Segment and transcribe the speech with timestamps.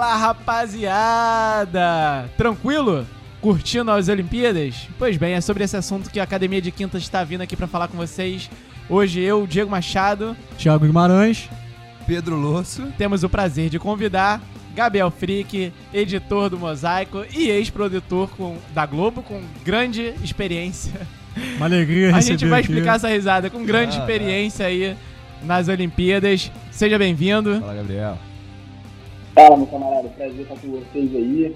[0.00, 1.84] Fala rapaziada!
[2.34, 3.06] Tranquilo?
[3.42, 4.88] Curtindo as Olimpíadas?
[4.98, 7.66] Pois bem, é sobre esse assunto que a Academia de Quintas está vindo aqui para
[7.66, 8.48] falar com vocês.
[8.88, 11.50] Hoje eu, Diego Machado, Thiago Guimarães,
[12.06, 12.86] Pedro Losso.
[12.96, 14.40] temos o prazer de convidar
[14.74, 20.94] Gabriel Frick, editor do Mosaico e ex-produtor com- da Globo, com grande experiência.
[21.58, 22.70] uma alegria A gente vai aqui.
[22.72, 24.96] explicar essa risada com grande Ah, experiência aí
[25.42, 26.50] nas Olimpíadas.
[26.70, 27.60] Seja bem-vindo.
[27.60, 28.16] Fala, Gabriel.
[29.34, 31.54] Fala, meu camarada, prazer estar com vocês aí.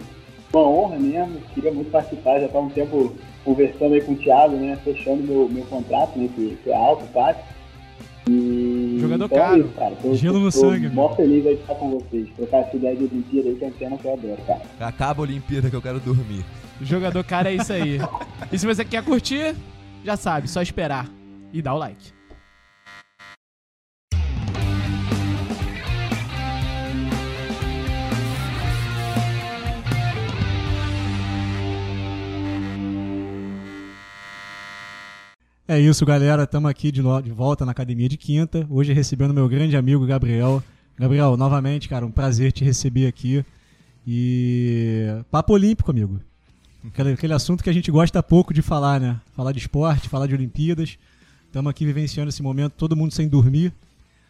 [0.52, 3.12] Uma honra mesmo, queria muito participar, já está um tempo
[3.44, 7.04] conversando aí com o Thiago, né, fechando meu, meu contrato, né, que, que é alto,
[7.12, 7.36] tá?
[8.28, 8.98] E...
[9.00, 9.60] Jogador então é caro.
[9.60, 9.96] isso, cara.
[9.96, 12.96] Tô, Gelo no tô sangue, mó feliz aí de estar com vocês, trocar essa ideia
[12.96, 14.62] de Olimpíada aí, que é um tema que eu adoro, cara.
[14.80, 16.44] Acaba a Olimpíada que eu quero dormir.
[16.80, 17.98] Jogador cara é isso aí.
[18.52, 19.54] E se você quer curtir,
[20.04, 21.10] já sabe, só esperar
[21.52, 22.12] e dar o like.
[35.66, 36.42] É isso, galera.
[36.42, 38.66] Estamos aqui de, de volta na Academia de Quinta.
[38.68, 40.62] Hoje recebendo meu grande amigo Gabriel.
[40.98, 43.42] Gabriel, novamente, cara, um prazer te receber aqui.
[44.06, 45.06] E.
[45.30, 46.20] Papo Olímpico, amigo.
[46.86, 49.18] Aquele, aquele assunto que a gente gosta pouco de falar, né?
[49.34, 50.98] Falar de esporte, falar de Olimpíadas.
[51.46, 53.72] Estamos aqui vivenciando esse momento, todo mundo sem dormir.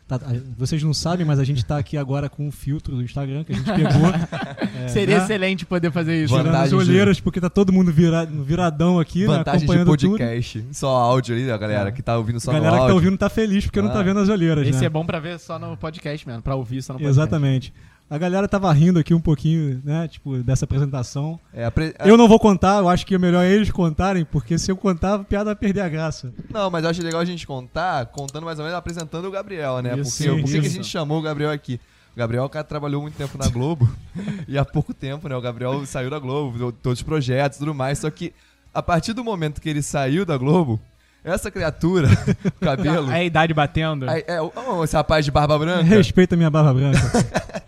[0.06, 3.02] Tá- a- vocês não sabem, mas a gente tá aqui agora com um filtro do
[3.02, 3.91] Instagram que a gente pegou.
[4.84, 5.24] É, Seria né?
[5.24, 6.33] excelente poder fazer isso.
[6.34, 9.27] Tirando as Vantagens de- olheiras, porque tá todo mundo vira, viradão aqui, né?
[9.28, 10.11] Vantagem de Acompanhando tudo.
[10.19, 10.64] podcast.
[10.72, 11.92] Só áudio ali, ó, galera, É.
[11.92, 14.02] que tá ouvindo só A galera que tá ouvindo tá feliz porque não tá Ah.
[14.02, 14.86] vendo as olheiras, Esse né?
[14.86, 17.18] é bom pra ver só no podcast mesmo, pra ouvir só no podcast.
[17.20, 17.72] Exatamente.
[18.08, 21.41] A galera tava rindo aqui um pouquinho, né, tipo, dessa apresentação.
[21.52, 21.72] É,
[22.05, 25.14] Eu não vou contar, eu acho que é melhor eles contarem, porque se eu contar,
[25.14, 26.33] a piada vai perder a graça.
[26.50, 29.80] Não, mas eu acho legal a gente contar, contando mais ou menos, apresentando o Gabriel,
[29.80, 29.98] né?
[29.98, 31.80] Isso, porque por que a gente chamou o Gabriel aqui?
[32.14, 33.88] O Gabriel, cara, trabalhou muito tempo na Globo.
[34.46, 35.34] e há pouco tempo, né?
[35.34, 37.98] O Gabriel saiu da Globo, todos os projetos e tudo mais.
[37.98, 38.33] Só que
[38.72, 40.80] a partir do momento que ele saiu da Globo,
[41.24, 42.08] essa criatura,
[42.61, 43.11] o cabelo.
[43.11, 44.08] É a idade batendo.
[44.08, 44.39] É, é,
[44.85, 45.83] esse rapaz de barba branca.
[45.83, 47.01] Respeita a minha barba branca.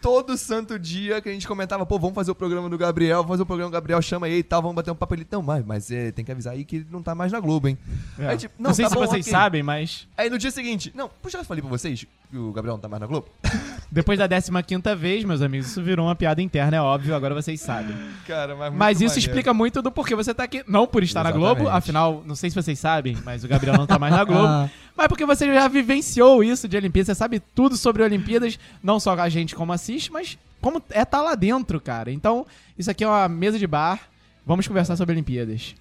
[0.00, 3.30] todo santo dia que a gente comentava, pô, vamos fazer o programa do Gabriel, vamos
[3.30, 5.26] fazer o programa do Gabriel, chama aí e tal, vamos bater um papo ele.
[5.30, 7.68] Não, mas, mas é, tem que avisar aí que ele não tá mais na Globo,
[7.68, 7.78] hein?
[8.18, 8.28] É.
[8.28, 9.30] Aí, tipo, não, sei tá se bom, vocês ok.
[9.32, 12.74] sabem, mas Aí no dia seguinte, não, puxa, eu falei pra vocês que o Gabriel
[12.76, 13.28] não tá mais na Globo?
[13.90, 17.60] depois da 15ª vez, meus amigos, isso virou uma piada interna, é óbvio, agora vocês
[17.60, 17.96] sabem.
[18.26, 19.18] Cara, mas muito Mas isso maneiro.
[19.20, 20.62] explica muito do porquê você tá aqui.
[20.66, 21.78] Não por estar na Globo, Exatamente.
[21.78, 24.48] afinal, não sei se vocês sabem, mas o Gabriel não tá mais na Globo.
[24.98, 28.98] Ah, Mas porque você já vivenciou isso de Olimpíadas, você sabe tudo sobre Olimpíadas, não
[28.98, 32.10] só a gente como assiste, mas como é estar lá dentro, cara.
[32.10, 32.46] Então,
[32.78, 34.08] isso aqui é uma mesa de bar.
[34.44, 35.74] Vamos conversar sobre Olimpíadas.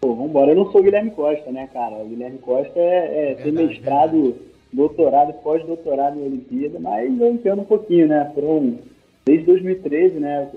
[0.00, 0.52] Pô, vambora.
[0.52, 1.96] Eu não sou o Guilherme Costa, né, cara?
[1.96, 4.36] O Guilherme Costa é, é Verdade, mestrado,
[4.72, 8.30] doutorado, pós-doutorado em Olimpíada, mas eu entendo um pouquinho, né?
[8.34, 8.78] Foram
[9.24, 10.48] desde 2013, né?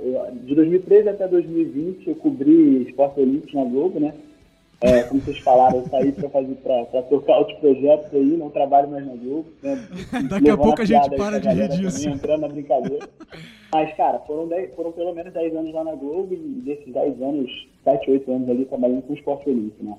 [0.44, 4.14] De 2013 até 2020 eu cobri esporte olímpico na Globo, né?
[4.82, 8.88] É, como vocês falaram, eu saí para fazer para tocar outros projetos aí, não trabalho
[8.90, 9.46] mais na Globo.
[9.62, 9.88] Né?
[10.30, 12.00] Daqui a pouco a gente para pra de rir disso.
[12.02, 13.10] também, entrando na brincadeira.
[13.74, 17.22] Mas, cara, foram, dez- foram pelo menos 10 anos lá na Globo e desses 10
[17.22, 19.96] anos, 7, 8 anos ali trabalhando com esporte olímpico, né?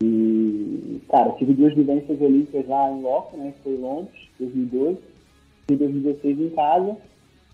[0.00, 3.52] E, cara, tive duas vivências olímpicas lá em loco, né?
[3.56, 4.98] Que foi em Londres, 2012,
[5.70, 6.96] e 2016 em casa.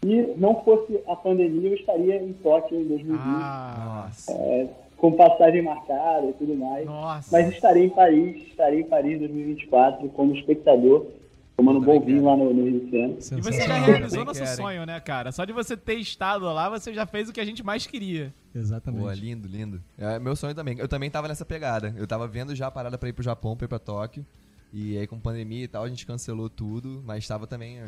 [0.04, 4.66] E não fosse a pandemia, eu estaria em Tóquio em 2020, Ah, é,
[5.04, 6.86] com passagem marcada e tudo mais.
[6.86, 7.28] nossa.
[7.30, 11.08] Mas estarei em Paris, estarei em Paris em 2024 como espectador,
[11.54, 13.18] tomando um bom vinho lá no, no Rio de Janeiro.
[13.18, 14.56] E você já realizou nosso querem.
[14.56, 15.30] sonho, né, cara?
[15.30, 18.32] Só de você ter estado lá, você já fez o que a gente mais queria.
[18.54, 19.02] Exatamente.
[19.02, 19.82] Pô, lindo, lindo.
[19.98, 20.78] É meu sonho também.
[20.78, 21.94] Eu também tava nessa pegada.
[21.98, 24.24] Eu tava vendo já a parada pra ir pro Japão, pra ir pra Tóquio.
[24.72, 27.78] E aí com pandemia e tal, a gente cancelou tudo, mas tava também...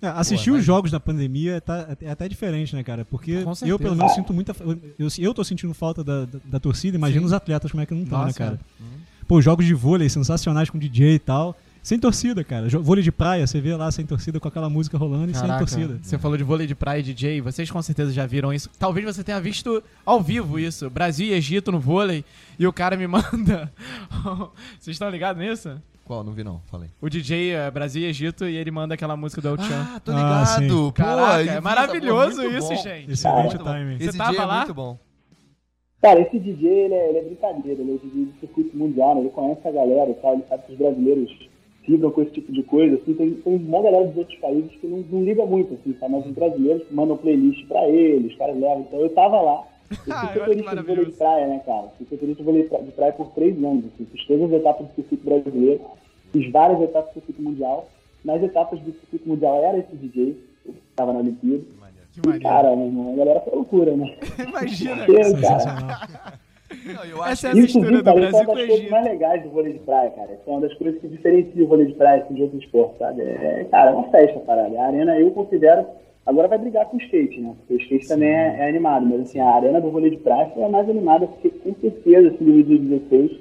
[0.00, 3.04] é, É, assistir os jogos na pandemia tá, é até diferente, né, cara?
[3.04, 4.54] Porque eu, pelo menos, sinto muita.
[4.98, 7.26] Eu, eu, tô sentindo falta da, da, da torcida, imagina Sim.
[7.26, 8.60] os atletas como é que não estão, né, Nossa, cara?
[8.80, 8.86] Uhum.
[9.26, 11.56] Pô, jogos de vôlei sensacionais com DJ e tal.
[11.84, 12.66] Sem torcida, cara.
[12.80, 15.58] Vôlei de praia, você vê lá sem torcida com aquela música rolando e sem Caraca,
[15.58, 15.98] torcida.
[16.02, 18.70] Você falou de vôlei de praia e DJ, vocês com certeza já viram isso.
[18.78, 20.88] Talvez você tenha visto ao vivo isso.
[20.88, 22.24] Brasil e Egito no vôlei.
[22.58, 23.70] E o cara me manda.
[24.80, 25.78] vocês estão ligados nisso?
[26.04, 26.22] Qual?
[26.22, 26.90] Não vi não, falei.
[27.00, 29.86] O DJ é Brasil e Egito e ele manda aquela música do El Chan.
[29.96, 30.14] Ah, tô Ah,
[30.58, 30.86] ligado!
[30.86, 32.76] Pô, Caraca, é maravilhoso isso, bom.
[32.76, 33.10] gente.
[33.12, 33.98] Excelente timing.
[33.98, 34.56] Você Esse tava dia é lá?
[34.58, 34.98] muito bom.
[36.02, 39.20] Cara, esse DJ, ele é, ele é brincadeira, ele é DJ do circuito mundial, né?
[39.22, 41.48] ele conhece a galera e tal, ele sabe que os brasileiros
[41.88, 44.86] vibram com esse tipo de coisa, assim, tem, tem uma galera dos outros países que
[44.86, 46.12] não, não liga muito, assim, sabe?
[46.12, 49.96] Mas os brasileiros mandam playlist pra eles, os caras levam, então eu tava lá, eu
[49.96, 51.88] fui Ah, que setorista de vôlei de praia, né, cara?
[51.96, 54.94] Fui setorista de vôlei de praia por três anos, assim, fiz todas as etapas do
[54.94, 55.80] circuito brasileiro,
[56.32, 57.88] fiz várias etapas do circuito mundial,
[58.24, 61.62] nas etapas do circuito mundial era esse DJ, que estava na Olimpíada.
[62.12, 62.42] Que E, maneiro.
[62.44, 64.14] cara, meu irmão, a galera foi loucura, né?
[64.48, 65.04] Imagina.
[65.06, 66.08] Cara.
[66.86, 68.54] Não, eu acho Essa é a que isso, mistura do cara, é Brasil uma com
[68.54, 68.90] das o coisas Egito.
[68.90, 70.30] mais legais do vôlei de praia, cara.
[70.32, 73.22] É uma das coisas que diferencia o vôlei de praia assim, de outros esportes, sabe?
[73.22, 74.80] É, cara, é uma festa, parada.
[74.80, 75.86] A arena eu considero.
[76.26, 77.54] Agora vai brigar com o skate, né?
[77.58, 80.50] Porque o skate também é, é animado, mas assim, a arena do vôlei de praia
[80.54, 83.38] foi a mais animada, porque com certeza, assim, em 2016, eu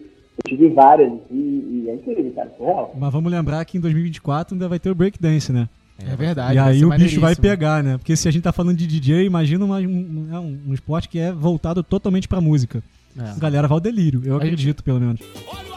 [0.47, 2.93] tive várias, assim, e é incrível, cara, foi real.
[2.99, 5.69] Mas vamos lembrar que em 2024 ainda vai ter o breakdance, né?
[6.05, 6.55] É verdade.
[6.55, 7.97] e aí o bicho vai pegar, né?
[7.97, 11.07] Porque se a gente tá falando de DJ, imagina uma- um, é um- um esporte
[11.07, 12.83] que é voltado totalmente pra música.
[13.17, 13.21] É.
[13.29, 15.21] A galera vai ao delírio, eu A gente- acredito, pelo menos.
[15.47, 15.72] Olha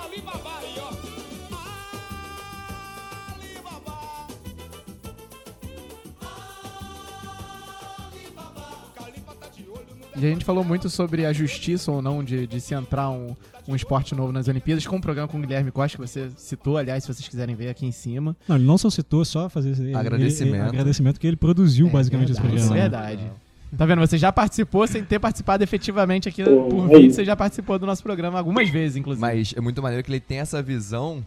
[10.24, 13.34] a gente falou muito sobre a justiça ou não de, de se entrar um,
[13.68, 16.76] um esporte novo nas Olimpíadas, com o programa com o Guilherme Costa, que você citou,
[16.78, 18.36] aliás, se vocês quiserem ver aqui em cima.
[18.48, 20.54] Não, ele não só citou, só fazer esse- ele- Agradecimento.
[20.54, 22.76] ele- agradecimento que ele produziu basicamente esse verdade, programa.
[22.76, 22.88] É né?
[23.16, 23.30] verdade.
[23.76, 23.98] Tá vendo?
[24.00, 27.84] Você já participou sem ter participado efetivamente aqui por é vídeo, você já participou do
[27.84, 29.20] nosso programa algumas vezes, inclusive.
[29.20, 31.22] Mas é muito maneiro que ele tem essa visão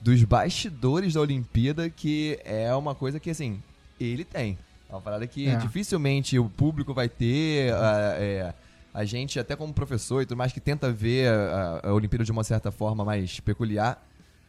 [0.00, 3.58] dos bastidores da Olimpíada, que é uma coisa que, assim,
[3.98, 4.58] ele tem.
[4.88, 5.56] É uma parada que É.
[5.56, 7.72] dificilmente o público vai ter.
[7.74, 8.54] a- é,
[8.94, 12.32] a gente, até como professor e tudo mais, que tenta ver a, a Olimpíada de
[12.32, 14.02] uma certa forma mais peculiar.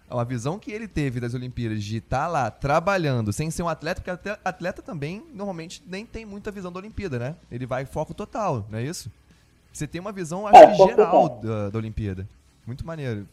[0.10, 4.02] A visão que ele teve das Olimpíadas de estar lá trabalhando sem ser um atleta,
[4.02, 7.36] porque até- atleta também normalmente nem tem muita visão da Olimpíada, né?
[7.52, 9.12] Ele vai foco total, não é isso?
[9.72, 12.28] Você tem uma visão, acho É, que geral da, da Olimpíada.
[12.66, 13.28] Muito maneiro.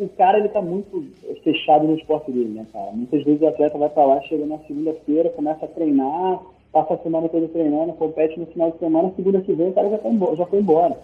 [0.00, 1.04] O, cara, ele tá muito
[1.42, 2.92] fechado no esporte dele, né, cara?
[2.92, 6.40] Muitas vezes o atleta vai pra lá, chega na segunda-feira, começa a treinar,
[6.72, 9.90] passa a semana toda treinando, compete no final de semana, segunda que vem o cara
[9.90, 10.98] já, tá embora, já foi embora.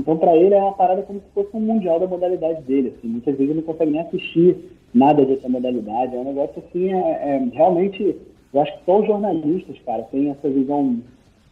[0.00, 3.08] Então, pra ele, é uma parada como se fosse um mundial da modalidade dele, assim.
[3.08, 4.56] Muitas vezes ele não consegue nem assistir
[4.92, 6.14] nada dessa modalidade.
[6.14, 8.16] É um negócio, assim, é, é realmente...
[8.52, 10.98] Eu acho que só os jornalistas, cara, têm essa visão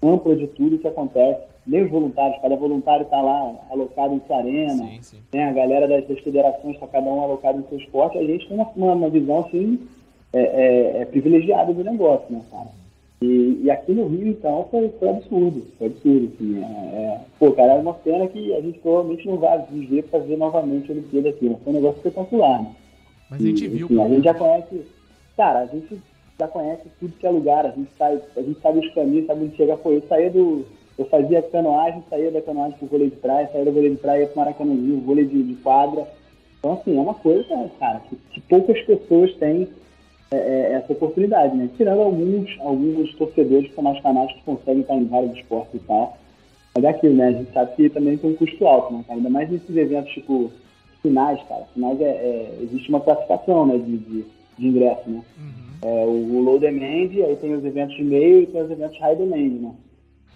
[0.02, 1.40] ampla de tudo que acontece.
[1.66, 5.16] Nem os voluntários, cada voluntário está lá alocado em sua arena, Sim, sim.
[5.32, 8.48] né, a galera das, das federações está cada um alocado em seu esporte, a gente
[8.48, 9.78] tem uma, uma, visão assim
[10.32, 12.68] é, é, é privilegiada do negócio, né, cara?
[13.22, 17.52] E, e aqui no Rio, então, foi, foi absurdo, foi absurdo, assim, é, é, pô,
[17.52, 20.94] cara, é uma cena que a gente provavelmente não vai viver para ver novamente a
[20.94, 22.74] Olimpíada aqui, mas foi um negócio espetacular, né?
[23.30, 23.86] Mas a gente E, viu.
[23.86, 24.82] enfim, a gente já conhece,
[25.36, 26.02] cara, a gente
[26.38, 29.44] já conhece tudo que é lugar, a gente sabe, a gente sabe os caminhos, sabe
[29.44, 29.76] onde chegar.
[29.76, 30.66] Pô, eu saía do.
[30.98, 34.22] Eu fazia canoagem, saía da canoagem pro vôlei de praia, saía do vôlei de praia
[34.22, 36.06] ia pro Maracanãzinho, vôlei de, de quadra.
[36.58, 39.68] Então, assim, é uma coisa, cara, que, que poucas pessoas têm
[40.30, 41.68] é, é, essa oportunidade, né?
[41.76, 45.84] Tirando alguns, alguns torcedores que são mais fanáticos que conseguem estar em vários esportes e
[45.84, 46.16] tal.
[46.74, 47.28] Mas é aquilo, né?
[47.28, 49.18] A gente sabe que também tem um custo alto, né, cara?
[49.18, 50.50] Ainda mais nesses eventos, tipo,
[51.02, 51.64] finais, cara.
[51.74, 54.24] Finais é, é- existe uma classificação, né, de, de,
[54.58, 55.22] de ingresso, né?
[55.82, 58.98] É, o, o low demand, aí tem os eventos de meio e tem os eventos
[59.00, 59.72] high demand, né?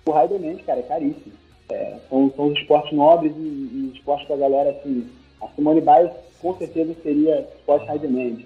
[0.06, 1.32] O demand, cara, é caríssimo.
[1.68, 5.06] É, são, são os esportes nobres e, e esportes que a galera, assim...
[5.42, 8.38] A Simone Biles, com certeza, seria esporte high demand.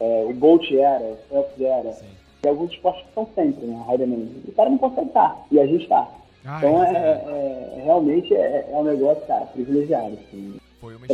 [0.00, 1.96] É, o Bolt era, o Phelps era.
[2.44, 4.26] E alguns esportes que são sempre, né, high demand.
[4.46, 6.06] E o cara não consegue estar, e a gente está.
[6.44, 6.90] Ah, Então, é.
[6.92, 10.18] é, é- realmente é, é um negócio, cara, privilegiado.
[10.28, 11.06] Assim, Foi uma.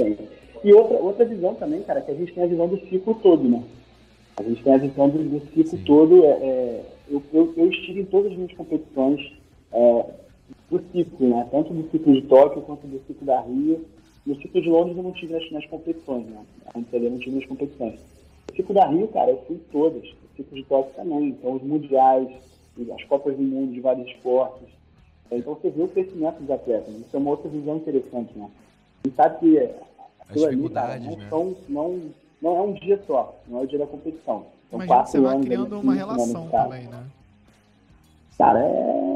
[0.64, 3.48] E outra, outra visão também, cara, que a gente tem a visão do ciclo todo,
[3.48, 3.62] né?
[4.38, 6.24] A gente tem a visão do, do ciclo todo.
[6.24, 9.32] É, é, eu, eu, eu estive em todas as minhas competições
[9.72, 10.06] é,
[10.70, 11.48] do ciclo, né?
[11.50, 13.84] Tanto do ciclo de Tóquio quanto do ciclo da Rio.
[14.26, 16.44] No ciclo de Londres eu não tive nas, nas competições, né?
[16.72, 17.98] A MTL eu não tive nas competições.
[18.52, 20.04] O ciclo da Rio, cara, eu fui em todas.
[20.04, 21.28] O ciclo de Tóquio também.
[21.28, 22.28] Então, os mundiais,
[22.94, 24.68] as Copas do Mundo de vários esportes.
[25.30, 26.94] Então, você vê o crescimento dos atletas.
[26.94, 28.50] Isso é uma outra visão interessante, né?
[29.02, 29.70] A gente sabe que
[30.20, 31.26] aquilo ali, cara, não, né?
[31.28, 32.00] são, não,
[32.42, 34.44] não é um dia só, não é o dia da competição.
[34.70, 37.04] São Imagina que quatro você vai criando ali, uma relação também, né?
[38.36, 39.09] Cara, é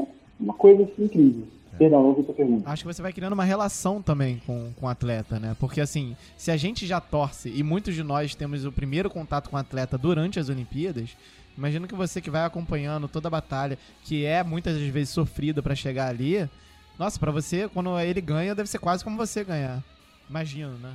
[0.45, 1.47] uma coisa assim, incrível.
[1.77, 2.69] Perdão, ouvi tua pergunta.
[2.69, 5.57] Acho que você vai criando uma relação também com, com o atleta, né?
[5.59, 9.49] Porque assim, se a gente já torce e muitos de nós temos o primeiro contato
[9.49, 11.17] com o atleta durante as Olimpíadas,
[11.57, 15.61] imagina que você que vai acompanhando toda a batalha, que é muitas das vezes sofrida
[15.61, 16.49] pra chegar ali,
[16.97, 19.83] nossa, pra você, quando ele ganha, deve ser quase como você ganhar.
[20.29, 20.93] Imagino, né?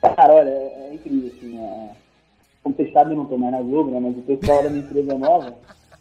[0.00, 1.90] Cara, olha, é, é incrível, assim, é...
[2.62, 4.84] como vocês sabem, eu não tô mais na Globo, né, mas o pessoal da minha
[4.84, 5.56] empresa nova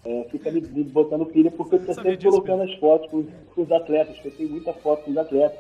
[0.06, 3.26] é, fica me, botando pilha porque eu tô sempre disso, colocando as fotos com, os-
[3.56, 5.60] com os atletas, porque eu tenho muita foto com os atletas.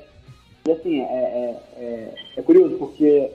[0.67, 3.29] E assim, é, é, é, é curioso, porque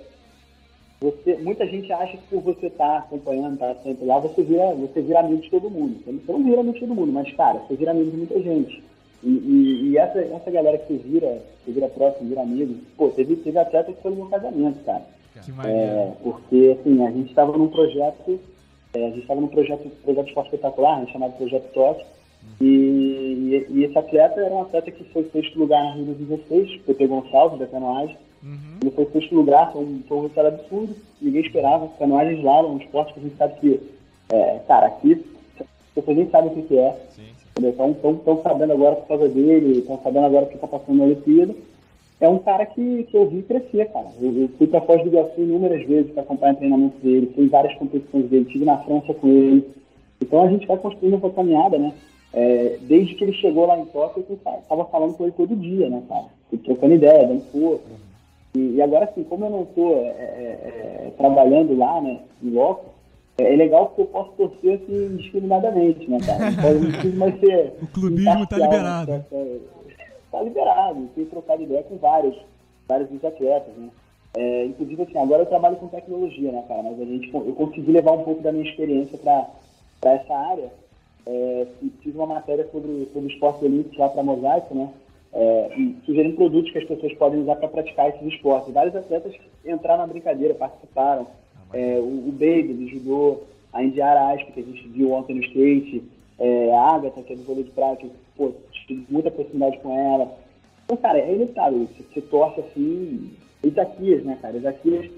[1.00, 5.00] você, muita gente acha que por você estar acompanhando, estar sempre lá, você vira, você
[5.00, 6.00] vira amigo de todo mundo.
[6.04, 8.82] Você não- vira amigo de todo mundo, mas, cara, você vira amigo de muita gente.
[9.22, 13.08] E, e- e essa, essa galera que você vira, você vira próximo, vira amigo, pô,
[13.10, 15.02] teve, teve atleta que foi no meu casamento, cara.
[15.44, 15.80] Que maneiro.
[15.80, 18.40] É, porque, assim, a gente estava num projeto
[18.98, 22.04] É, a gente estava num projeto, projeto de esporte espetacular, né, chamado Projeto Toque.
[22.60, 26.80] E, e, e esse atleta era um atleta que foi sexto lugar na Rio 2016,
[26.82, 28.16] PT Gonçalves, da canoagem.
[28.82, 31.88] Ele foi sexto lugar, foi um, foi um resultado absurdo, ninguém esperava.
[31.98, 33.80] Canoagem lá, um esporte que a gente sabe que,
[34.30, 35.24] é, cara, aqui,
[35.94, 36.96] pessoas nem sabem o que, que é.
[37.58, 41.54] Estão sabendo agora por causa dele, estão sabendo agora o que está passando na Olimpíada.
[42.20, 44.06] É um cara que, que eu vi crescer, cara.
[44.20, 47.44] Eu, eu fui para Foz do Iguaçu inúmeras vezes para acompanhar o treinamento dele, fui
[47.44, 49.68] em várias competições dele, estive na França com ele.
[50.20, 51.92] Então a gente vai construindo essa caminhada, né?
[52.32, 55.88] É, desde que ele chegou lá em Tóquio, eu estava falando com ele todo dia,
[55.88, 56.24] né, cara?
[56.50, 57.84] Fui trocando ideia, dando força.
[58.54, 62.86] E, e agora, assim, como eu não estou é, é, trabalhando lá, né, em loco,
[63.38, 66.50] é, é legal porque eu posso torcer assim, indiscriminadamente, né, cara?
[66.50, 67.72] Então, eu não preciso mais ser.
[67.82, 69.12] O clubismo tá imparcial, liberado.
[69.12, 69.24] né,
[70.30, 70.42] cara?
[70.44, 72.36] Tá liberado, tenho trocado ideia com vários,
[72.86, 73.90] vários dos atletas, né?
[74.36, 76.82] É, inclusive, assim, agora eu trabalho com tecnologia, né, cara?
[76.82, 80.70] Mas a gente, eu consegui levar um pouco da minha experiência para essa área.
[81.26, 81.66] É,
[82.02, 84.88] fiz uma matéria sobre, sobre esportes olímpicos lá para Mosaico, né?
[85.32, 85.70] É,
[86.06, 88.72] sugerindo produtos que as pessoas podem usar para praticar esses esportes.
[88.72, 91.26] Vários atletas entraram na brincadeira, participaram.
[91.72, 93.40] É, o, o Baby, do judô,
[93.72, 96.02] a Indiara Asp, que a gente viu ontem no skate,
[96.38, 98.52] é, a Agatha, que é do vôlei de praia, que, pô,
[98.86, 100.36] tive muita proximidade com ela.
[100.84, 101.80] Então, cara, é inevitável.
[101.86, 103.30] Você, você torce assim.
[103.62, 104.56] Isaquias, né, cara?
[104.56, 105.10] Isaquias.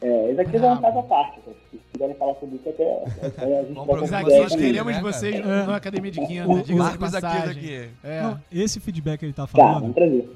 [0.00, 1.40] É, Isaquias é uma casa à parte.
[1.42, 1.56] Cara.
[1.70, 4.52] Se quiserem falar sobre isso, até, até a gente Isaquias,
[4.84, 5.40] Nós né, vocês É.
[5.66, 7.88] na Academia de Quinta, O- Marcos aqui.
[8.02, 8.22] É.
[8.22, 10.28] Não, esse feedback que ele tá Cara, falando, prazer.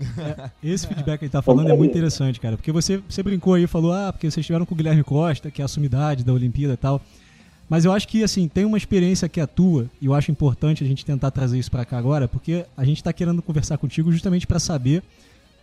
[0.62, 2.56] esse feedback que ele tá falando é muito interessante, cara.
[2.56, 5.60] Porque você, você brincou aí, falou, ah, porque vocês estiveram com o Guilherme Costa, que
[5.60, 7.00] é a sumidade da Olimpíada e tal.
[7.68, 10.84] Mas eu acho que, assim, tem uma experiência que é tua, e eu acho importante
[10.84, 14.12] a gente tentar trazer isso pra cá agora, porque a gente tá querendo conversar contigo
[14.12, 15.02] justamente pra saber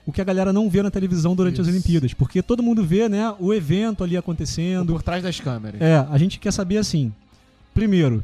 [0.05, 1.75] o que a galera não vê na televisão durante as Isso.
[1.75, 2.13] Olimpíadas.
[2.13, 5.79] Porque todo mundo vê, né, o evento ali acontecendo, Por trás das câmeras.
[5.81, 7.10] é, a gente quer saber assim.
[7.74, 8.22] Primeiro,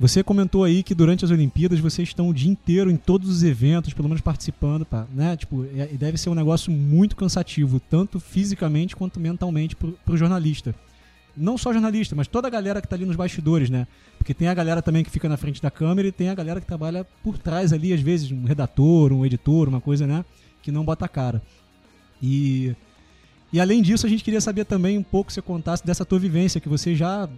[0.00, 3.44] você comentou aí que durante as Olimpíadas vocês estão o dia inteiro em todos os
[3.44, 5.36] eventos, pelo menos participando, pá, né?
[5.36, 10.16] Tipo, é- e deve ser um negócio muito cansativo, tanto fisicamente quanto mentalmente pro, pro
[10.16, 10.74] jornalista.
[11.36, 13.86] Não só jornalista, mas toda a galera que tá ali nos bastidores, né?
[14.18, 16.60] Porque tem a galera também que fica na frente da câmera e tem a galera
[16.60, 20.24] que trabalha por trás ali, às vezes, um redator, um editor, uma coisa, né?
[20.62, 21.42] Que não bota a cara.
[22.22, 22.74] E
[23.52, 26.18] e além disso, a gente queria saber também um pouco, se você contasse dessa tua
[26.18, 27.28] vivência, que você já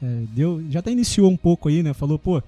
[0.00, 1.92] é, deu, já até iniciou um pouco aí, né?
[1.92, 2.40] Falou, pô,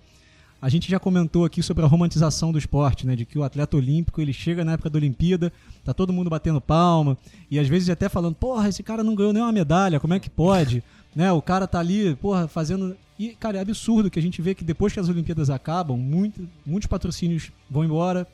[0.62, 3.16] a gente já comentou aqui sobre a romantização do esporte, né?
[3.16, 5.52] De que o atleta olímpico, ele chega na época da Olimpíada,
[5.84, 7.18] tá todo mundo batendo palma,
[7.50, 10.30] e às vezes até falando, porra, esse cara não ganhou nenhuma medalha, como é que
[10.30, 10.80] pode?
[11.16, 11.32] Né?
[11.32, 12.96] O cara tá ali, porra, fazendo...
[13.18, 16.46] E, cara, é absurdo que a gente vê que depois que as Olimpíadas acabam, muito,
[16.66, 18.26] muitos patrocínios vão embora.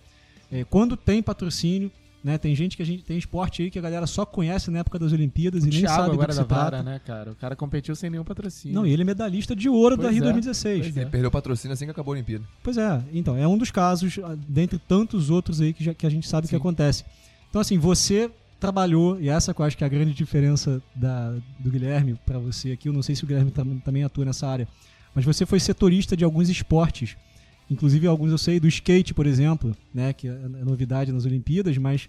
[0.51, 1.89] É, quando tem patrocínio,
[2.25, 2.37] né?
[2.39, 4.99] Tem gente que a gente tem esporte aí que a galera só conhece na época
[4.99, 6.63] das Olimpíadas O e nem Thiago sabe do agora que da se trata.
[6.65, 7.31] vara, né, cara?
[7.33, 8.75] O cara competiu sem nenhum patrocínio.
[8.75, 10.81] Não, e ele é medalhista de ouro da Pois Rio é, 2016.
[10.83, 11.01] pois é.
[11.03, 12.45] Ele perdeu o patrocínio assim que acabou a Olimpíada.
[12.63, 16.07] Pois é, então, é um dos casos, ah, dentre tantos outros aí que, já- que
[16.07, 16.57] a gente sabe que Sim.
[16.57, 17.05] acontece.
[17.51, 18.31] Então, assim, você
[18.63, 22.39] trabalhou, e essa que eu acho que é a grande diferença da, do Guilherme para
[22.39, 24.69] você aqui, eu não sei se o Guilherme tam- também atua nessa área,
[25.15, 27.17] mas você foi setorista de alguns esportes,
[27.69, 31.77] inclusive alguns eu sei, do skate, por exemplo, né, que é é novidade nas Olimpíadas,
[31.77, 32.09] mas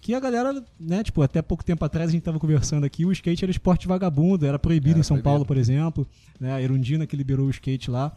[0.00, 3.12] que a galera, né, tipo, até pouco tempo atrás a gente tava conversando aqui, o
[3.12, 5.30] skate era esporte vagabundo, era proibido Era em São proibido.
[5.30, 6.06] Paulo, por exemplo,
[6.40, 8.16] né, a Erundina que liberou o skate lá.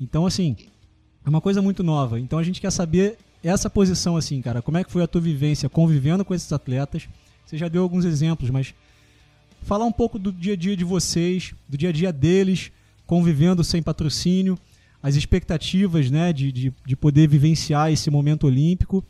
[0.00, 0.54] Então, assim,
[1.24, 2.20] é uma coisa muito nova.
[2.20, 4.62] Então a gente quer saber essa posição, assim, cara.
[4.62, 7.08] Como é que foi a tua vivência convivendo com esses atletas?
[7.44, 8.74] Você já deu alguns exemplos, mas
[9.62, 12.72] falar um pouco do dia a dia de vocês, do dia a dia deles,
[13.06, 14.58] convivendo sem patrocínio,
[15.02, 19.04] as expectativas, né, de, de, de poder vivenciar esse momento olímpico.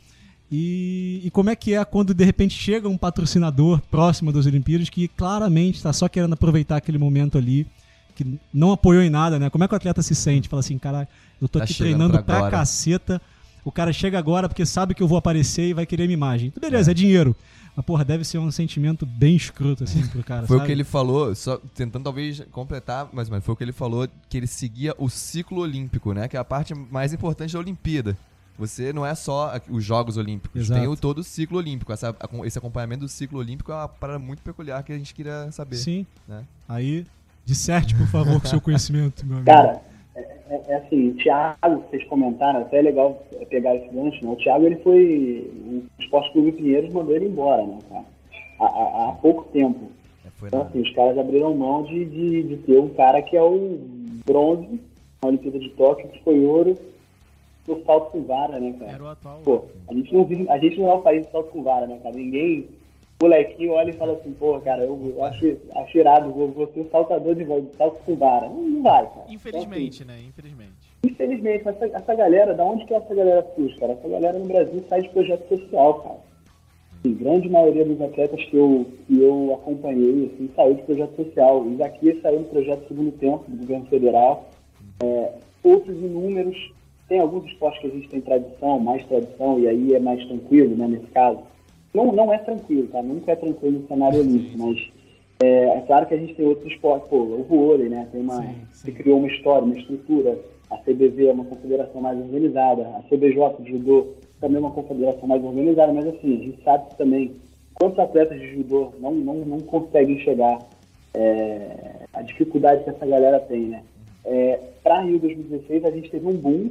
[0.50, 4.90] E, e como é que é quando de repente chega um patrocinador próximo das Olimpíadas
[4.90, 7.66] que claramente está só querendo aproveitar aquele momento ali,
[8.14, 9.50] que não apoiou em nada, né?
[9.50, 10.48] Como é que o atleta se sente?
[10.48, 11.08] Fala assim, cara,
[11.40, 13.20] eu tô Tá aqui treinando pra pra, caceta.
[13.64, 16.50] O cara chega agora porque sabe que eu vou aparecer e vai querer minha imagem.
[16.50, 17.34] Tudo beleza, é, dinheiro.
[17.74, 20.46] Mas, porra, deve ser um sentimento bem escroto, assim, pro cara.
[20.46, 20.66] Foi o sabe?
[20.66, 24.36] que ele falou, só tentando talvez completar, mas, mas foi o que ele falou que
[24.36, 26.28] ele seguia o ciclo olímpico, né?
[26.28, 28.16] Que é a parte mais importante da Olimpíada.
[28.56, 30.78] Você não é só a- os Jogos Olímpicos, Exato.
[30.80, 31.92] tem o todo o ciclo olímpico.
[31.92, 35.50] Essa- esse acompanhamento do ciclo olímpico é uma parada muito peculiar que a gente queria
[35.50, 35.74] saber.
[35.76, 36.06] Sim.
[36.28, 36.44] né?
[36.68, 37.04] Aí,
[37.44, 39.50] disserte, por favor, com o seu conhecimento, meu amigo.
[39.50, 39.80] Cara,
[40.16, 44.24] é, é- é assim, o Thiago, que vocês comentaram, até é legal pegar esse gancho,
[44.24, 44.30] né?
[44.32, 45.50] O Thiago, ele foi.
[45.66, 48.04] O Esporte Clube Pinheiros mandou ele embora, né, cara?
[48.60, 49.90] Há, há- há pouco tempo.
[50.24, 53.42] É, Então, assim, os caras abriram mão de, de, de ter um cara que é
[53.42, 53.78] o
[54.26, 54.80] bronze
[55.22, 56.76] na Olimpíada de Tóquio, que foi ouro
[57.66, 58.92] no salto com vara, né, cara?
[58.92, 59.40] Era o atual.
[59.44, 61.86] Pô, a gente não vive, a gente não é o país do salto com vara,
[61.86, 62.14] né, cara?
[62.14, 62.68] Ninguém,
[63.20, 66.86] molequinho olha e fala assim, pô, cara, eu, eu acho, acho irado, vou, vou ser
[66.90, 68.48] saltador de salto com vara.
[68.48, 69.24] Não, não vai, cara.
[69.28, 70.18] Infelizmente, né?
[70.28, 70.72] Infelizmente.
[71.02, 73.92] Assim, infelizmente, essa, essa galera, da onde que essa galera surge, cara?
[73.92, 76.18] Essa galera no Brasil sai de projeto social, cara.
[76.98, 81.62] Assim, grande maioria dos atletas que eu, que eu acompanhei, assim, saiu de projeto social.
[81.62, 84.48] O Isaquias saiu do projeto Segundo Tempo, do governo federal.
[85.02, 86.72] É, outros inúmeros.
[87.06, 90.74] Tem alguns esportes que a gente tem tradição, mais tradição, e aí é mais tranquilo,
[90.74, 91.38] né, nesse caso.
[91.94, 93.02] Não, não é tranquilo, tá?
[93.02, 94.90] Nunca é tranquilo no cenário olímpico, mas
[95.40, 98.08] é, é claro que a gente tem outros esportes, pô, o vôlei, né?
[98.10, 98.92] Tem uma, Sim, se sim.
[98.92, 100.38] criou uma história, uma estrutura.
[100.70, 104.08] A CBV é uma confederação mais organizada, a CBJ de judô
[104.40, 107.36] também é uma confederação mais organizada, mas assim, a gente sabe que também
[107.74, 110.58] quantos atletas de judô não, não, não conseguem chegar
[111.14, 113.82] é, a dificuldade que essa galera tem, né?
[114.24, 116.70] É, para Rio 2016 a gente teve um boom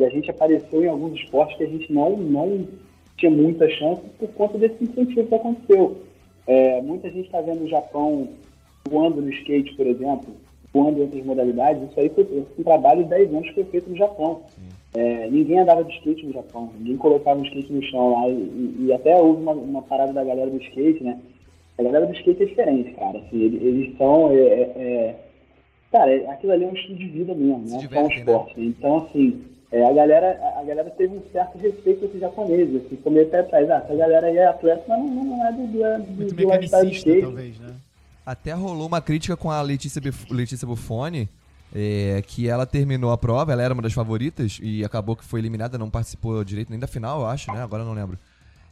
[0.00, 2.66] e a gente apareceu em alguns esportes que a gente não, não
[3.16, 5.98] tinha muita chance por conta desse incentivo que aconteceu.
[6.46, 8.28] É, muita gente está vendo o Japão
[8.88, 10.28] voando no skate, por exemplo,
[10.72, 11.82] voando em outras modalidades.
[11.90, 12.26] Isso aí foi
[12.58, 14.42] um trabalho de 10 anos que foi feito no Japão.
[14.94, 18.28] É, ninguém andava de skate no Japão, ninguém colocava o skate no chão lá.
[18.28, 21.18] E, e- e até houve uma, uma parada da galera do skate, né?
[21.78, 23.18] A galera do skate é diferente, cara.
[23.18, 24.30] Assim, eles, eles são.
[24.30, 25.16] é, é, é-
[25.92, 28.16] cara, é- aquilo ali é um estilo de vida mesmo, não é um divertem, né?
[28.16, 28.60] esporte.
[28.60, 29.40] Então, assim,
[29.78, 32.84] é, a, galera, a- galera teve um certo respeito com esses japoneses.
[32.86, 35.66] Assim, como até atrás, ah, essa galera aí é atleta, mas não, não é do,
[35.66, 35.72] do,
[36.06, 37.74] do, Muito do lifestyle do talvez, né?
[38.24, 41.28] Até rolou uma crítica com a Letícia, Bif- Letícia Buffoni,
[41.74, 45.40] é, que ela terminou a prova, ela era uma das favoritas e acabou que foi
[45.40, 47.62] eliminada, não participou direito nem da final, eu acho, né?
[47.62, 48.18] Agora eu não lembro.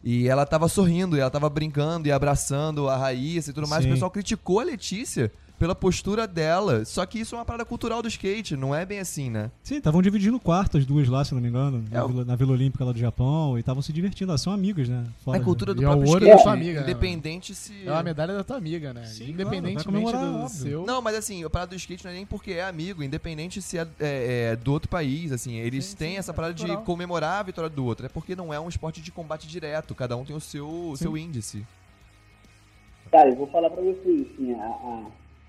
[0.02, 3.82] E ela tava sorrindo, e ela tava brincando e abraçando a Raíssa e tudo mais.
[3.84, 3.90] Sim.
[3.90, 6.84] O pessoal criticou a Letícia pela postura dela.
[6.84, 9.50] Só que isso é uma parada cultural do skate, não é bem assim, né?
[9.62, 12.08] Sim, estavam dividindo o quarto as duas lá, se não me engano, na, É, o-
[12.08, 15.04] Vila, na Vila Olímpica lá do Japão, e estavam se divertindo, elas são amigas, né?
[15.25, 16.30] Fora, É a cultura do E é próprio skate.
[16.30, 17.87] da sua amiga, né, independente se.
[17.87, 19.04] É uma medalha da tua amiga, né?
[19.04, 20.49] Sim, Independentemente claro, do óbvio.
[20.49, 20.87] seu.
[20.87, 23.78] Não, mas assim, a parada do skate não é nem porque é amigo, independente se
[23.78, 26.76] é, é, é do outro país, assim, eles Sim, têm sim, essa é parada de
[26.78, 28.06] comemorar a vitória do outro.
[28.06, 31.16] É porque não é um esporte de combate direto, cada um tem o seu, seu
[31.16, 31.64] índice.
[33.11, 35.02] Cara, eu vou falar pra vocês, assim, a, a,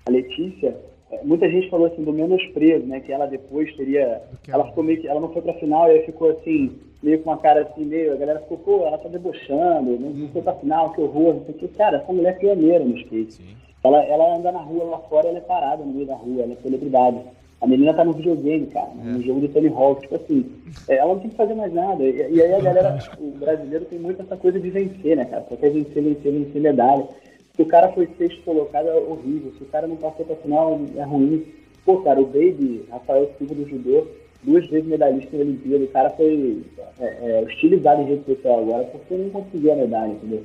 [0.06, 0.76] a Letícia,
[1.10, 3.00] é, muita gente falou assim do menosprezo, né?
[3.00, 4.22] Que ela depois teria.
[4.48, 5.08] Ela ficou meio que.
[5.08, 8.12] Ela não foi pra final e aí ficou assim, meio com uma cara assim, meio.
[8.12, 11.44] A galera ficou, pô, ela tá debochando, não, não foi pra final, que horror, não
[11.44, 11.68] sei o que.
[11.68, 13.40] Cara, essa mulher é pioneira no skate.
[13.84, 16.52] Ela, ela anda na rua lá fora, ela é parada no meio da rua, ela
[16.52, 17.20] é celebridade.
[17.60, 20.44] A menina tá no videogame, cara, no jogo do Tony Hawk, tipo assim,
[20.88, 22.02] é, ela não tem que fazer mais nada.
[22.02, 25.46] E, e aí a galera, o brasileiro tem muito essa coisa de vencer, né, cara?
[25.48, 27.08] Só quer vencer, vencer, vencer medalha.
[27.56, 29.52] Se o cara foi sexto colocado, é horrível.
[29.56, 31.44] Se o cara não passou pra final, é ruim.
[31.84, 34.06] Pô, cara, o Baby, Rafael Silva do judô,
[34.42, 36.62] duas vezes medalhista em Olimpíada, o cara foi
[37.00, 40.42] é, é, hostilizado em rede social agora porque não conseguiu a medalha, entendeu?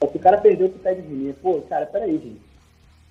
[0.00, 1.34] Só que o cara perdeu pro Ted Vinier.
[1.42, 2.40] Pô, cara, peraí, gente.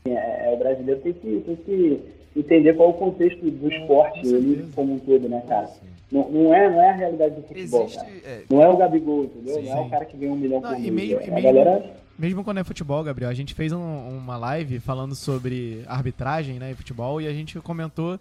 [0.06, 2.00] É, é, o brasileiro tem que, tem que
[2.36, 4.70] entender qual é o contexto do esporte com ali certeza.
[4.76, 5.70] como um todo, né, cara?
[6.12, 7.98] Não, não, é, não é a realidade do futebol, Existe.
[8.00, 8.12] cara.
[8.26, 9.56] é, Não é o Gabigol, entendeu?
[9.56, 9.88] Sim, não é sim.
[9.88, 11.10] o cara que ganha um milhão Não, por e mês.
[11.10, 12.01] mesmo- É e a mesmo- galera...
[12.17, 16.71] Mesmo quando é futebol, Gabriel, a gente fez um- uma live falando sobre arbitragem, né,
[16.71, 18.19] e futebol, e a gente comentou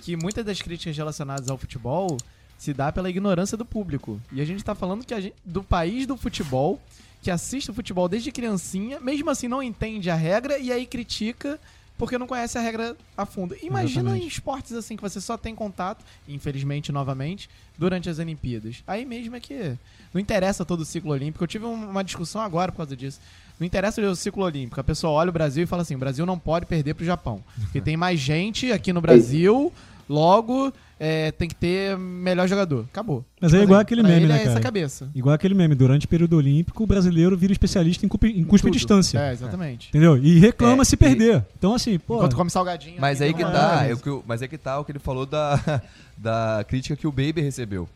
[0.00, 2.16] que muitas das críticas relacionadas ao futebol
[2.58, 4.20] se dá pela ignorância do público.
[4.32, 6.80] E a gente tá falando que gente, do país do futebol,
[7.22, 11.58] que assiste o futebol desde criancinha, mesmo assim não entende a regra e aí critica
[11.98, 13.54] porque não conhece a regra a fundo.
[13.60, 14.24] Imagina Exatamente.
[14.24, 18.82] em esportes assim que você só tem contato, infelizmente novamente, durante as Olimpíadas.
[18.86, 19.76] Aí mesmo é que
[20.14, 21.42] não interessa todo o ciclo olímpico.
[21.44, 23.20] Eu tive um- uma discussão agora por causa disso.
[23.58, 24.80] Não interessa o ciclo olímpico.
[24.80, 27.42] A pessoa olha o Brasil e fala assim: o Brasil não pode perder pro Japão.
[27.60, 29.72] Porque tem mais gente aqui no Brasil,
[30.08, 32.86] logo é, tem que ter melhor jogador.
[32.90, 33.24] Acabou.
[33.40, 34.60] Mas é igual aquele pra meme, ele né, é essa cara?
[34.62, 35.10] cabeça.
[35.14, 38.70] Igual aquele meme, durante o período olímpico, o brasileiro vira especialista em cuspe, em cuspe
[38.70, 39.18] distância.
[39.18, 39.88] É, exatamente.
[39.90, 40.16] Entendeu?
[40.16, 41.44] E reclama É, se e- perder.
[41.56, 42.16] Então, assim, pô.
[42.16, 43.00] Enquanto come salgadinho.
[43.00, 44.92] Mas ali, aí que não tá, é o que mas aí que tá o que
[44.92, 45.82] ele falou da,
[46.16, 47.88] da crítica que o Baby recebeu.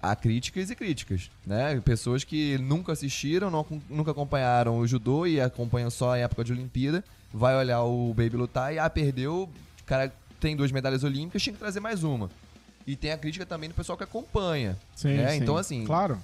[0.00, 1.80] Há críticas e críticas, né?
[1.82, 6.52] Pessoas que nunca assistiram, não nunca acompanharam o judô e acompanham só a época de
[6.52, 9.48] Olimpíada, vai olhar o Baby lutar e ah, perdeu,
[9.80, 10.12] o cara
[10.44, 12.28] tem duas medalhas olímpicas, tinha que trazer mais uma.
[12.86, 14.76] E tem a crítica também do pessoal que acompanha.
[14.94, 15.30] Sim, né?
[15.30, 15.36] sim.
[15.38, 16.18] Então, assim, Claro.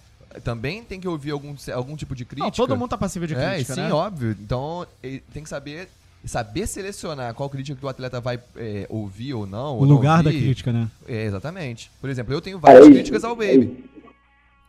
[0.45, 2.45] também tem que ouvir algum, algum tipo de crítica.
[2.45, 3.91] Não, todo mundo tá passível de É, crítica, sim, né?
[3.91, 4.37] óbvio.
[4.39, 4.87] Então,
[5.33, 5.89] tem que saber
[6.23, 9.77] saber selecionar qual crítica que o atleta vai é, ouvir ou não.
[9.77, 10.43] o ou não lugar da ouvir.
[10.43, 10.87] crítica, né?
[11.09, 11.91] É, exatamente.
[11.99, 13.89] Por exemplo, eu tenho várias críticas ao Baby.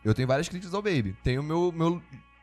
[0.02, 1.14] Eu tenho várias críticas ao Baby.
[1.22, 2.00] Tenho meu, meu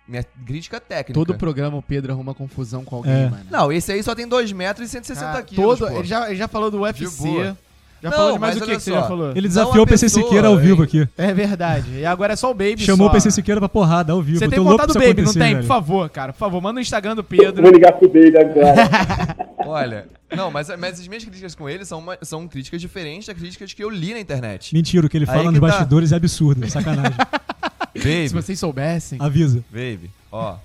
[0.10, 1.14] minha crítica técnica.
[1.14, 3.30] Todo programa o Pedro arruma confusão com alguém, É.
[3.30, 3.44] mano.
[3.50, 5.98] Não, esse aí só tem 2 metros e 160 Cara, quilos, todo, pô.
[6.00, 7.06] ele, já, ele já falou do UFC.
[7.28, 7.58] boa.
[8.02, 9.32] Já Não, falou de mais o que que você já falou?
[9.36, 11.06] Ele desafiou a o PC Siqueira ao vivo aqui.
[11.18, 11.98] É verdade.
[12.00, 13.12] E agora é só o Baby Chamou só.
[13.12, 14.40] o PC Siqueira pra porrada ao vivo.
[14.40, 15.54] Você tem tô louco contato pra do isso Baby, não tem?
[15.56, 15.58] velho.
[15.60, 16.32] Por favor, cara.
[16.32, 17.70] Por favor, manda no Instagram do Vou Pedro.
[17.70, 19.50] ligar pro Baby agora.
[19.68, 23.38] Olha, não, mas, mas as minhas críticas com ele são, uma- são críticas diferentes das
[23.38, 24.74] críticas que eu li na internet.
[24.74, 25.68] Mentira, o que ele fala que nos tá.
[25.68, 27.12] bastidores é absurdo, é sacanagem.
[28.02, 29.18] Se Baby, vocês soubessem.
[29.22, 29.64] Avisa.
[29.72, 30.58] baby, ó.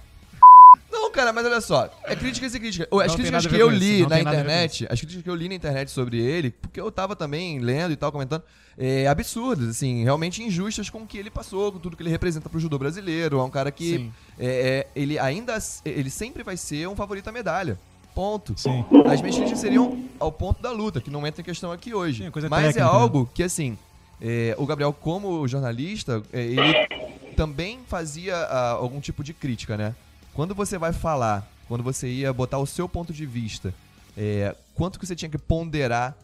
[0.91, 2.89] Não, cara, mas olha só, é críticas e críticas.
[2.91, 5.55] As Não críticas que eu li não na internet, as críticas que eu li na
[5.55, 8.43] internet sobre ele, porque eu tava também lendo e tal, comentando,
[8.79, 12.49] é, absurdas, assim, realmente injustas com o que ele passou, com tudo que ele representa
[12.49, 13.39] pro judô brasileiro.
[13.39, 14.13] É um cara que Sim.
[14.39, 17.79] é, é, ele ainda, ele sempre vai ser um favorito à medalha.
[18.15, 18.55] Ponto.
[18.57, 18.85] Sim.
[19.07, 22.25] As minhas críticas seriam ao ponto da luta, que não entra em questão aqui hoje.
[22.25, 22.91] Sim, coisa Mas técnica, é né?
[22.91, 23.77] algo que, assim,
[24.21, 27.04] é, o Gabriel, como jornalista, é, ele
[27.35, 29.95] também fazia ah, algum tipo de crítica, né?
[30.33, 33.75] Quando você vai falar, quando você ia botar o seu ponto de vista,
[34.17, 36.17] é, quanto que você tinha que ponderar,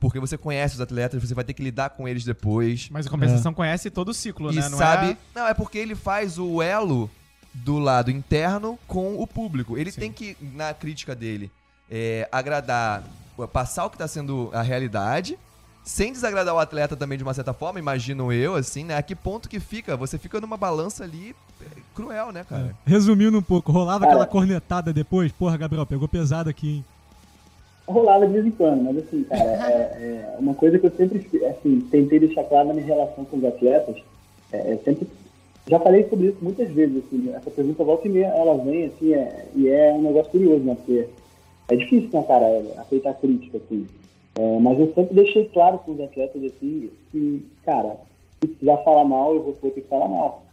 [0.00, 2.88] porque você conhece os atletas, você vai ter que lidar com eles depois.
[2.90, 4.68] Mas a compensação conhece todo o ciclo, E né?
[4.68, 5.12] Não sabe.
[5.12, 5.16] é...
[5.34, 7.10] Não, é porque ele faz o elo
[7.52, 9.76] do lado interno com o público.
[9.76, 11.50] Ele tem que, na crítica dele,
[11.90, 13.02] é, agradar,
[13.52, 15.38] passar o que está sendo a realidade,
[15.88, 18.94] sem desagradar o atleta também de uma certa forma, imagino eu, assim, né?
[18.94, 19.96] A que ponto que fica?
[19.96, 22.76] Você fica numa balança ali é, cruel, né, cara?
[22.84, 24.10] Resumindo um pouco, rolava Cara.
[24.12, 25.32] aquela cornetada depois?
[25.32, 26.84] Porra, Gabriel, pegou pesado aqui, hein?
[27.86, 31.26] Rolava de vez em quando, mas assim, cara, é, é uma coisa que eu sempre
[31.46, 33.96] assim, tentei deixar claro na minha relação com os atletas,
[34.52, 35.08] é, é sempre.
[35.66, 39.14] Já falei sobre isso muitas vezes, assim, essa pergunta volta e meia, ela vem, assim,
[39.14, 40.74] é, e é um negócio curioso, né?
[40.74, 41.08] Porque
[41.68, 42.46] é difícil, né, cara,
[42.76, 43.86] aceitar crítica, assim.
[44.38, 47.96] É, mas eu sempre deixei claro com os atletas, assim, que, cara,
[48.40, 50.44] se precisar falar mal, eu vou, ter que falar mal.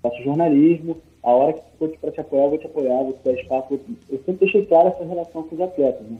[0.00, 3.24] Faço jornalismo, a hora que for pra te apoiar, eu vou te apoiar, vou te
[3.24, 3.80] dar espaço.
[4.08, 6.18] Eu, sempre deixei claro essa relação com os atletas, né?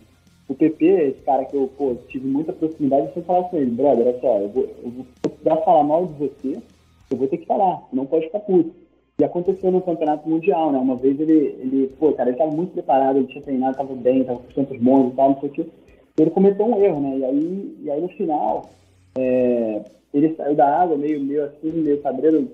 [0.49, 3.71] O PP, esse cara que eu, pô, tive muita proximidade, eu sempre falava com ele,
[3.71, 6.59] brother, olha só, eu vou, eu vou precisar falar mal de você,
[7.11, 8.75] eu vou ter que falar, não pode ficar puto.
[9.21, 10.79] E aconteceu no campeonato mundial, né?
[10.79, 14.25] Uma vez ele, ele pô, cara, ele tava muito preparado, ele tinha treinado, tava bem,
[14.25, 15.67] tava com os tempos bons e tal, não sei o quê.
[16.19, 17.19] Ele cometeu um erro, né?
[17.19, 18.71] E aí, e aí no final,
[19.19, 22.49] é, ele saiu da água meio, meio assim, meio cabreiro.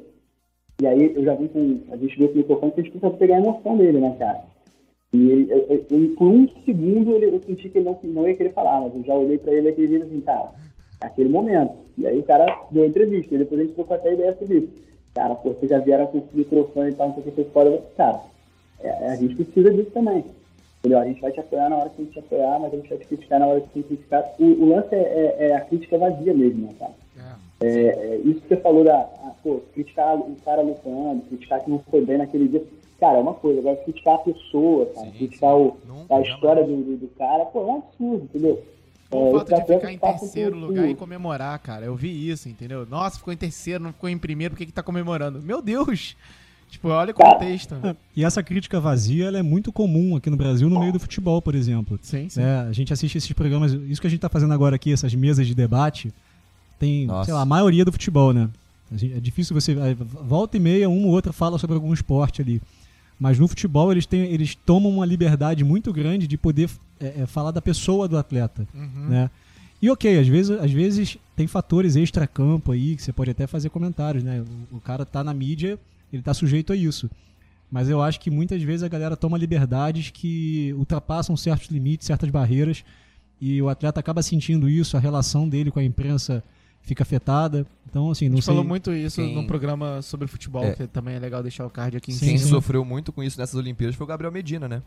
[0.81, 1.79] E aí eu já vi com.
[1.93, 4.17] A gente viu com o microfone que a gente precisa pegar a emoção dele, né,
[4.19, 4.41] cara?
[5.13, 8.35] E ele, eu- eu- por um segundo ele- eu senti que ele não, não ia
[8.37, 10.51] querer falar, mas eu já olhei pra ele aquele vídeo assim, cara,
[11.01, 11.75] aquele momento.
[11.99, 14.69] E aí o cara deu entrevista, e depois a gente trocou até ideia sobre isso.
[15.13, 17.49] Cara, pô, vocês já vieram com esse microfone e tal, não sei o que, vocês
[17.53, 17.79] podem.
[17.97, 18.21] Cara,
[18.81, 20.25] é, a gente precisa disso também.
[20.81, 20.99] Entendeu?
[20.99, 22.89] A gente vai te apoiar na hora que a gente te apoiar, mas a gente
[22.89, 24.25] vai te criticar na hora que a gente criticar.
[24.39, 26.93] O, o lance é, é- é a crítica vazia mesmo, né, cara?
[27.63, 31.71] É, é, isso que você falou da, ah, pô, criticar o cara lutando, criticar que
[31.71, 32.65] não foi bem naquele dia.
[32.99, 35.61] Cara, é uma coisa, agora criticar a pessoa, cara, Sim, criticar sim.
[35.61, 38.63] o, Nunca, a história do, do, do cara, pô, é um absurdo, entendeu?
[39.11, 41.85] O É, fato de ficar em terceiro lugar e comemorar, cara.
[41.85, 42.87] Eu vi isso, entendeu?
[42.87, 45.43] Nossa, ficou em terceiro, não ficou em primeiro, por que que tá comemorando?
[45.43, 46.17] Meu Deus!
[46.71, 47.75] Tipo, olha o contexto.
[48.17, 51.43] E essa crítica vazia ela é muito comum aqui no Brasil no meio do futebol,
[51.43, 51.99] por exemplo.
[52.01, 52.41] Sim, sim.
[52.41, 55.15] É, a gente assiste esses programas, isso que a gente tá fazendo agora aqui, essas
[55.15, 56.13] mesas de debate,
[56.79, 57.27] tem, Nossa.
[57.27, 58.49] sei lá, a maioria do futebol, né?
[58.93, 59.73] É difícil você.
[59.73, 62.61] é, Volta e meia, um ou outro fala sobre algum esporte ali.
[63.19, 67.27] Mas no futebol eles, têm, eles tomam uma liberdade muito grande de poder é, é,
[67.27, 68.67] falar da pessoa do atleta.
[68.75, 69.09] Uhum.
[69.09, 69.31] Né?
[69.83, 73.69] E ok, às vezes, às vezes tem fatores extra-campo aí que você pode até fazer
[73.71, 74.43] comentários, né?
[74.73, 75.79] O, o cara tá na mídia,
[76.13, 77.11] ele tá sujeito a isso.
[77.71, 82.29] Mas eu acho que muitas vezes a galera toma liberdades que ultrapassam certos limites, certas
[82.31, 82.85] barreiras,
[83.41, 86.43] e o atleta acaba sentindo isso, a relação dele com a imprensa
[86.83, 87.65] fica afetada.
[87.89, 88.53] Então, assim, A não gente sei.
[88.55, 90.73] falou muito isso quem- num programa sobre futebol, É.
[90.75, 92.49] que também é legal deixar o card aqui em Sim, Quem cima.
[92.49, 92.55] sim.
[92.55, 94.83] sofreu muito com isso nessas Olimpíadas foi o Gabriel Medina, né?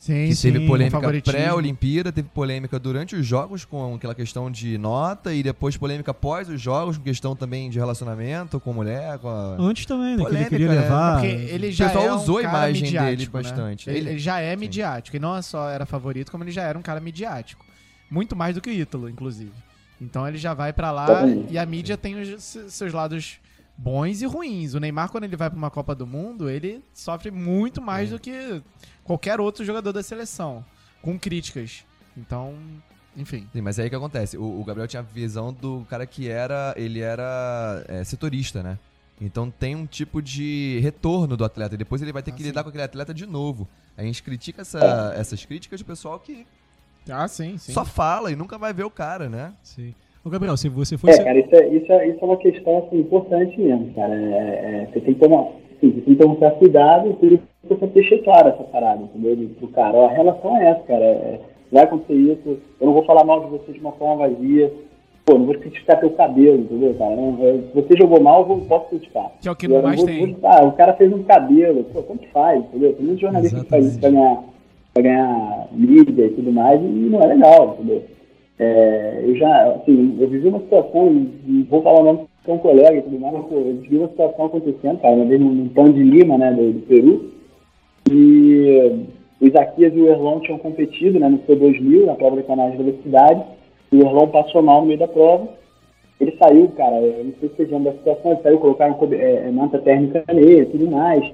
[0.00, 4.78] Sim, Que sim, teve polêmica pré-Olimpíada, teve polêmica durante os jogos com aquela questão de
[4.78, 9.28] nota e depois polêmica após os jogos com questão também de relacionamento com mulher, com
[9.28, 9.56] a...
[9.58, 10.16] Antes também, né?
[10.16, 10.80] Que ele Polêmica, queria né?
[10.80, 11.20] levar.
[11.20, 13.28] Porque ele já pessoal é um usou a imagem dele né?
[13.30, 13.90] bastante.
[13.90, 15.16] Ele, Ele- já é midiático.
[15.16, 17.62] E não só era favorito, como ele já era um cara midiático.
[18.10, 19.52] Muito mais do que o Ítalo, inclusive.
[20.00, 23.38] Então ele já vai pra lá e a mídia tem os se- seus lados
[23.82, 24.74] bons e ruins.
[24.74, 28.18] O Neymar, quando ele vai pra uma Copa do Mundo, ele sofre muito mais do
[28.18, 28.62] que
[29.02, 30.64] qualquer outro jogador da seleção.
[31.00, 31.84] Com críticas.
[32.16, 32.54] Então,
[33.16, 33.48] enfim.
[33.52, 34.36] Sim, mas é aí que acontece.
[34.36, 36.74] O, o Gabriel tinha a visão do cara que era.
[36.76, 38.78] Ele era é, setorista, né?
[39.20, 41.74] Então tem um tipo de retorno do atleta.
[41.74, 42.48] E depois ele vai ter Ah, que sim.
[42.48, 43.66] lidar com aquele atleta de novo.
[43.96, 46.46] A gente critica essa- essas críticas de pessoal que
[47.08, 47.72] Ah, sim, sim.
[47.72, 49.52] só fala e nunca vai ver o cara, né?
[49.62, 49.94] Sim.
[50.24, 51.10] Ô, Gabriel, se você foi.
[51.10, 54.14] É, cara, isso é, isso é, isso é uma questão assim, importante mesmo, cara.
[54.14, 55.44] É, é, você tem que tomar,
[55.80, 58.62] sim, você tem que tomar cuidado e por isso que eu sempre deixei claro essa
[58.64, 59.34] parada, entendeu?
[59.36, 61.04] De- Pro cara, ó, a relação é essa, cara.
[61.04, 61.40] é-
[61.72, 64.70] vai acontecer isso, eu não vou falar mal de você de uma forma vazia.
[65.24, 67.14] pô, não vou criticar teu cabelo, entendeu, cara?
[67.14, 69.30] Não, é, se você jogou mal, eu vou- posso criticar.
[69.40, 70.26] Que é o que não mais vou- tem.
[70.34, 72.94] vou- ah, o cara fez um cabelo, pô, como que faz, entendeu?
[72.94, 74.42] Tem muitos jornalistas que fazem isso pra ganhar,
[74.92, 78.02] pra ganhar mídia e tudo mais, e não é legal, entendeu?
[78.62, 82.58] É, eu já, assim, eu vivi uma situação, e vou falar o nome com um
[82.58, 86.36] colega e tudo mais, eu vivi uma situação acontecendo, cara, uma num, pão de Lima,
[86.36, 87.30] né, do, do Peru,
[88.10, 89.06] e
[89.40, 92.82] o Isaquias e o Erlon tinham competido, né, no P2000, na prova de canais de
[92.82, 93.42] velocidade,
[93.90, 95.48] e o Erlon passou mal no meio da prova,
[96.20, 99.46] ele saiu, cara, eu não sei se vocês lembram da situação, ele saiu, colocaram é,
[99.46, 101.24] é, manta térmica nele e tudo mais.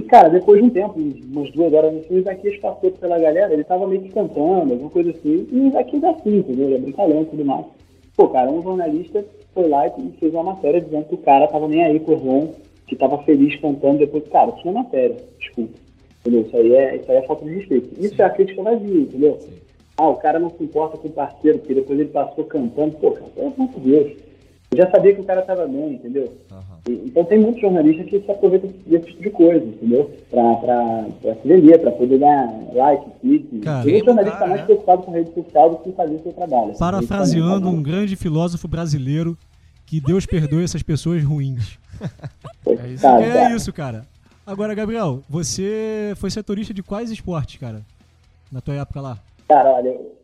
[0.00, 3.52] E, cara, depois de um tempo, umas duas horas no o Isaquias passou pela galera,
[3.52, 6.68] ele tava meio que cantando, alguma coisa assim, e o Isaquias é assim, entendeu?
[6.68, 7.66] Ele é brincalhão e tudo mais.
[8.16, 11.68] Pô, cara, um jornalista foi lá e fez uma matéria dizendo que o cara tava
[11.68, 12.46] nem aí com o Erlon,
[12.86, 15.74] que tava feliz cantando, depois, cara, tinha matéria, desculpa.
[16.20, 16.40] Entendeu?
[16.46, 18.02] Isso aí é, isso aí é falta de respeito.
[18.02, 19.38] Isso é a crítica vazia, entendeu?
[19.98, 22.96] Ah, o cara não se importa com o parceiro, porque depois ele passou cantando.
[22.96, 24.12] Pô, cara, pelo amor de Deus.
[24.70, 26.24] Eu já sabia que o cara tava bem, entendeu?
[26.24, 30.10] E- então tem muitos jornalistas que se aproveitam desse tipo de coisa, entendeu?
[30.30, 33.60] Pra, pra, pra se vender, pra poder dar like, clique.
[33.84, 34.66] Tem jornalista Cara, mais né?
[34.66, 36.72] preocupado com rede social do que fazer o seu trabalho.
[36.78, 39.36] Parafraseando um Então, grande filósofo brasileiro,
[39.86, 41.78] que Deus perdoe essas pessoas ruins.
[42.66, 43.02] É isso.
[43.02, 44.04] cara, É isso, cara.
[44.46, 47.82] Agora, Gabriel, você foi setorista de quais esportes, cara?
[48.50, 49.18] Na tua época lá?
[49.46, 50.19] Cara, olha, eu- olha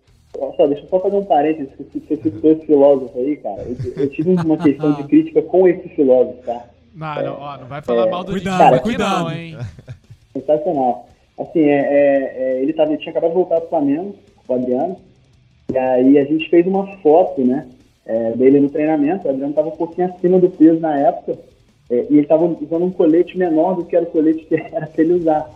[0.56, 3.62] só, deixa eu só fazer um parênteses, que você citou esse filósofo aí, cara.
[3.62, 6.64] Eu, eu tive uma questão de crítica com esse filósofo, tá?
[6.94, 9.24] Não, não, ó, não vai falar mal do Cuidado, aqui cuidado.
[9.24, 9.56] não, hein?
[10.32, 11.08] Sensacional.
[11.38, 14.14] Assim, é, é, é, ele, tava, ele tinha acabado de voltar pro Flamengo,
[14.46, 14.96] com o Adriano,
[15.70, 17.68] e aí a gente fez uma foto, né,
[18.06, 21.38] é, dele no treinamento, o Adriano tava um pouquinho acima do peso na época,
[21.90, 24.86] é, e ele tava usando um colete menor do que era o colete que era
[24.86, 25.50] pra ele usar.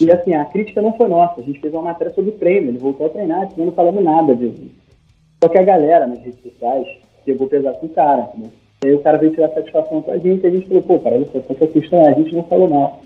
[0.00, 2.68] E assim, a crítica não foi nossa, a gente fez uma matéria sobre o treino,
[2.68, 4.62] ele voltou a treinar, senão não falamos nada disso.
[5.42, 6.86] Só que a galera nas redes sociais
[7.24, 8.48] pegou pesado com o cara, né?
[8.84, 11.16] E aí o cara veio tirar satisfação pra gente, e a gente falou, pô, cara,
[11.16, 13.02] olha só, só que a questão é, a gente não falou mal.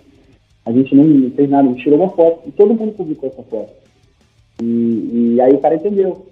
[0.64, 3.42] A gente não, fez nada, a gente tirou uma foto, e todo mundo publicou essa
[3.42, 3.72] foto.
[4.62, 6.26] E, e aí o cara entendeu.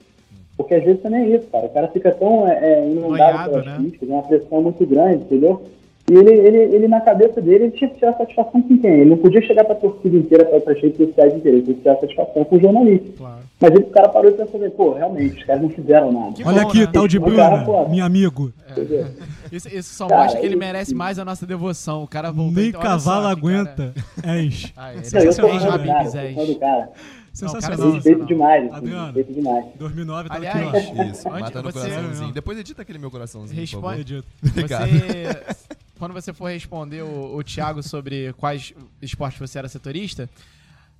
[0.57, 1.66] Porque às vezes também é isso, cara.
[1.66, 3.77] O cara fica tão é, é, inundado Noiado, pelas né?
[3.79, 5.62] críticas, é uma pressão muito grande, entendeu?
[6.11, 8.90] E ele, ele, ele na cabeça dele, ele tinha que tirar satisfação com quem?
[9.01, 11.83] Ele não podia chegar pra torcida inteira, pra, as redes sociais inteiras, ele tinha que
[11.83, 13.09] tirar satisfação com o jornalista.
[13.18, 13.38] Claro.
[13.61, 16.33] Mas ele, o cara parou e pensou, assim, pô, realmente, os caras não fizeram nada.
[16.33, 16.87] Que Olha bom, aqui, né?
[16.92, 17.88] tal de O cara, Bruna, pô.
[17.90, 18.53] meu amigo.
[18.71, 19.07] Entendeu?
[19.53, 22.03] Isso, isso só Cara, mostra que ele ele- merece mais a nossa devoção.
[22.05, 23.92] O cara voltou Nem então, cavalo só aguenta.
[24.23, 24.73] És.
[24.77, 26.88] Ah, é sou ex fã do Habib cara.
[27.33, 27.79] Sensacional.
[27.79, 29.05] Não, Respeito demais, assim, Adriano.
[29.07, 29.64] respeito demais.
[29.79, 31.03] 2009 tá Aliás, aqui, ó.
[31.05, 32.33] Isso, Antes mata no você- coraçãozinho.
[32.33, 33.88] Depois edita aquele meu coraçãozinho, por favor.
[33.90, 34.14] Responde.
[34.14, 34.29] Edito.
[34.44, 34.88] Obrigado.
[34.88, 40.28] Você, quando você for responder o, o Thiago sobre quais esportes você era setorista,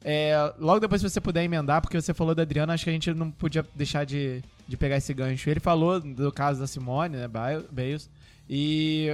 [0.05, 2.93] é, logo depois se você puder emendar, porque você falou da Adriana, acho que a
[2.93, 5.49] gente não podia deixar de, de pegar esse gancho.
[5.51, 8.09] Ele falou do caso da Simone, né, Ba- Bales,
[8.49, 9.09] e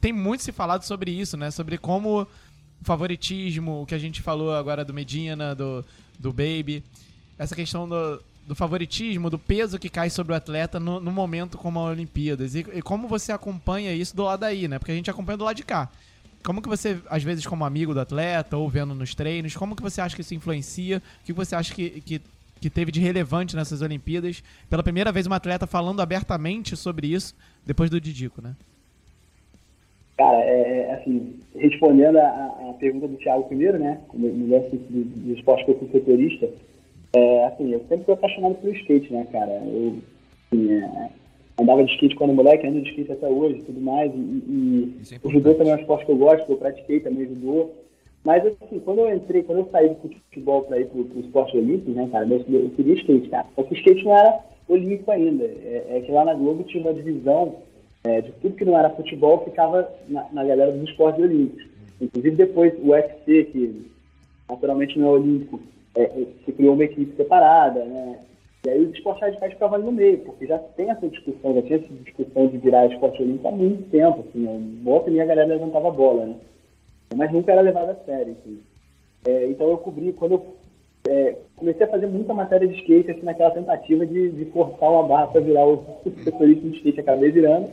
[0.00, 4.22] tem muito se falado sobre isso, né, sobre como o favoritismo, o que a gente
[4.22, 5.84] falou agora do Medina, do,
[6.18, 6.82] do Baby,
[7.38, 11.56] essa questão do, do favoritismo, do peso que cai sobre o atleta no, no momento
[11.56, 12.54] como a Olimpíadas.
[12.54, 14.78] E, e como você acompanha isso do lado aí, né?
[14.78, 15.88] Porque a gente acompanha do lado de cá.
[16.44, 19.82] Como que você, às vezes, como amigo do atleta, ou vendo nos treinos, como que
[19.82, 21.00] você acha que isso influencia?
[21.22, 22.20] O que você acha que, que,
[22.60, 24.42] que teve de relevante nessas Olimpíadas?
[24.68, 28.56] Pela primeira vez, uma atleta falando abertamente sobre isso, depois do Didico, né?
[30.16, 35.64] Cara, é, assim, respondendo a, a pergunta do Thiago primeiro, né, no lance do esporte
[35.64, 36.48] que eu fui setorista,
[37.14, 39.98] é, assim, eu sempre fui apaixonado pelo skate, né, cara, eu
[40.50, 41.10] assim, é,
[41.60, 44.96] andava de skate quando moleque, ando de skate até hoje e tudo mais, e, e
[45.12, 47.70] é o judô também é um esporte que eu gosto, que eu pratiquei também judô,
[48.24, 51.56] mas assim, quando eu entrei, quando eu saí do futebol para ir pro, pro esporte
[51.56, 55.10] olímpico, né, cara, eu, eu queria skate, cara, só que o skate não era olímpico
[55.10, 57.56] ainda, é, é que lá na Globo tinha uma divisão
[58.04, 61.66] é, de tudo que não era futebol ficava na, na galera dos esportes olímpicos.
[62.00, 63.86] Inclusive depois o UFC, que
[64.48, 65.60] naturalmente não é olímpico,
[65.94, 66.08] é,
[66.44, 68.18] se criou uma equipe separada, né?
[68.64, 71.62] E aí os esportes radicais ficavam ali no meio, porque já tem essa discussão, já
[71.62, 74.56] tinha essa discussão de virar esporte olímpico há muito tempo, assim, né?
[74.82, 76.36] Bota e a galera levantava a bola, né?
[77.16, 78.60] Mas nunca era levado a sério, assim.
[79.26, 80.46] É, então eu cobri, quando eu
[81.08, 85.02] é, comecei a fazer muita matéria de skate, assim, naquela tentativa de, de forçar uma
[85.02, 85.84] barra para virar o
[86.22, 87.68] setorista de skate, acabei virando.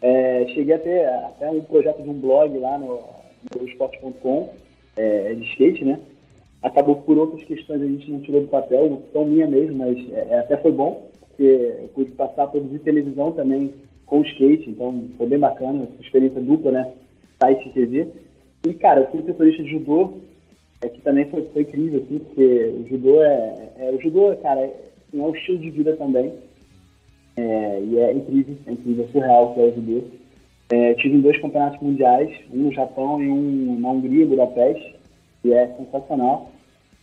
[0.00, 3.00] É, cheguei a ter até um projeto de um blog lá no,
[3.56, 4.50] no esporte.com,
[4.96, 5.98] é, de skate, né?
[6.62, 10.40] Acabou por outras questões a gente não tirou do papel, opção minha mesmo, mas é,
[10.40, 13.72] até foi bom, porque eu pude passar a produzir televisão também
[14.06, 16.92] com skate, então foi bem bacana, experiência dupla, né?
[17.40, 18.08] Site e TV.
[18.66, 20.14] E, cara, eu fui setorista de judô,
[20.80, 24.60] é que também foi, foi incrível, assim, porque o judô é, é o judô, cara,
[24.60, 24.74] é,
[25.08, 26.32] assim, é um estilo de vida também.
[27.36, 30.02] É, e é incrível, é incrível, é surreal que é o judô.
[30.70, 34.97] É, tive em dois campeonatos mundiais, um no Japão e um na Hungria, Budapeste,
[35.42, 36.50] que é sensacional.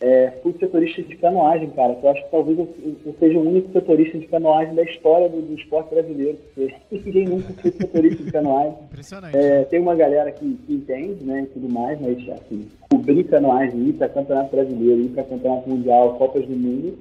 [0.02, 2.68] É, fui setorista de canoagem, cara, que eu acho que talvez eu,
[3.06, 7.28] eu seja o único setorista de canoagem da história do, do esporte brasileiro, porque ninguém
[7.30, 8.76] nunca foi setorista de canoagem.
[8.92, 9.38] Impressionante.
[9.38, 13.88] É, tem uma galera que, que entende, né, e tudo mais, mas assim, cobrir canoagem,
[13.88, 16.98] ir para campeonato brasileiro, ir para campeonato mundial, Copas do Mundo,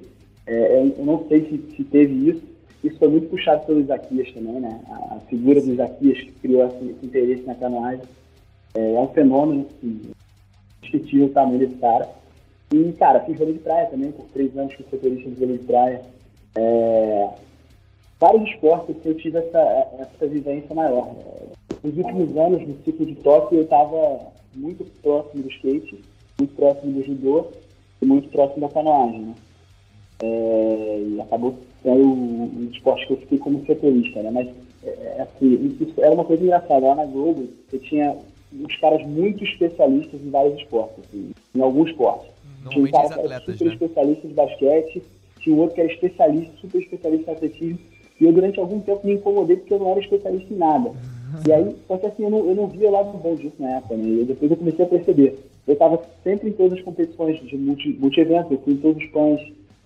[0.47, 2.41] é, é, eu não sei se, se teve isso.
[2.83, 4.79] Isso foi muito puxado pelo Isaquias também, né?
[4.87, 8.03] A, a figura do Isaquias que criou esse, esse interesse na canoagem.
[8.75, 10.01] É, é um fenômeno, assim,
[10.87, 12.09] indiscutível o tamanho desse cara.
[12.73, 15.65] E, cara, fiz vôlei de praia também, por três anos fui setorista de vôlei de
[15.65, 16.01] praia.
[16.55, 17.29] É,
[18.19, 19.59] vários esportes que eu tive essa,
[19.99, 21.13] essa vivência maior.
[21.83, 24.19] Nos últimos anos, no ciclo de Tóquio, eu estava
[24.55, 26.01] muito próximo do skate,
[26.39, 27.47] muito próximo do judô
[28.01, 29.35] e muito próximo da canoagem, né?
[30.23, 34.31] É, e acabou sendo um, esporte que eu fiquei como setorista, né?
[34.31, 34.49] Mas,
[34.83, 36.87] é, assim, isso era uma coisa engraçada.
[36.87, 38.15] Lá na Globo, eu tinha
[38.63, 42.29] uns caras muito especialistas em vários esportes, assim, em alguns esportes.
[42.69, 43.73] Tinha um cara que era super né?
[43.73, 45.03] especialista de basquete,
[45.39, 47.79] tinha um outro que era especialista, super especialista em atletismo,
[48.19, 50.91] e eu durante algum tempo me incomodei porque eu não era especialista em nada.
[51.45, 53.77] E aí, só que assim, eu não, eu não via o lado bom disso na
[53.77, 54.21] época, né?
[54.21, 55.37] E depois eu comecei a perceber.
[55.67, 59.09] Eu estava sempre em todas as competições de multi- multi-eventos, eu fui em todos os
[59.09, 59.41] pães,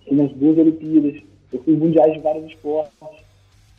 [0.06, 1.20] fui nas duas Olimpíadas,
[1.52, 2.92] eu fui em mundiais de vários esportes.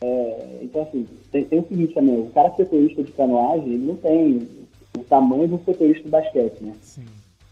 [0.02, 3.96] É, então, assim, tem, tem o seguinte também, o cara setorista de canoagem, ele não
[3.96, 4.48] tem
[4.96, 6.74] o tamanho um setorista de basquete, né?
[6.80, 7.04] Sim.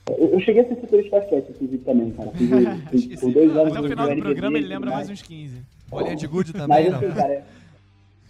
[0.08, 2.30] Eu, eu cheguei a ser setorista de basquete, inclusive, também, cara.
[2.32, 2.50] Fiz,
[3.08, 5.62] fiz, por dois anos Até o final do NBB, programa ele lembra mais uns 15.
[5.88, 6.98] Bolinha de gude também, Mas não?
[6.98, 7.44] assim, cara,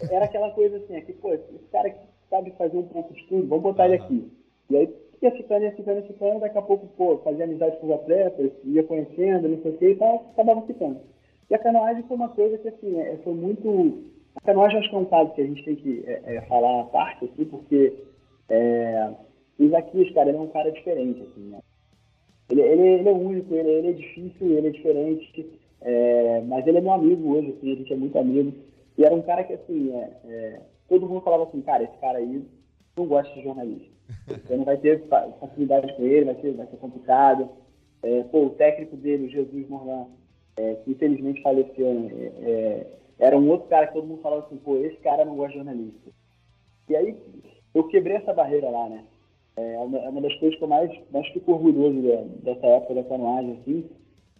[0.09, 3.23] era aquela coisa assim, é que, pô, esse cara que sabe fazer um pouco de
[3.27, 4.31] tudo, vamos botar ele aqui.
[4.69, 4.89] E aí
[5.21, 8.51] ia ficando, ia ficando, ia ficando, daqui a pouco, pô, fazia amizade com os atletas,
[8.63, 10.99] ia conhecendo, não sei o que, e tal, acabava ficando.
[11.49, 14.03] E a canoagem foi uma coisa que, assim, é, foi muito...
[14.35, 16.81] A canoagem acho que é um caso que a gente tem que é, é, falar
[16.81, 17.93] à parte aqui, porque
[18.51, 19.09] é,
[19.57, 21.59] o Isaquias, cara, ele é um cara diferente, assim, né?
[22.49, 26.79] Ele, ele, ele é único, ele, ele é difícil, ele é diferente, é, mas ele
[26.79, 28.53] é meu amigo hoje, assim, a gente é muito amigo.
[28.97, 32.17] E era um cara que, assim, é, é, todo mundo falava assim, cara, esse cara
[32.17, 32.43] aí
[32.97, 33.89] não gosta de jornalista.
[34.27, 37.49] Você não vai ter fa- facilidade com ele, vai ser, vai ser complicado.
[38.03, 40.07] É, pô, o técnico dele, o Jesus Morlan,
[40.57, 42.09] é, que infelizmente faleceu, né,
[42.41, 42.87] é,
[43.19, 45.57] era um outro cara que todo mundo falava assim, pô, esse cara não gosta de
[45.59, 46.11] jornalista.
[46.89, 47.15] E aí
[47.73, 49.03] eu quebrei essa barreira lá, né?
[49.57, 52.01] É uma, é uma das coisas que eu mais, mais fico orgulhoso
[52.41, 53.85] dessa época da canoagem, assim,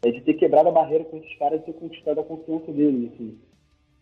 [0.04, 3.12] é de ter quebrado a barreira com esses caras e ter conquistado a confiança deles,
[3.14, 3.38] assim.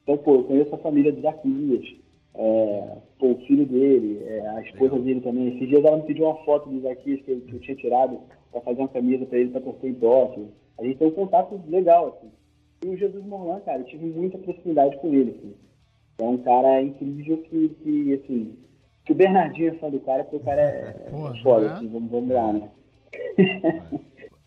[0.04, 1.96] Então, pô, eu conheço a família do Zaquias,
[2.36, 5.02] é, pô, o filho dele, é, a esposa Legal.
[5.02, 5.48] dele também.
[5.56, 8.20] Esses dias ela me pediu uma foto do Zaquias que eu, que eu tinha tirado
[8.52, 10.50] pra fazer uma camisa pra ele pra torcer em Tóquio.
[10.78, 12.32] A gente tem um contato legal, assim.
[12.86, 15.54] E o Jesus Morlan, cara, eu tive muita proximidade com ele, assim.
[16.20, 18.58] É um cara incrível que, que assim,
[19.10, 21.74] que o Bernardinho é fã do cara, porque o cara é, é foda, né?
[21.74, 22.70] assim, vamos, vamos lá, né?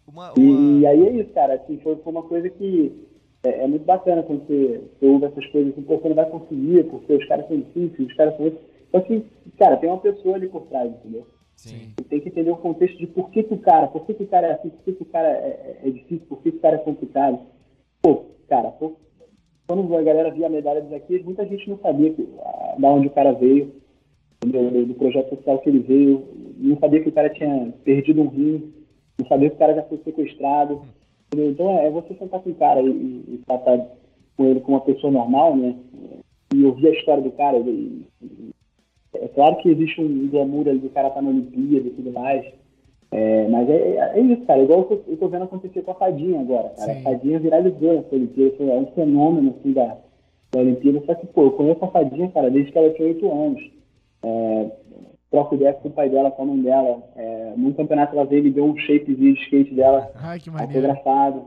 [0.07, 0.89] Uma, E uma...
[0.89, 3.09] aí é isso, cara, assim, foi, foi uma coisa que
[3.43, 6.29] é, é muito bacana quando você, você ouve essas coisas, assim, pô, você não vai
[6.31, 8.63] conseguir, porque os caras são difíceis, os caras são outros.
[8.89, 9.25] Então, assim,
[9.59, 11.27] cara, tem uma pessoa ali por trás, entendeu?
[11.57, 11.95] Sim.
[11.99, 14.23] Você tem que entender o contexto de por que, que o cara, por que, que
[14.23, 16.53] o cara é assim, por que, que o cara é, é- é difícil, por que,
[16.53, 17.41] que o cara é complicado.
[18.03, 18.93] Pô, cara, pô,
[19.67, 22.89] quando a galera via a medalha dos aqui, muita gente não sabia que, ah, da
[22.91, 23.73] onde o cara veio,
[24.45, 26.23] do, do projeto social que ele veio,
[26.59, 28.73] não sabia que o cara tinha perdido um rim,
[29.19, 30.83] não sabia que o cara já foi sequestrado.
[31.33, 31.51] entendeu?
[31.53, 33.79] Então é, é você sentar com o cara e, e- e tratar
[34.37, 35.75] com ele como uma pessoa normal, né?
[36.55, 37.59] E ouvir a história do cara.
[37.59, 38.03] e-
[39.15, 42.45] é claro que existe um glamour ali do cara estar na Olimpíada e tudo mais.
[43.11, 44.63] É, mas é, é- é isso, cara.
[44.63, 46.95] Igual eu eu tô vendo acontecer com a Fadinha agora, cara.
[46.95, 47.01] Sim.
[47.01, 48.55] A Fadinha viralizou nessa Olimpíada.
[48.57, 49.99] Foi- É um fenômeno, assim, da,
[50.51, 51.03] da Olimpíada.
[51.07, 53.63] Só que, pô, eu conheço a Fadinha, cara, desde que ela tinha 8 anos.
[54.25, 54.71] É,
[55.31, 57.03] troco ideia com o pai dela, com a mãe dela.
[57.17, 60.51] É, num campeonato ela veio e me deu um shapezinho de skate dela, Ai, que
[60.51, 60.87] maneiro.
[60.89, 61.45] autografado.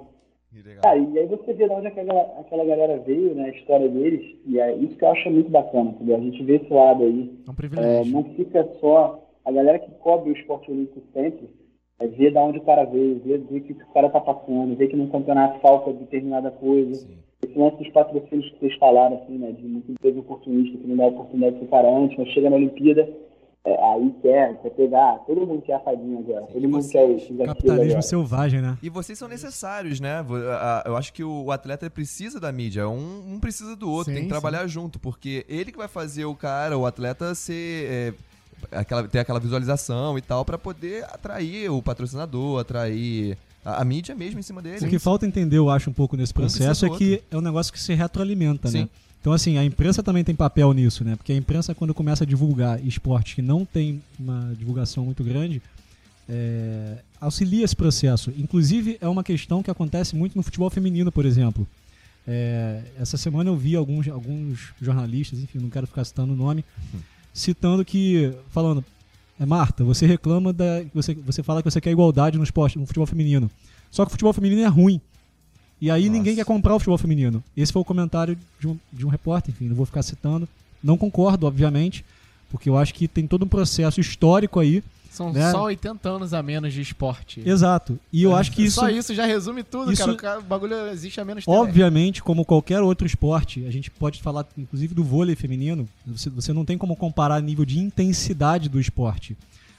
[0.51, 0.81] Que legal.
[0.83, 3.45] Cara, e aí você vê de onde aquela, aquela galera veio, né?
[3.45, 4.21] A história deles.
[4.45, 6.15] E é isso que eu acho muito bacana, entendeu?
[6.15, 7.31] A gente vê esse lado aí.
[7.45, 8.13] É um É, privilégio.
[8.13, 9.21] não fica só.
[9.43, 11.49] A galera que cobre o esporte olímpico sempre
[11.99, 14.75] é ver de onde o cara veio, ver, ver o que o cara tá passando,
[14.75, 16.95] ver que num campeonato falta determinada coisa.
[16.95, 17.17] Sim.
[17.43, 19.51] Esse lance dos patrocínios que vocês falaram, assim, né?
[19.51, 23.09] De muita empresa oportunista que não dá oportunidade pro cara antes, mas chega na Olimpíada,
[23.65, 25.19] é, aí quer, quer pegar.
[25.25, 26.45] Todo mundo quer a fadinha agora.
[26.47, 28.01] Sim, Todo mundo quer Capitalismo agora.
[28.01, 28.77] selvagem, né?
[28.81, 30.23] E vocês são necessários, né?
[30.86, 32.88] Eu acho que o atleta precisa da mídia.
[32.88, 36.25] Um, um precisa do outro, Sim, tem que trabalhar junto, porque ele que vai fazer
[36.25, 37.88] o cara, o atleta, ser.
[37.89, 38.13] é,
[38.71, 44.13] aquela, ter aquela visualização e tal, pra poder atrair o patrocinador, atrair a, a mídia
[44.13, 44.86] mesmo em cima dele.
[44.86, 47.74] O que falta entender, eu acho, um pouco nesse processo é que é um negócio
[47.74, 48.82] que se retroalimenta, né?
[48.84, 48.89] Sim.
[49.20, 51.16] Então, assim, a imprensa também tem papel nisso, né?
[51.16, 55.59] Porque a imprensa, quando começa a divulgar esportes que não tem uma divulgação muito grande,
[56.30, 58.32] é, auxilia esse processo.
[58.38, 61.68] Inclusive, é uma questão que acontece muito no futebol feminino, por exemplo.
[62.28, 66.63] É, essa semana eu vi alguns, alguns jornalistas, enfim, não quero ficar citando o nome,
[67.34, 68.86] citando que, falando,
[69.39, 70.83] é, Marta, você reclama da.
[70.93, 73.49] Você, você fala que você quer igualdade no esporte, no futebol feminino.
[73.91, 75.01] Só que o futebol feminino é ruim.
[75.79, 76.13] E aí Nossa.
[76.13, 77.43] ninguém quer comprar o futebol feminino.
[77.55, 80.47] Esse foi o comentário de um, de um repórter, enfim, não vou ficar citando.
[80.81, 82.05] Não concordo, obviamente,
[82.49, 84.83] porque eu acho que tem todo um processo histórico aí.
[85.16, 85.49] São Né?
[85.51, 87.41] só 80 anos a menos de esporte.
[87.47, 87.97] Exato.
[88.11, 88.76] E eu acho que isso.
[88.82, 90.11] Só isso já resume tudo, isso- cara.
[90.13, 91.57] O cara- O bagulho existe há menos tempo.
[91.57, 96.51] Obviamente, como qualquer outro esporte, a gente pode falar inclusive do vôlei feminino, você, você
[96.51, 99.38] não tem como comparar nível de intensidade do esporte.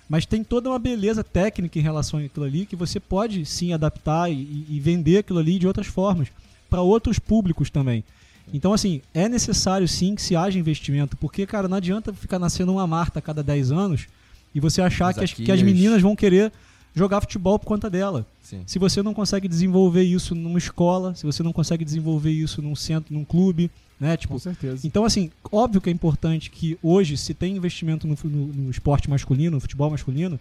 [0.09, 4.31] Mas tem toda uma beleza técnica em relação àquilo ali que você pode sim adaptar
[4.31, 6.29] e, e vender aquilo ali de outras formas
[6.71, 8.03] para outros públicos também.
[8.55, 12.73] Então, assim, é necessário sim que se haja investimento, porque, cara, não adianta ficar nascendo
[12.73, 14.07] uma Marta a cada 10 anos
[14.57, 16.51] e você achar que as, que as meninas vão querer
[16.95, 18.63] jogar futebol por conta dela Sim.
[18.67, 22.75] se você não consegue desenvolver isso numa escola, se você não consegue desenvolver isso num
[22.75, 24.17] centro, num clube, né?
[24.17, 24.87] Tipo, Com certeza.
[24.87, 29.11] então, assim, óbvio que é importante que hoje se tem investimento no, no- no esporte
[29.11, 30.41] masculino, no futebol masculino,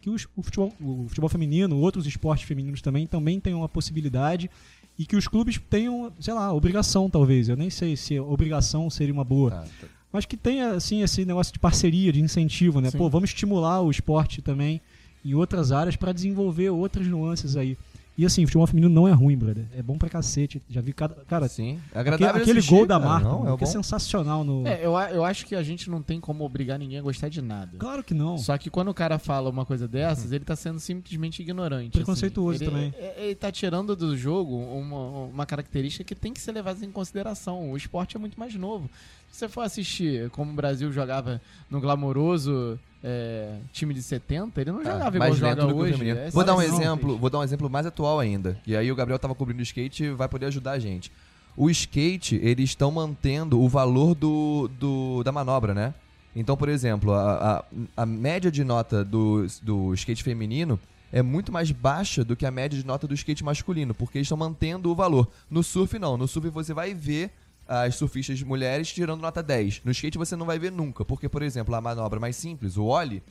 [0.00, 4.50] que os- o, futebol, o futebol feminino, outros esportes femininos também, também tenham a possibilidade
[4.98, 7.48] e que os clubes tenham, sei lá, obrigação talvez.
[7.50, 9.50] Eu nem sei se obrigação seria uma boa.
[9.50, 9.86] Tá, tá.
[10.12, 12.90] Mas que tenha, assim, esse negócio de parceria, de incentivo, né?
[12.90, 12.98] Sim.
[12.98, 14.80] Pô, vamos estimular o esporte também
[15.24, 17.76] em outras áreas para desenvolver outras nuances aí.
[18.18, 19.64] E assim, futebol feminino não é ruim, brother.
[19.74, 20.60] É bom pra cacete.
[20.68, 21.14] Já vi cada.
[21.26, 21.80] Cara, Sim.
[21.94, 23.08] É aquele, agradável aquele assistir, gol da cara.
[23.08, 24.66] Marta, Não, mano, é que é sensacional no.
[24.66, 27.40] É, eu, eu acho que a gente não tem como obrigar ninguém a gostar de
[27.40, 27.78] nada.
[27.78, 28.36] Claro que não.
[28.36, 31.92] Só que quando o cara fala uma coisa dessas, ele tá sendo simplesmente ignorante.
[31.92, 32.64] Preconceituoso assim.
[32.64, 32.94] Ele- também.
[32.98, 36.90] é- Ele tá tirando do jogo uma, uma característica que tem que ser levada em
[36.90, 37.70] consideração.
[37.70, 38.90] O esporte é muito mais novo.
[39.30, 44.72] Se você for assistir como o Brasil jogava no glamouroso é, time de 70, ele
[44.72, 46.10] não Tá, jogava igual mais joga hoje.
[46.10, 48.58] É vou dar um exemplo, vou dar um exemplo mais atual ainda.
[48.66, 51.10] E aí o Gabriel tava cobrindo o skate e vai poder ajudar a gente.
[51.56, 55.94] O skate, eles estão mantendo o valor do, do- da manobra, né?
[56.34, 57.58] Então, por exemplo, a,
[57.96, 60.78] a, a média de nota do, do skate feminino
[61.12, 64.26] é muito mais baixa do que a média de nota do skate masculino, porque eles
[64.26, 65.26] estão mantendo o valor.
[65.50, 66.16] No surf, não.
[66.16, 67.30] No surf você vai ver
[67.70, 69.82] as surfistas mulheres tirando nota 10.
[69.84, 72.84] No skate você não vai ver nunca, porque, por exemplo, a manobra mais simples, o
[72.84, 73.22] ollie,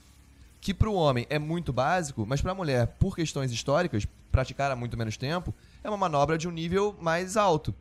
[0.62, 4.72] que para o homem é muito básico, mas para a mulher, por questões históricas, praticar
[4.72, 7.76] há muito menos tempo, é uma manobra de um nível mais alto.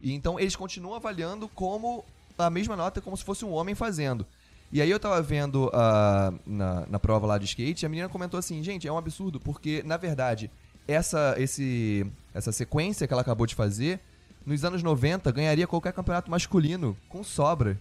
[0.00, 2.04] E então eles continuam avaliando como
[2.38, 4.24] a mesma nota como se fosse um homem fazendo.
[4.70, 8.08] E aí eu tava vendo ah, na, na prova lá de skate, e a menina
[8.08, 10.50] comentou assim, gente, é um absurdo, porque na verdade
[10.86, 13.98] essa, esse, essa sequência que ela acabou de fazer,
[14.46, 17.76] nos anos 90 ganharia qualquer campeonato masculino com sobra.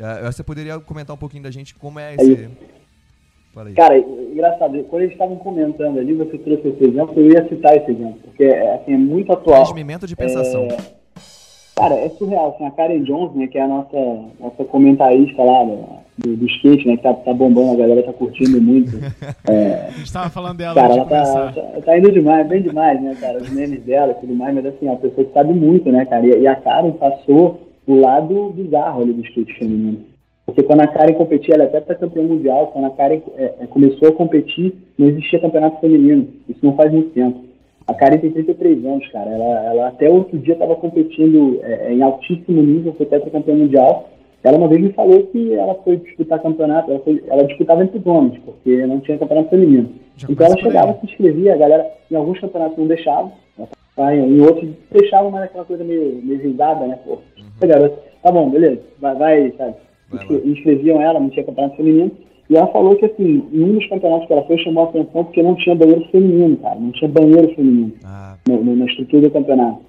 [0.00, 2.48] Ah, Você poderia comentar um pouquinho da gente como é esse.
[3.52, 3.74] Fala aí.
[3.74, 7.90] Cara, engraçado, quando eles estavam comentando ali, você trouxe esse exemplo, eu ia citar esse
[7.90, 9.62] exemplo, porque é, assim, é muito atual.
[9.62, 10.66] Transmimento de pensação.
[11.76, 13.96] Cara, é surreal, assim, a Karen Jones, né, que é a nossa,
[14.38, 18.62] nossa comentarista lá do, do skate, né, que tá, tá bombando, a galera tá curtindo
[18.62, 18.92] muito.
[19.46, 23.16] A gente tava falando dela Cara, ela tá, tá, tá indo demais, bem demais, né,
[23.20, 25.90] cara, os memes dela e tudo mais, mas assim, é uma pessoa que sabe muito,
[25.90, 30.14] né, cara, e, e a Karen passou o lado bizarro ali do skate feminino.
[30.46, 33.66] Porque quando a Karen competia, ela até foi campeã mundial, quando a Karen é, é,
[33.66, 37.44] começou a competir, não existia campeonato feminino, isso não faz muito tempo.
[37.86, 39.30] A Karen tem 33 anos, cara.
[39.30, 44.08] Ela, ela até outro dia estava competindo é, em altíssimo nível, foi tetracampeã mundial.
[44.42, 47.98] Ela uma vez me falou que ela foi disputar campeonato, ela, foi- ela disputava entre
[47.98, 49.88] os homens, porque não tinha campeonato feminino.
[50.16, 50.98] Já então ela chegava, aí.
[51.00, 53.32] se inscrevia, a galera, em alguns campeonatos não deixava,
[54.12, 56.98] em outros deixavam, mas aquela coisa meio, meio risada, né?
[57.06, 57.18] Pô,
[57.62, 59.74] Oi, garoto, tá bom, beleza, vai, vai sabe?
[60.10, 62.10] Vai inscreviam ela, não tinha campeonato feminino.
[62.54, 65.24] E ela falou que, assim, em um dos campeonatos que ela foi, chamou a atenção
[65.24, 66.78] porque não tinha banheiro feminino, cara.
[66.78, 69.80] Não tinha banheiro feminino Ah, no- no- na estrutura do campeonato.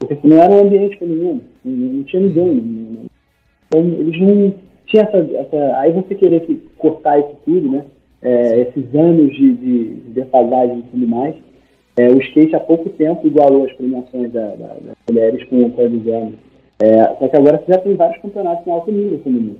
[0.00, 2.44] Porque assim, não era um ambiente feminino, não, não tinha ninguém.
[2.56, 3.06] não-
[3.68, 4.52] Então, eles não
[4.86, 5.76] tinham essa, essa.
[5.78, 7.84] Aí você querer que, cortar isso tudo, né?
[8.20, 11.36] É, esses anos de, de, de defasagem e tudo mais.
[11.96, 15.82] É, o skate há pouco tempo igualou as premiações da- da- das mulheres com, com
[15.82, 16.34] as homens.
[16.80, 19.56] É, só que agora você já tem vários campeonatos em alto nível feminino.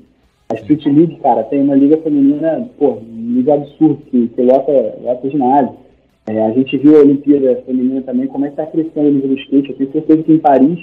[0.59, 4.73] A Street League, cara, tem uma liga feminina, pô, um nível absurdo, que, que lota,
[5.03, 5.75] lota ginásio.
[6.27, 9.29] É, a gente viu a Olimpíada Feminina também, como é que tá crescendo o nível
[9.31, 9.71] do skate.
[9.71, 10.79] Eu tenho certeza que em Paris,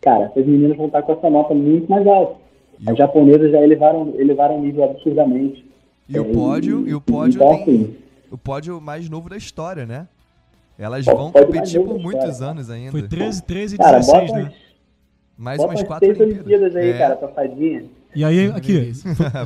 [0.00, 2.36] cara, essas meninas vão estar com essa nota muito mais alta.
[2.80, 5.64] E As o- japonesas já elevaram, elevaram o nível absurdamente.
[6.08, 7.94] E o É, pódio, e o pódio então, tem assim,
[8.30, 10.06] o pódio mais novo da história, né?
[10.78, 12.52] Elas o vão pódio mais competir por muitos história.
[12.52, 12.92] anos ainda.
[12.92, 14.52] Foi 13, 13 e cara, 16, bota, né?
[15.36, 16.98] Mais Bota umas umas quatro seis Olimpíadas aí, É.
[16.98, 17.84] cara, pra fadinha.
[18.16, 18.92] E aí, aqui,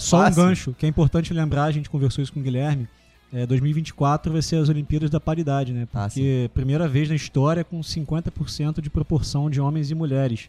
[0.00, 2.88] só um gancho, que é importante lembrar, a gente conversou isso com o Guilherme,
[3.32, 5.86] é, 2024 vai ser as Olimpíadas da paridade, né?
[5.94, 10.48] Ah, Porque primeira vez na história com 50% de proporção de homens e mulheres.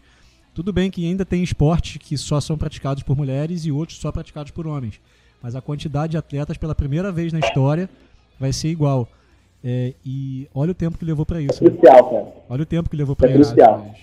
[0.54, 4.12] Tudo bem que ainda tem esportes que só são praticados por mulheres e outros só
[4.12, 5.00] praticados por homens.
[5.42, 7.90] Mas a quantidade de atletas pela primeira vez na história
[8.40, 9.08] vai ser igual.
[9.64, 11.64] É, e olha o tempo que levou pra isso.
[11.64, 11.70] né?
[11.84, 12.04] Cara.
[12.50, 13.54] Olha o tempo que levou pra É isso.
[13.54, 13.94] crucial.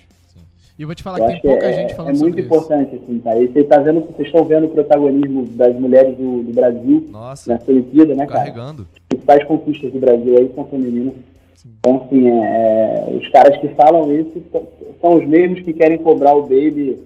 [0.78, 2.40] E eu vou te falar Eu que tem pouca é, gente é falando muito sobre
[2.42, 2.46] isso.
[2.54, 3.36] importante, assim, tá?
[3.36, 7.52] E vocês, tá vendo, vocês estão vendo o protagonismo das mulheres do, do Brasil Nossa,
[7.52, 8.38] nessa Olimpíada, né, cara?
[8.40, 8.86] carregando.
[8.94, 11.14] As principais conquistas do Brasil aí são femininas.
[11.80, 14.40] Então, assim, é, é, os caras que falam isso
[15.00, 16.96] são- os mesmos que querem cobrar o baby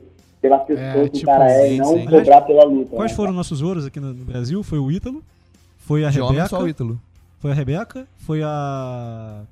[0.43, 2.05] pela pessoa É, que tipo, o cara é sim, e não sim.
[2.05, 2.95] cobrar pela luta.
[2.97, 3.17] Quais né?
[3.17, 4.63] foram nossos ouros aqui no no Brasil?
[4.63, 5.23] Foi o Ítalo,
[5.79, 7.01] foi a De homem Rebeca, só o Ítalo.
[7.39, 9.43] foi a Rebeca, foi a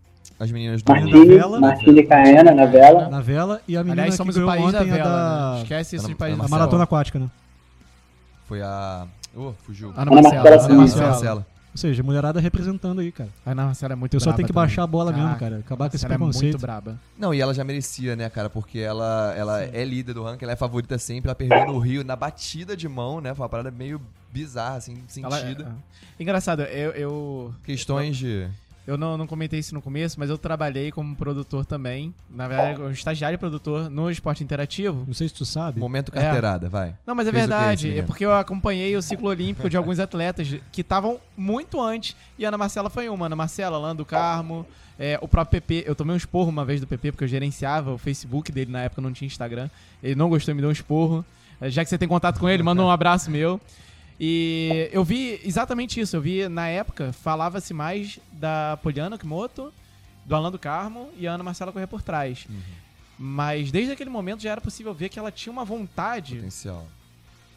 [0.40, 3.08] As meninas do Martini, vela, Martini Caena na vela.
[3.10, 5.50] na vela e a menina Aliás, que somos o ganhou país da ontem vela, a
[5.52, 5.56] né?
[5.58, 6.58] da Esquece Ana- de país da a Marcela.
[6.60, 7.30] maratona aquática, né?
[8.46, 9.06] Foi a.
[9.36, 9.90] Oh, fugiu.
[9.90, 10.42] Ana Ana Marcela.
[10.42, 10.76] Marcela Ana Sim.
[10.76, 11.06] Marcela.
[11.10, 11.46] Marcela.
[11.72, 13.28] Ou seja, mulherada representando aí, cara.
[13.46, 14.66] A Ana Marcela é muito O pessoal braba tem que também.
[14.66, 15.58] baixar a bola mesmo, Caraca, cara.
[15.60, 16.52] Acabar com esse Ela é preconceito.
[16.54, 16.98] muito braba.
[17.18, 18.50] Não, e ela já merecia, né, cara?
[18.50, 21.28] Porque ela, ela é líder do ranking, ela é favorita sempre.
[21.28, 23.32] Ela perdeu no Rio na batida de mão, né?
[23.34, 24.00] Foi uma parada meio
[24.32, 25.70] bizarra, assim, Ela- sentida.
[26.18, 26.22] é.
[26.22, 28.48] Engraçado, eu, eu, Questões de.
[28.90, 32.12] Eu não, não comentei isso no começo, mas eu trabalhei como produtor também.
[32.28, 35.04] Na verdade, um estagiário e produtor no esporte interativo.
[35.06, 35.78] Não sei se tu sabe.
[35.78, 36.96] Momento carteirada, vai.
[37.06, 37.86] Não, mas é Fez o que esse verdade.
[37.86, 38.06] É menino?
[38.08, 42.16] porque eu acompanhei o ciclo olímpico de alguns atletas que estavam muito antes.
[42.36, 43.26] E a Ana Marcela foi uma.
[43.26, 44.66] Ana Marcela, Lando Carmo,
[44.98, 45.84] é, o próprio PP.
[45.86, 48.80] Eu tomei um esporro uma vez do PP, porque eu gerenciava o Facebook dele na
[48.80, 49.70] época, não tinha Instagram.
[50.02, 51.24] Ele não gostou e me deu um esporro.
[51.60, 53.60] É, Já que você tem contato com ele, manda um abraço meu.
[54.20, 56.14] E eu vi exatamente isso.
[56.14, 59.72] Eu vi, na época, falava-se mais da Poliana Kimoto,
[60.26, 62.46] do Alan do Carmo e a Ana Marcela correr por trás.
[63.18, 66.86] Mas desde aquele momento já era possível ver que ela tinha uma vontade Potencial.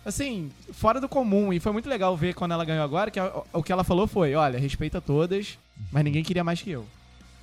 [0.05, 1.51] assim, fora do comum.
[1.53, 4.07] E foi muito legal ver quando ela ganhou agora, que a- o que ela falou
[4.07, 5.57] foi, olha, respeita todas,
[5.91, 6.85] mas ninguém queria mais que eu.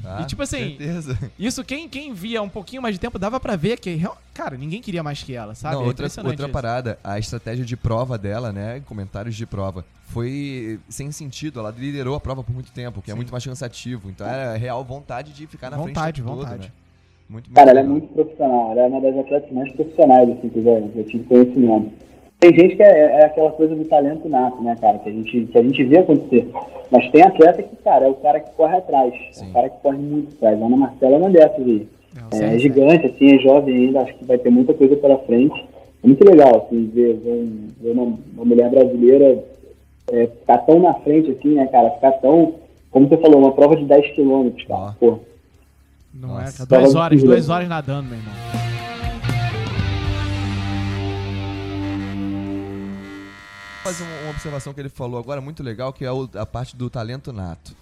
[0.02, 0.20] Tá?
[0.22, 1.18] E, tipo assim, Certeza.
[1.38, 4.00] Isso, quem, quem via um pouquinho mais de tempo, dava pra ver que,
[4.34, 5.74] cara, ninguém queria mais que ela, sabe?
[5.76, 6.52] Não, É outra, impressionante outra isso.
[6.52, 8.80] parada, a estratégia de prova dela, né?
[8.86, 9.84] Comentários de prova.
[10.08, 11.60] Foi sem sentido.
[11.60, 14.08] Ela liderou a prova por muito tempo, que é muito mais cansativo.
[14.10, 16.50] Então era real vontade de ficar na Vontade, frente vontade.
[16.50, 16.72] todo, né?
[17.28, 17.98] Muito, muito Cara, ela é legal.
[17.98, 18.72] muito profissional.
[18.72, 21.92] Ela é uma das atletas mais profissionais, assim, que eu tive conhecimento.
[22.40, 24.98] Tem gente que é, é aquela coisa do talento nato, né, cara?
[25.00, 26.50] Que a, gente, que a gente vê acontecer.
[26.90, 29.12] Mas tem atleta que, cara, é o cara que corre atrás.
[29.14, 29.50] É Sim.
[29.50, 30.60] o cara que corre muito atrás.
[30.60, 31.86] A Ana Marcela é uma dessas aí.
[32.32, 32.58] É, É, CR7.
[32.58, 34.00] gigante, assim, é jovem ainda.
[34.00, 35.64] Acho que vai ter muita coisa pela frente.
[36.02, 38.02] É muito legal, assim, ver, ver um- uma,
[38.34, 39.44] uma mulher brasileira
[40.10, 41.90] é, ficar tão na frente, assim, né, cara?
[41.90, 42.54] Ficar tão...
[42.90, 44.96] Como você falou, uma prova de 10 quilômetros, cara.
[44.98, 45.18] Pô,
[46.14, 46.66] Não é, Nossa.
[46.66, 46.80] cara.
[46.80, 48.59] Duas Tava horas, duas horas nadando, meu irmão.
[53.92, 56.88] Fazer um- uma observação que ele falou agora muito legal, que é a parte do
[56.90, 57.74] talento nato.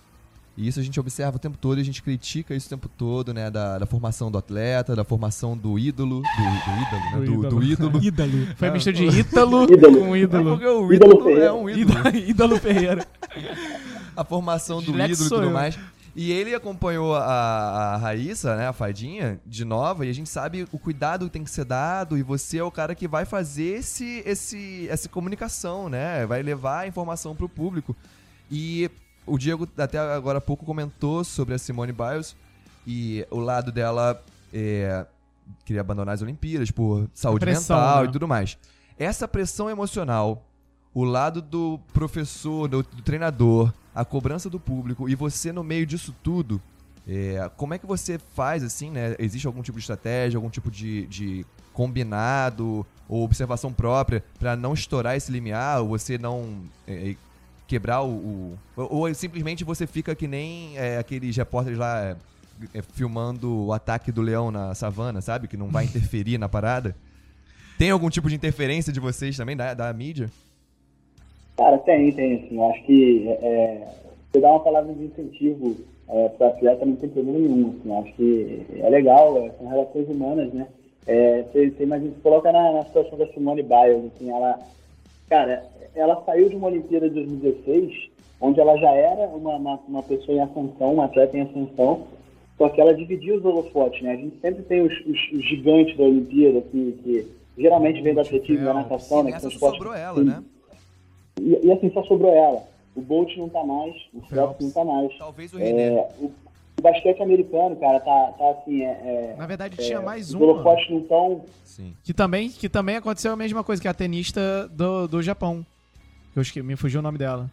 [0.57, 2.89] E isso a gente observa o tempo todo e a gente critica isso o tempo
[2.89, 3.49] todo, né?
[3.49, 6.21] Da, da formação do atleta, da formação do ídolo.
[6.21, 7.11] Do, do ídolo, né?
[7.13, 7.91] Do Do, ídolo.
[7.91, 8.47] do ídolo.
[8.57, 10.01] Foi a mistura de Ítalo Ídolo.
[10.01, 10.51] com É ídolo.
[10.51, 12.09] porque o Ídolo ídolo é um ídolo.
[12.17, 13.07] Ídolo, Ferreira.
[14.17, 15.51] a formação do ídolo e tudo eu.
[15.53, 15.79] mais.
[16.17, 20.67] E ele acompanhou a, a Raíssa, né, a Fadinha, de nova, e a gente sabe
[20.73, 23.79] o cuidado que tem que ser dado, e você é o cara que vai fazer
[23.79, 26.27] esse, esse, essa comunicação, né?
[26.27, 27.95] Vai levar a informação pro público.
[28.51, 28.91] E
[29.27, 32.35] o Diego, até agora há pouco, comentou sobre a Simone Biles,
[32.87, 34.21] e o lado dela
[34.53, 35.07] é,
[35.65, 38.09] queria abandonar as Olimpíadas por saúde Pressão, mental né?
[38.09, 38.59] e tudo mais.
[38.99, 40.45] Essa pressão emocional,
[40.93, 45.85] o lado do professor, do, do treinador, a cobrança do público e você no meio
[45.87, 46.61] disso tudo,
[47.07, 49.17] é, como é que você faz assim, né?
[49.19, 54.75] Existe algum tipo de estratégia, algum tipo de, de combinado ou observação própria pra não
[54.75, 57.15] estourar esse limiar, ou você não é,
[57.67, 62.17] quebrar o, o- ou, ou simplesmente você fica que nem é, aqueles repórteres lá é,
[62.75, 65.49] é, filmando o ataque do leão na savana, sabe?
[65.49, 66.95] Que não vai interferir na parada.
[67.79, 70.31] Tem algum tipo de interferência de vocês também, da, da mídia?
[71.59, 73.83] Cara, tem, tem, assim, acho que é,
[74.33, 75.77] você dá uma palavra de incentivo
[76.09, 80.09] é, para atleta não tem problema nenhum, assim, acho que é legal, é, são relações
[80.09, 80.67] humanas, né?
[81.07, 84.59] É, você, você imagina, se coloca na, na situação da Simone Biles, assim, ela,
[85.29, 85.65] cara,
[85.97, 88.09] ela saiu de uma Olimpíada de 2016,
[88.41, 92.07] onde ela já era uma, uma, uma pessoa em ascensão, uma atleta em ascensão,
[92.57, 94.13] só que ela dividia os holofotes, né?
[94.13, 97.27] A gente sempre tem os, os- os gigantes da Olimpíada, que, que
[97.59, 99.31] geralmente vem do atletismo, da natação, né?
[99.51, 100.43] que sobrou ela, né?
[101.41, 102.63] E, e assim, só sobrou ela.
[102.95, 104.31] O Bolt não tá mais, o Phelps.
[104.31, 105.19] Phelps não tá mais.
[105.19, 105.95] Talvez o René.
[105.95, 106.33] É, o,
[106.79, 110.45] o basquete americano, cara, tá, tá assim, é, é, Na verdade, tinha mais uma.
[110.45, 111.43] holofotes não tão...
[111.65, 111.95] Sim.
[112.03, 115.65] Que também, que também aconteceu a mesma coisa, que é a tenista do, do Japão.
[116.35, 117.49] Eu acho que me fugiu o nome dela.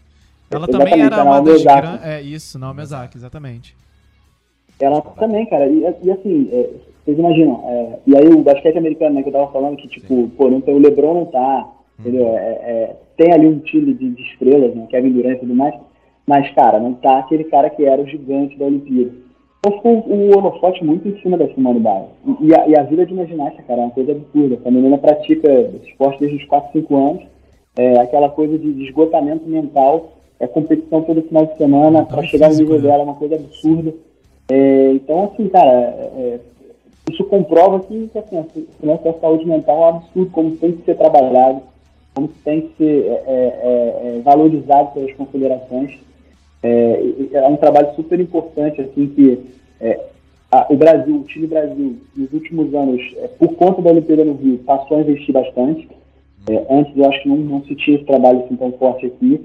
[0.49, 2.05] Ela Exatamente, também era a uma das grandes.
[2.05, 3.75] É isso, Naomi Osaka, exatamente.
[4.79, 5.67] Ela também, cara.
[5.67, 6.69] E, e assim, é,
[7.05, 10.27] vocês imaginam, é, e aí o basquete americano, né, que eu tava falando, que tipo,
[10.29, 11.67] pô, não tem, o Lebron não tá,
[11.99, 12.27] entendeu?
[12.27, 15.75] É, é, tem ali um time de, de estrelas, né, Kevin Durant e tudo mais,
[16.25, 19.11] mas, cara, não tá aquele cara que era o gigante da Olimpíada.
[19.59, 22.39] Então ficou o holofote muito em cima da Simone Biles.
[22.41, 24.59] E, e a, e a vida de uma ginasta, cara, é uma coisa absurda.
[24.65, 25.51] A menina pratica
[25.83, 27.23] esporte desde os 4, 5 anos,
[27.75, 32.49] é, aquela coisa de, de esgotamento mental, é competição todo final de semana, para chegar
[32.49, 32.81] no nível né?
[32.83, 33.93] dela é uma coisa absurda.
[34.49, 36.39] É, então, assim, cara, é,
[37.11, 40.83] isso comprova que, que assim, a nossa saúde mental é um absurdo, como tem que
[40.83, 41.61] ser trabalhado,
[42.15, 45.99] como tem que ser é, é, é, valorizado pelas confederações.
[46.63, 47.03] É,
[47.33, 49.39] é um trabalho super importante, assim, que
[49.81, 49.99] é,
[50.49, 54.33] a- o Brasil, o time Brasil, nos últimos anos, é, por conta da Olimpíada no
[54.33, 55.87] Rio, passou a investir bastante.
[56.49, 59.41] É, antes eu acho que não, não se tinha esse trabalho assim tão forte aqui.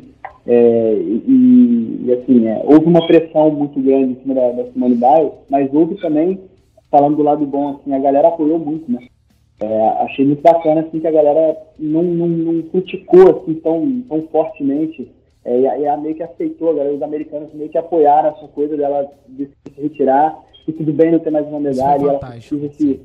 [0.47, 4.95] É, e, e, assim, é, houve uma pressão muito grande em cima da, da Simone
[4.95, 6.39] Biles, mas houve também,
[6.91, 9.01] falando do lado bom, assim, a galera apoiou muito, né?
[9.63, 14.23] É, achei muito bacana assim, que a galera não, não, não criticou assim, tão, tão
[14.29, 15.11] fortemente.
[15.45, 18.77] É, e, a- meio que aceitou, a galera, os americanos meio que apoiaram essa coisa
[18.77, 22.19] dela de se retirar, e tudo bem não ter mais uma medalha, foi e ela
[22.19, 23.01] precisa se.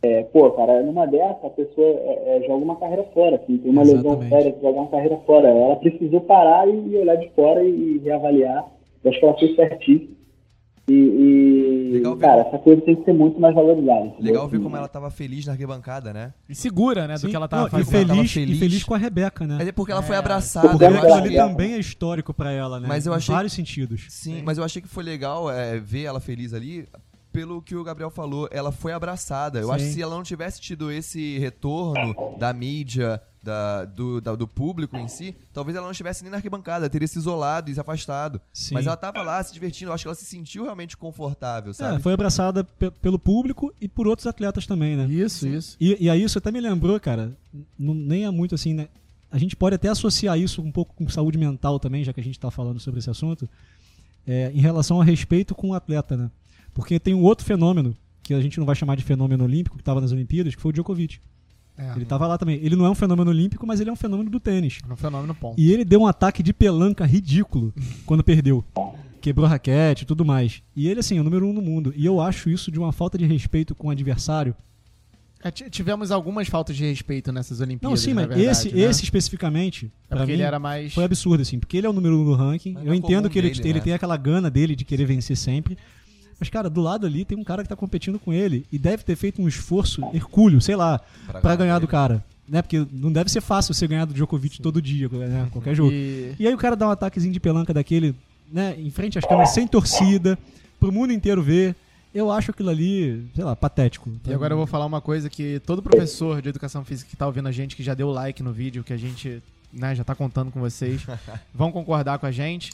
[0.00, 3.72] É, pô, cara, numa dessa a pessoa é, é, joga uma carreira fora, assim, tem
[3.72, 4.28] uma lesão Exatamente.
[4.28, 5.48] séria que joga uma carreira fora.
[5.48, 8.64] Ela precisou parar e, e olhar de fora e, e reavaliar.
[9.02, 10.08] Eu acho que ela fez certinho.
[10.88, 14.14] E, e, cara, essa coisa tem que ser muito mais valorizada.
[14.18, 16.32] Legal ver como ela tava feliz na arquibancada, né?
[16.48, 17.28] E segura, né, do Sim.
[17.28, 17.94] que ela tava Não, e fazendo.
[17.96, 18.56] ela tava feliz, feliz.
[18.56, 19.58] e feliz com a Rebeca, né?
[19.60, 20.18] É porque ela foi É.
[20.18, 20.68] abraçada.
[20.70, 22.88] Porque Eu Aquilo ali também é histórico pra ela, né?
[22.88, 24.06] Mas eu em achei- vários sentidos.
[24.08, 26.86] Sim, mas eu achei que foi legal é, ver ela feliz ali.
[27.30, 29.58] Pelo que o Gabriel falou, ela foi abraçada.
[29.58, 29.72] Eu Sim.
[29.74, 34.46] acho que se ela não tivesse tido esse retorno da mídia, da- do, da- do
[34.48, 37.80] público em si, talvez ela não estivesse nem na arquibancada, teria se isolado e se
[37.80, 38.40] afastado.
[38.52, 38.74] Sim.
[38.74, 41.96] Mas ela tava lá se divertindo, eu acho que ela se sentiu realmente confortável, sabe?
[41.96, 45.06] É, foi abraçada pe- pelo público e por outros atletas também, né?
[45.06, 45.76] Isso, isso.
[45.80, 47.36] E, e aí isso até me lembrou, cara,
[47.78, 48.88] não, nem é muito assim, né?
[49.30, 52.24] A gente pode até associar isso um pouco com saúde mental também, já que a
[52.24, 53.48] gente está falando sobre esse assunto,
[54.26, 56.30] é, em relação a respeito com o atleta, né?
[56.74, 59.82] Porque tem um outro fenômeno, que a gente não vai chamar de fenômeno olímpico, que
[59.82, 61.18] estava nas Olimpíadas, que foi o Djokovic.
[61.78, 62.58] É, Ele estava lá também.
[62.62, 64.80] Ele não é um fenômeno olímpico, mas ele é um fenômeno do tênis.
[64.88, 65.58] no fenômeno ponto.
[65.60, 67.72] E ele deu um ataque de pelanca ridículo
[68.04, 68.64] quando perdeu.
[69.20, 70.62] Quebrou raquete e tudo mais.
[70.74, 71.92] E ele, assim, é o número um no mundo.
[71.96, 74.54] E eu acho isso de uma falta de respeito com o adversário.
[75.42, 77.88] É, ti- tivemos algumas faltas de respeito nessas Olimpíadas.
[77.90, 78.80] Não, sim, na mas verdade, esse, né?
[78.82, 80.92] esse especificamente, É porque mim, ele era mais.
[80.92, 81.60] foi absurdo, assim.
[81.60, 82.72] Porque ele é o número um no ranking.
[82.72, 83.84] Mas eu é entendo que ele, dele, ele né?
[83.84, 85.78] tem aquela gana dele de querer vencer sempre.
[86.38, 88.64] Mas, cara, do lado ali tem um cara que tá competindo com ele.
[88.72, 92.24] E deve ter feito um esforço hercúleo, sei lá, Pra pra ganhar ganhar do cara.
[92.48, 92.62] Né?
[92.62, 95.48] Porque não deve ser fácil você ganhar do Djokovic todo dia, né?
[95.52, 95.92] Qualquer jogo.
[95.92, 96.34] E...
[96.38, 98.14] E aí o cara dá um ataquezinho de pelanca daquele,
[98.50, 100.38] né, em frente às câmeras, sem torcida,
[100.80, 101.76] pro mundo inteiro ver.
[102.14, 104.10] Eu acho aquilo ali, sei lá, patético.
[104.26, 107.26] E agora eu vou falar uma coisa que todo professor de educação física que tá
[107.26, 110.14] ouvindo a gente, que já deu like no vídeo, que a gente né, já tá
[110.14, 111.04] contando com vocês,
[111.54, 112.72] vão concordar com a gente.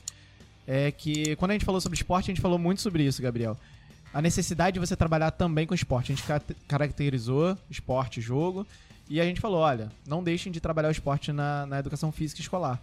[0.67, 3.57] É que quando a gente falou sobre esporte, a gente falou muito sobre isso, Gabriel.
[4.13, 6.13] A necessidade de você trabalhar também com esporte.
[6.13, 8.67] A gente ca- caracterizou esporte, jogo,
[9.09, 12.41] e a gente falou: olha, não deixem de trabalhar o esporte na, na educação física
[12.41, 12.81] escolar.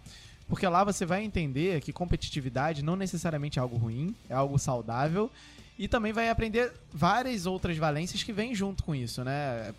[0.48, 5.30] Porque lá você vai entender que competitividade não necessariamente é algo ruim, é algo saudável.
[5.78, 9.72] E também vai aprender várias outras valências que vêm junto com isso, né?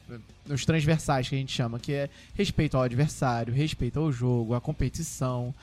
[0.49, 4.59] Os transversais que a gente chama, que é respeito ao adversário, respeito ao jogo, à
[4.59, 5.53] competição.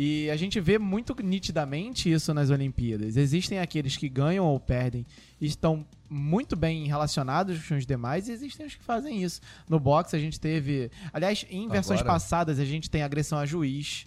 [0.00, 3.16] E a gente vê muito nitidamente isso nas Olimpíadas.
[3.16, 5.04] Existem aqueles que ganham ou perdem
[5.40, 9.40] e estão muito bem relacionados com os demais, e existem os que fazem isso.
[9.68, 10.88] No boxe a gente teve.
[11.12, 14.06] Aliás, em versões Agora- passadas a gente tem agressão a juiz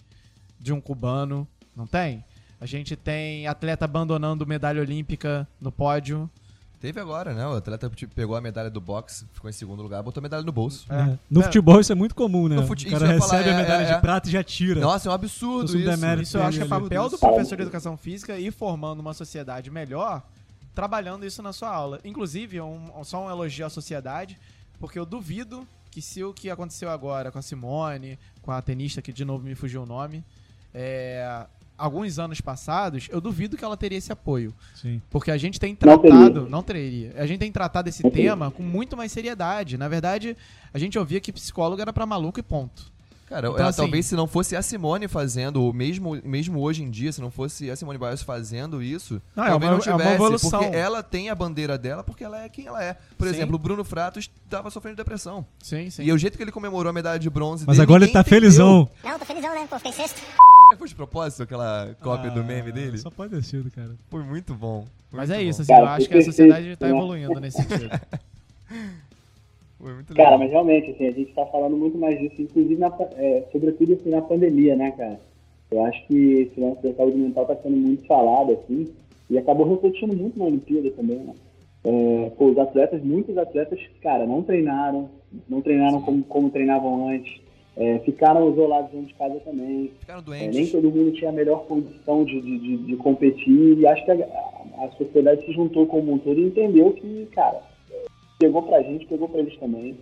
[0.58, 2.24] de um cubano, não tem?
[2.58, 6.30] A gente tem atleta abandonando medalha olímpica no pódio.
[6.82, 7.46] Teve agora, né?
[7.46, 10.42] O atleta tipo, pegou a medalha do boxe, ficou em segundo lugar, botou a medalha
[10.42, 10.84] no bolso.
[10.92, 11.16] É.
[11.30, 11.44] No É.
[11.44, 12.56] futebol isso é muito comum, né?
[12.56, 13.98] No fute- o cara recebe falar, a é, medalha é, de é.
[14.00, 14.80] prata e já tira.
[14.80, 15.88] Nossa, é um absurdo isso.
[15.88, 19.14] demérito Isso eu acho que é papel do professor de educação física ir formando uma
[19.14, 20.24] sociedade melhor,
[20.74, 22.00] trabalhando isso na sua aula.
[22.04, 24.36] Inclusive, um- só um elogio à sociedade,
[24.80, 29.00] porque eu duvido que se o que aconteceu agora com a Simone, com a tenista,
[29.00, 30.24] que de novo me fugiu o nome,
[30.74, 31.46] é,
[31.84, 34.54] alguns anos passados, eu duvido que ela teria esse apoio.
[34.74, 35.02] Sim.
[35.10, 36.32] Porque a gente tem Não tratado.
[36.34, 36.48] teria.
[36.48, 37.12] Não teria.
[37.16, 38.30] A gente tem tratado esse Não teria.
[38.30, 39.76] tema com muito mais seriedade.
[39.76, 40.36] Na verdade,
[40.72, 42.92] a gente ouvia que psicólogo era pra maluco e ponto.
[43.32, 46.82] Cara, Então, é, assim- talvez se não fosse a Simone fazendo, ou mesmo, mesmo hoje
[46.82, 49.84] em dia, se não fosse a Simone Biles fazendo isso, Não, é talvez uma- não
[49.84, 50.14] é uma tivesse.
[50.14, 50.62] evolução.
[50.62, 52.94] Porque ela tem a bandeira dela, porque ela é quem ela é.
[53.16, 53.34] Por Sim.
[53.34, 55.46] exemplo, o Bruno Fratos tava sofrendo depressão.
[55.62, 56.02] Sim, sim.
[56.04, 58.20] E o jeito que ele comemorou a medalha de bronze Mas dele, agora ele tá
[58.20, 58.40] entendeu.
[58.40, 58.88] felizão.
[59.02, 59.66] Não, tô felizão, né?
[59.68, 60.20] Pô, fiquei sexto.
[60.78, 62.98] Foi de propósito aquela cópia do meme Ah, dele?
[62.98, 63.94] Só pode ter sido, cara.
[64.10, 64.86] Foi muito bom.
[65.10, 65.50] Foi Mas muito é bom.
[65.50, 67.88] isso, assim, eu acho que a sociedade tá evoluindo nesse sentido.
[69.82, 70.38] Foi muito Cara, legal.
[70.38, 74.10] mas realmente, assim, a gente tá falando muito mais disso, inclusive, na, é, sobretudo assim,
[74.10, 75.18] na pandemia, né, cara?
[75.72, 78.88] Eu acho que esse lance da saúde mental tá sendo muito falado, assim,
[79.28, 81.34] e acabou refletindo muito na Olimpíada também, né?
[81.84, 85.08] É, pô, os atletas, muitos atletas, cara, não treinaram,
[85.48, 87.40] não treinaram como, como treinavam antes,
[87.76, 89.90] é, ficaram isolados dentro de casa também.
[89.98, 90.54] Ficaram É, doentes.
[90.54, 94.10] nem todo mundo tinha a melhor condição de, de, de, de competir e acho que
[94.12, 97.60] a, a- a sociedade se juntou como um todo e entendeu que, cara,
[98.42, 99.96] pegou pra gente, pegou pra eles também.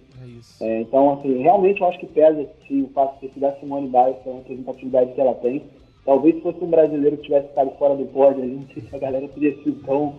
[0.61, 0.67] É.
[0.67, 3.53] É, então, assim, realmente eu acho que pesa sim, o fato de ter sido a
[3.57, 5.63] Simone Biles, pela representatividade que ela tem.
[6.05, 8.99] Talvez se fosse um brasileiro que tivesse ficado fora do pódio, não sei se a
[8.99, 10.15] galera teria sido tão,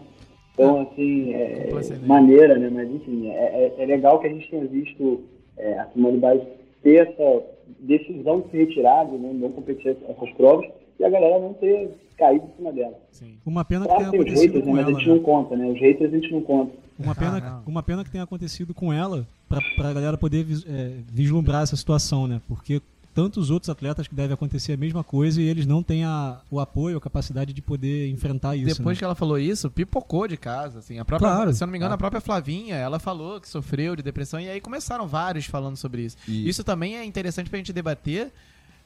[0.56, 1.70] tão assim, é,
[2.06, 2.70] maneira, né?
[2.72, 5.22] Mas, enfim, é, é- é legal que a gente tenha visto
[5.58, 6.44] é, a Simone Biles
[6.84, 7.44] ter essa
[7.80, 10.68] decisão de se retirar, não, não competir essas provas,
[11.02, 12.94] e a galera não ter caído em cima dela.
[13.12, 13.34] Sim.
[13.46, 14.72] Uma pena que tenha Claro que os acontecido haters, né?
[14.72, 15.22] com Mas a ela, gente não né?
[15.24, 15.68] conta, né?
[15.68, 16.72] Os haters a gente não conta.
[17.00, 17.64] Uma pena, não.
[17.66, 21.76] uma pena que tenha acontecido com ela, pra, pra galera poder vis- é, vislumbrar essa
[21.76, 22.40] situação, né?
[22.48, 22.80] Porque
[23.14, 26.60] tantos outros atletas que deve acontecer a mesma coisa e eles não têm a, o
[26.62, 28.78] apoio, a capacidade de poder enfrentar isso.
[28.78, 29.00] Depois né?
[29.00, 30.98] que ela falou isso, pipocou de casa, assim.
[31.00, 31.54] A própria, Claro.
[31.54, 34.48] se eu não me engano, a própria Flavinha, ela falou que sofreu de depressão e
[34.50, 36.16] aí começaram vários falando sobre isso.
[36.28, 38.32] E- Isso também é interessante pra gente debater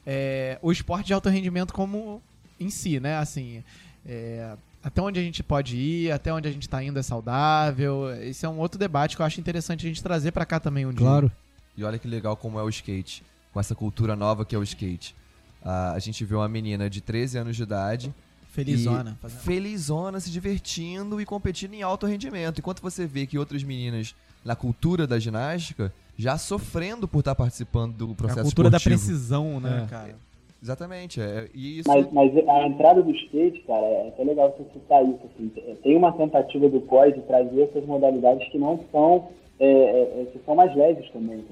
[0.06, 2.22] é, o esporte de alto rendimento como
[2.60, 3.16] em si, né?
[3.18, 3.62] Assim,
[4.06, 8.08] é, até onde a gente pode ir, até onde a gente tá indo é saudável.
[8.22, 10.86] Esse é um outro debate que eu acho interessante a gente trazer pra cá também
[10.86, 11.00] um dia.
[11.00, 11.30] Claro.
[11.76, 14.62] E olha que legal como é o skate, com essa cultura nova que é o
[14.62, 15.14] skate.
[15.62, 18.14] Ah, a gente vê uma menina de 13 anos de idade.
[18.52, 19.18] Felizona.
[19.20, 22.58] fazendo- felizona, se divertindo e competindo em alto rendimento.
[22.60, 24.14] Enquanto você vê que outras meninas
[24.46, 28.78] na cultura da ginástica já sofrendo por estar participando do É processo a cultura da
[28.78, 29.04] esportivo.
[29.04, 29.90] precisão, né, É.
[29.90, 30.14] cara?
[30.62, 31.20] Exatamente.
[31.20, 31.88] É, e isso.
[31.88, 35.20] Mas, mas a entrada do skate, cara, é até legal você citar isso.
[35.34, 39.28] Assim, tem uma tentativa do COI de trazer essas modalidades que não são,
[39.60, 41.44] é, é, é, que são mais leves também.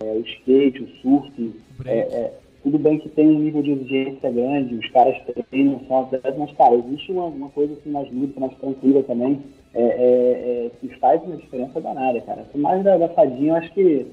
[0.00, 2.14] É, o skate, o surf, break.
[2.62, 5.16] Tudo bem que tem um nível de exigência grande, os caras
[5.50, 9.40] treinam, são atletas, mas, cara, existe uma, uma coisa assim mais lúdica, mais tranquila também,
[9.74, 12.42] é, é, é, que faz uma diferença danada, cara.
[12.42, 14.06] Essa mais da, da fadinha, eu acho que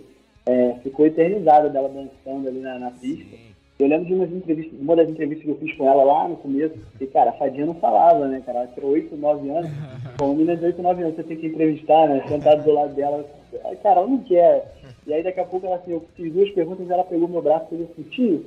[0.45, 3.36] é, ficou eternizada dela dançando ali na, na pista.
[3.80, 6.38] Eu lembro de umas entrevistas, uma das entrevistas que eu fiz com ela lá no
[6.38, 8.60] começo, que, cara, a Fadinha não falava, né, cara?
[8.60, 9.70] Ela tinha 8, 9 anos.
[10.18, 12.24] Pô, uma menina de 8, 9 anos, você tem que entrevistar, né?
[12.28, 13.24] Sentado do lado dela.
[13.84, 14.76] Cara, ela não quer.
[15.08, 17.66] E aí, daqui a pouco, ela, assim, eu fiz duas perguntas, ela pegou meu braço
[17.68, 18.45] e falou assim, tio,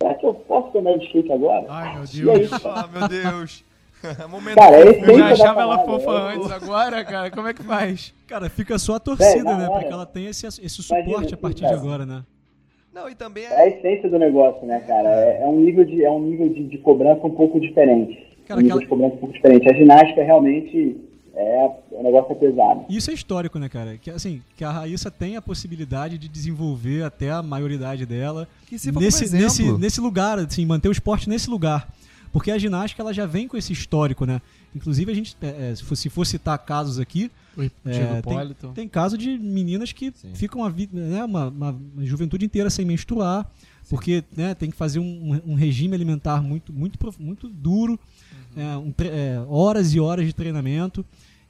[0.00, 1.64] será que eu posso andar de skate agora?
[1.68, 2.64] Ai, meu E aí, Deus.
[2.66, 3.64] Ah, meu Deus.
[4.28, 7.54] Momento Cara, é Eu já achava ela parada, fofa é- antes, agora, cara, como é
[7.54, 8.12] que faz?
[8.26, 9.68] Cara, fica só a torcida, na né?
[9.68, 9.80] hora.
[9.80, 11.74] Porque ela tem esse, esse Imagina, suporte a partir cara.
[11.76, 12.22] de agora, né?
[12.92, 13.68] Não, e também É a é.
[13.78, 15.08] essência do negócio, né, cara?
[15.08, 18.14] É, é um nível, de, é um nível de, de cobrança um pouco diferente.
[18.46, 19.70] Cara, um nível aquela- de cobrança um pouco diferente.
[19.70, 20.96] A ginástica realmente
[21.36, 22.84] é, o negócio é pesado.
[22.88, 23.96] E isso é histórico, né, cara?
[23.98, 28.78] Que assim, que a Raíssa tem a possibilidade de desenvolver até a maioridade dela Que
[28.78, 31.92] se for nesse, nesse, nesse lugar, assim, manter o esporte nesse lugar.
[32.32, 34.42] Porque a ginástica ela já vem com esse histórico, né?
[34.74, 37.30] Inclusive, a gente, é, é, se for- se for citar casos aqui,
[37.86, 40.34] É, tem- tem caso de meninas que Sim.
[40.34, 43.48] ficam a vida, né, uma, uma- juventude inteira sem menstruar,
[43.88, 47.96] porque né, tem que fazer um, um regime alimentar muito, muito, muito duro,
[48.56, 51.04] é, um é, horas e horas de treinamento.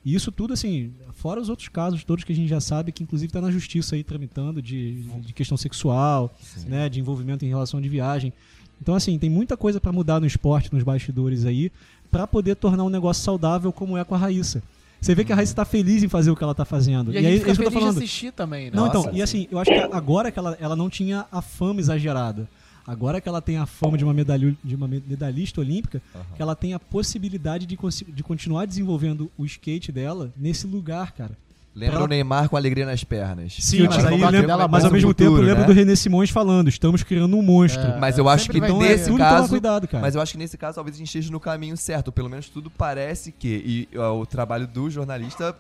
[0.05, 3.03] E isso tudo, assim, fora os outros casos todos que a gente já sabe, que
[3.03, 6.31] inclusive está na justiça aí tramitando de, de questão sexual,
[6.67, 8.33] né, de envolvimento em relação de viagem.
[8.81, 11.73] Então, assim, tem muita coisa para mudar no esporte, nos bastidores aí,
[12.11, 14.63] para poder tornar um negócio saudável como é com a Raíssa.
[15.01, 17.13] Você vê que a Raíssa está feliz em fazer o que ela está fazendo.
[17.13, 17.99] E a aí, gente é fica isso que eu feliz tô de falando.
[17.99, 18.73] assistir também, né?
[18.75, 21.41] Não, Nossa, então, e assim, eu acho que agora que ela, ela não tinha a
[21.41, 22.49] fama exagerada.
[22.87, 26.03] Agora que ela tem a fama de uma, medalho, de uma medalhista olímpica,
[26.37, 27.79] que ela tem a possibilidade de,
[28.09, 31.33] de continuar desenvolvendo o skate dela nesse lugar, cara.
[31.75, 33.57] Lembra Pra- o Neymar com alegria nas pernas.
[33.59, 35.67] Sim, mas, mas aí lembra- dela mas ao mesmo futuro, tempo lembra né?
[35.67, 37.83] do René Simões falando, estamos criando um monstro.
[37.83, 37.99] É.
[37.99, 39.49] Mas eu acho que nesse toma caso.
[39.49, 40.01] cuidado, cara.
[40.01, 42.13] Mas eu acho que nesse caso talvez a gente esteja no caminho certo.
[42.13, 43.89] Pelo menos tudo parece que.
[43.93, 45.57] E ó, o trabalho do jornalista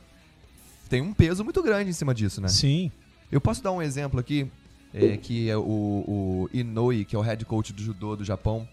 [0.89, 2.47] tem um peso muito grande em cima disso, né?
[2.47, 2.93] Sim.
[3.33, 4.47] Eu posso dar um exemplo aqui,
[4.95, 8.67] é, que é o, o Inoue, que é o head coach do judô do Japão.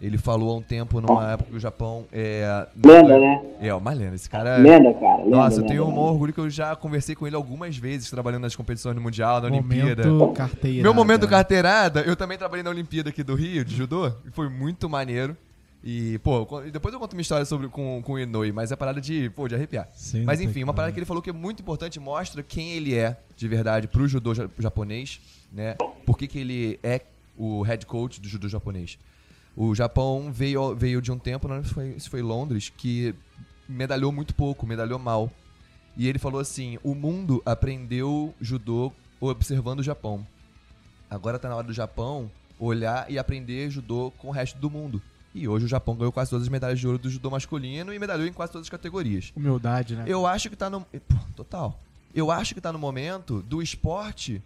[0.00, 2.66] Ele falou há um tempo, numa época que o Japão é.
[2.84, 3.42] Lenda, né?
[3.62, 4.14] É, uma lenda.
[4.14, 4.58] Esse cara.
[4.58, 5.24] Lenda, cara.
[5.24, 5.96] Lenda, Nossa, eu lenda, tenho um lenda.
[6.00, 9.40] maior orgulho que eu já conversei com ele algumas vezes, trabalhando nas competições no Mundial,
[9.40, 10.06] na Olimpíada.
[10.06, 10.82] Momento carteira.
[10.82, 14.50] Meu momento carteirada, eu também trabalhei na Olimpíada aqui do Rio, de judô, e foi
[14.50, 15.34] muito maneiro.
[15.82, 18.76] E, pô, e depois eu conto uma história sobre, com, com o Inoue, mas é
[18.76, 19.88] parada de, pô, de arrepiar.
[19.94, 22.94] Sim, mas enfim, uma parada que ele falou que é muito importante, mostra quem ele
[22.94, 25.20] é, de verdade, pro judô ja- japonês,
[25.56, 25.74] né?
[26.04, 27.00] Por que que ele é
[27.36, 28.98] o head coach do judô japonês.
[29.56, 33.14] O Japão veio, veio de um tempo, não se foi, se foi Londres, que
[33.68, 35.30] medalhou muito pouco, medalhou mal.
[35.96, 40.26] E ele falou assim: o mundo aprendeu judô observando o Japão.
[41.08, 45.00] Agora tá na hora do Japão olhar e aprender judô com o resto do mundo.
[45.34, 47.98] E hoje o Japão ganhou quase todas as medalhas de ouro do judô masculino e
[47.98, 49.32] medalhou em quase todas as categorias.
[49.36, 50.04] Humildade, né?
[50.06, 50.80] Eu acho que tá no.
[50.80, 51.78] Pô, total.
[52.14, 54.42] Eu acho que tá no momento do esporte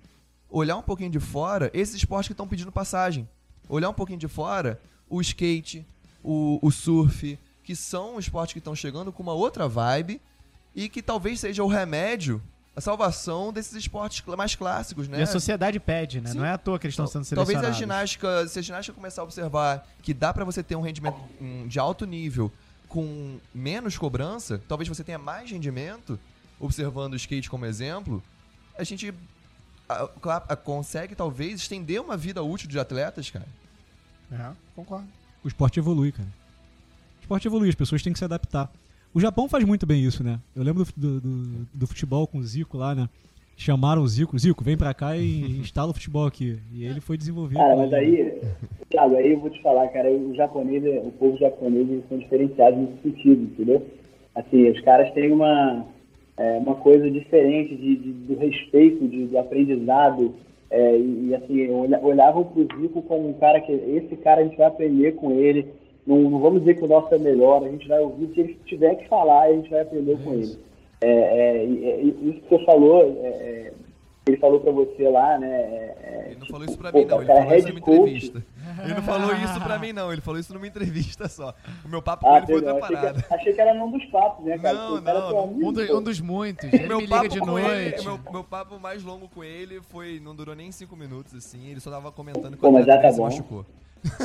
[0.50, 3.28] olhar um pouquinho de fora esses esportes que estão pedindo passagem.
[3.68, 5.84] Olhar um pouquinho de fora o skate,
[6.22, 10.20] o, o surf, que são esportes que estão chegando com uma outra vibe
[10.74, 12.40] e que talvez seja o remédio,
[12.74, 15.18] a salvação desses esportes mais clássicos, né?
[15.18, 16.30] E a sociedade pede, né?
[16.30, 16.38] Sim.
[16.38, 17.76] Não é à toa que eles estão sendo Talvez selecionados.
[17.76, 21.18] a ginástica, se a ginástica começar a observar que dá pra você ter um rendimento
[21.66, 22.50] de alto nível
[22.88, 26.18] com menos cobrança, talvez você tenha mais rendimento,
[26.58, 28.22] observando o skate como exemplo,
[28.76, 29.12] a gente
[29.90, 33.46] a- consegue talvez estender uma vida útil de atletas, cara.
[34.32, 35.06] É, concordo.
[35.44, 36.28] O esporte evolui, cara.
[37.18, 38.70] O esporte evolui, as pessoas têm que se adaptar.
[39.12, 40.38] O Japão faz muito bem isso, né?
[40.54, 43.08] Eu lembro do, do, do futebol com o Zico lá, né?
[43.56, 46.58] Chamaram o Zico, Zico, vem pra cá e instala o futebol aqui.
[46.72, 47.58] E ele foi desenvolvido.
[47.58, 48.40] Cara, mas aí,
[48.88, 52.78] Thiago, aí eu vou te falar, cara, o japonês, o povo japonês, eles são diferenciados
[52.78, 53.86] nesse sentido, entendeu?
[54.34, 55.84] Assim, os caras têm uma,
[56.36, 60.34] é, uma coisa diferente de, de- do respeito, de, de aprendizado,
[60.70, 64.44] é, e, e, assim, olha- olhavam pro Zico como um cara que, esse cara a
[64.44, 65.66] gente vai aprender com ele,
[66.06, 68.24] não, não vamos dizer que o nosso é melhor, a gente vai ouvir.
[68.24, 70.56] O que ele tiver que falar a gente vai aprender com ele.
[71.02, 73.72] É, é, e- isso que você falou, é, é,
[74.26, 75.48] ele falou pra você lá, né?
[75.48, 77.18] é, é, Ele não falou isso pra pô, mim, não.
[77.18, 77.98] Ele cara, falou isso numa coach.
[78.00, 78.44] entrevista.
[78.84, 80.12] Ele não falou isso pra mim, não.
[80.12, 81.54] Ele falou isso numa entrevista só.
[81.84, 83.22] O meu papo com Ah, ele foi outra achei parada.
[83.22, 84.74] que, achei que era num dos papos, né, cara?
[84.76, 85.10] Não, não,
[85.40, 86.72] é amigo, Um, do- um dos muitos.
[86.72, 87.68] Ele meu me liga papo de com noite.
[87.94, 90.20] ele, meu, meu papo mais longo com ele foi.
[90.20, 91.68] Não durou nem cinco minutos, assim.
[91.70, 93.26] Ele só tava comentando que Pô, o mas já atleta tá se bom.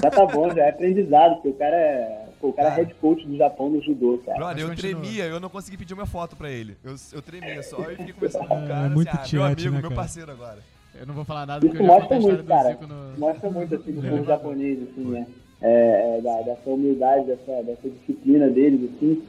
[0.01, 2.83] Já tá bom, já é aprendizado, porque o cara é, pô, o cara é Cara.
[2.83, 4.37] head coach do Japão no judô, cara.
[4.37, 6.77] Brother, eu tremia, eu não consegui pedir uma foto pra ele.
[6.83, 8.89] Eu, eu tremia só e fiquei conversando com o É, cara.
[8.89, 9.95] muito assim, ah, meu amigo, né, meu cara?
[9.95, 10.59] parceiro agora.
[10.97, 12.77] Eu não vou falar nada porque Isso eu já mostra muito, cara.
[12.87, 13.19] no...
[13.19, 15.27] Mostra muito assim do povo japonês, assim, né?
[15.61, 19.23] É, é, da, dessa humildade, dessa, dessa disciplina deles, assim.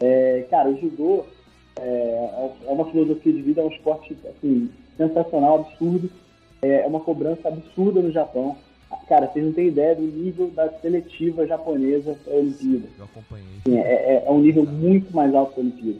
[0.00, 1.24] É, cara, o judô
[1.78, 6.10] é, é uma filosofia de vida, é um esporte assim, sensacional, absurdo.
[6.60, 8.56] É uma cobrança absurda no Japão.
[9.08, 12.84] Cara, vocês não têm ideia do nível da seletiva japonesa para a Olimpíada.
[12.98, 13.46] Eu acompanhei.
[13.66, 15.98] Assim, é, é- é um nível muito mais alto que a Olimpíada.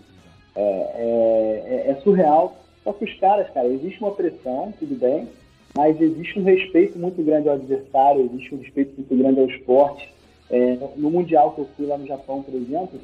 [0.55, 2.57] É, é- é- é surreal.
[2.85, 5.29] Só que os caras, cara, existe uma pressão, tudo bem,
[5.77, 10.09] mas existe um respeito muito grande ao adversário, existe um respeito muito grande ao esporte.
[10.51, 13.01] É, no Mundial que eu fui lá no Japão, por exemplo,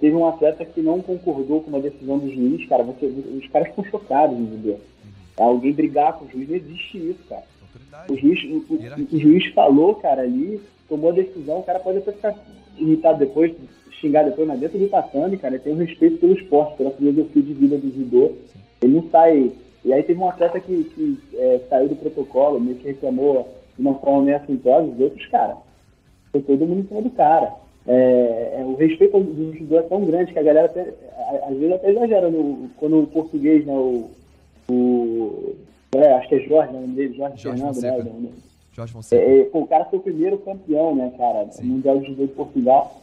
[0.00, 3.68] teve um atleta que não concordou com uma decisão do juiz, cara, você- os caras
[3.68, 4.76] ficam chocados judô.
[5.36, 7.42] Alguém brigar com o juiz, não existe isso, cara.
[8.10, 12.12] O juiz, o, o- juiz falou, cara, ali, tomou a decisão, o cara pode até
[12.12, 12.34] ficar
[12.78, 13.52] irritado depois,
[14.00, 17.42] xingar depois, mas dentro do tatame, cara, ele tem um respeito pelo esporte, pela filosofia
[17.42, 18.32] de vida do judô.
[18.82, 19.52] Ele não sai.
[19.84, 23.82] E aí teve um atleta que, que é, saiu do protocolo, meio que reclamou de
[23.82, 25.56] uma forma meio assintosa, os outros, cara,
[26.32, 27.52] foi todo mundo em cima do cara.
[27.86, 30.92] É, é, o respeito do judô é tão grande que a galera até,
[31.46, 34.10] às vezes até exagera no, quando o português, né, o,
[34.70, 34.93] o
[36.00, 38.04] é, acho que é Jorge, né, o nome dele, Jorge, Jorge Fernando, né, Fonseca.
[38.14, 38.30] nome-
[38.72, 39.22] Jorge Fonseca.
[39.22, 41.64] é, é, pô, o cara foi o primeiro campeão, né, cara, Sim.
[41.64, 43.00] Mundial de Judô de Portugal.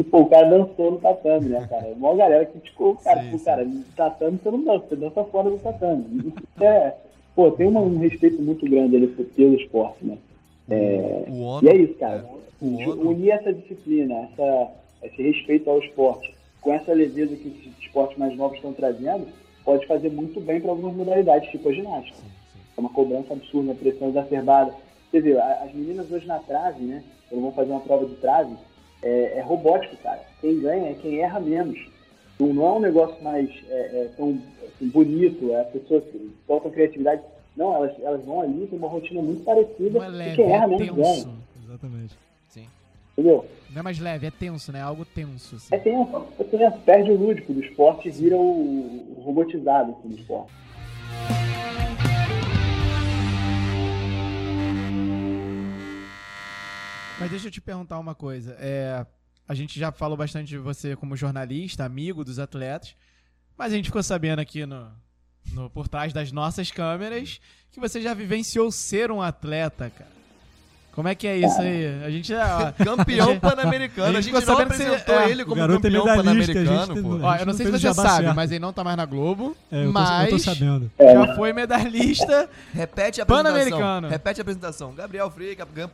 [0.00, 1.90] E, pô, o cara dançou no tatame, né, cara?
[1.92, 3.20] A maior galera criticou o cara.
[3.22, 3.44] Sim, pô, sim.
[3.44, 6.32] cara, no tatame você não dança, você dança fora do tatame.
[6.60, 6.92] É,
[7.34, 10.16] pô, tem uma- um respeito muito grande ali pelo esporte, né?
[10.70, 11.66] É, O ONU.
[11.66, 12.24] e é isso, cara.
[12.24, 12.38] é.
[12.64, 14.68] Unir essa disciplina, essa,
[15.04, 19.26] esse respeito ao esporte, com essa leveza que os esportes mais novos estão trazendo,
[19.68, 22.16] pode fazer muito bem para algumas modalidades, tipo a ginástica.
[22.74, 24.72] É uma cobrança absurda, uma pressão exacerbada.
[25.10, 27.04] Você vê, as meninas hoje na trave, né?
[27.28, 28.54] Quando vão fazer uma prova de trave,
[29.02, 30.22] é, é robótico, cara.
[30.40, 31.78] Quem ganha é quem erra menos.
[32.40, 36.02] Não, não é um negócio mais é, é, tão assim, bonito, é, as pessoas
[36.46, 37.20] faltam criatividade.
[37.54, 40.50] Não, elas, elas vão ali, tem uma rotina muito parecida Não é e leve, quem
[40.50, 41.14] erra menos ganha.
[41.14, 41.30] tenso.
[41.62, 42.16] Exatamente.
[43.18, 43.50] Entendeu?
[43.70, 44.78] Não é mais leve, é tenso, né?
[44.78, 45.74] É algo tenso, assim.
[45.74, 46.78] É tenso, é tenso.
[46.82, 50.52] Perde o lúdico do esporte e vira o, o robotizado assim, do esporte.
[57.18, 58.56] Mas deixa eu te perguntar uma coisa.
[58.60, 59.04] É,
[59.48, 62.94] a gente já falou bastante de você como jornalista, amigo dos atletas,
[63.56, 64.92] mas a gente ficou sabendo aqui no,
[65.52, 67.40] no por trás das nossas câmeras
[67.72, 70.18] que você já vivenciou ser um atleta, cara.
[70.98, 72.02] Como é que é isso aí?
[72.04, 72.74] A gente já.
[72.84, 74.16] Campeão pan-americano.
[74.16, 77.08] A A gente gente não apresentou é, ele como é campeão gente pan-americano, pô.
[77.22, 78.34] Ó, gente eu não sei se você sabe, certo.
[78.34, 79.56] mas ele não tá mais na Globo.
[79.70, 80.90] É, eu, tô, mas eu tô sabendo.
[80.98, 84.08] já foi medalhista, Repete a Pan-americano.
[84.08, 84.92] Repete a apresentação.
[84.92, 85.86] Gabriel Freire, campeão.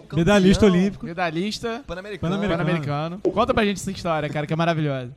[0.00, 1.06] campeão Medalhista olímpico.
[1.06, 2.34] medalhista Pan-americano.
[2.34, 2.58] Pan-americano.
[2.58, 3.20] pan-americano.
[3.32, 5.10] Conta pra gente essa história, cara, que é maravilhosa.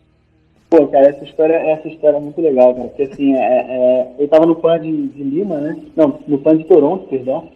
[0.70, 2.88] Pô, cara, essa história, essa história é muito legal, cara.
[2.88, 5.78] Porque assim, é, é, eu tava no PAN de, de Lima, né?
[5.98, 7.52] Não, no PAN de Toronto, perdão.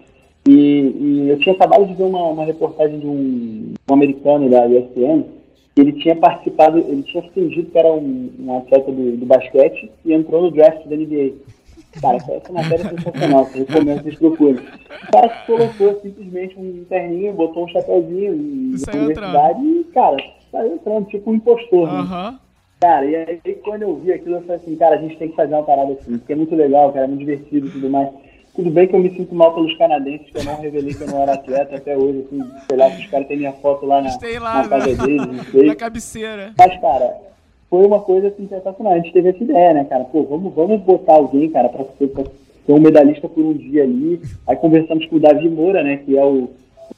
[0.47, 4.65] E, e eu tinha acabado de ver uma, uma reportagem de um, um americano da
[4.65, 5.25] ESPN.
[5.75, 9.91] que Ele tinha participado, ele tinha fingido que era um, um atleta do, do basquete
[10.05, 11.33] e entrou no draft da NBA.
[12.01, 14.55] Cara, essa, matéria é sensacional, eu recomendo que vocês procurem.
[14.55, 20.17] O cara que colocou simplesmente um terninho, botou um chapéuzinho de saiu universidade e, cara,
[20.51, 21.91] saiu entrando, tipo um impostor.
[21.91, 21.99] né?
[21.99, 22.39] Aham.
[22.79, 25.35] Cara, e aí quando eu vi aquilo, eu falei assim, cara, a gente tem que
[25.35, 28.09] fazer uma parada assim, porque é muito legal, cara, é muito divertido e tudo mais.
[28.57, 31.07] Tudo bem que eu me sinto mal pelos canadenses, que eu não revelei que eu
[31.07, 34.01] não era atleta até hoje, assim, sei lá, que os caras têm minha foto lá
[34.01, 34.09] na,
[34.41, 34.95] lá, na casa né?
[34.95, 35.67] deles, não sei.
[35.67, 36.53] Na cabeceira.
[36.57, 37.17] Mas, cara,
[37.69, 38.93] foi uma coisa assim sensacional.
[38.93, 40.05] A gente teve essa ideia, né, cara?
[40.05, 43.83] Pô, vamos, vamos botar alguém, cara, pra ser, pra ser um medalhista por um dia
[43.83, 44.19] ali.
[44.47, 46.49] Aí conversamos com o Davi Moura, né, que é o,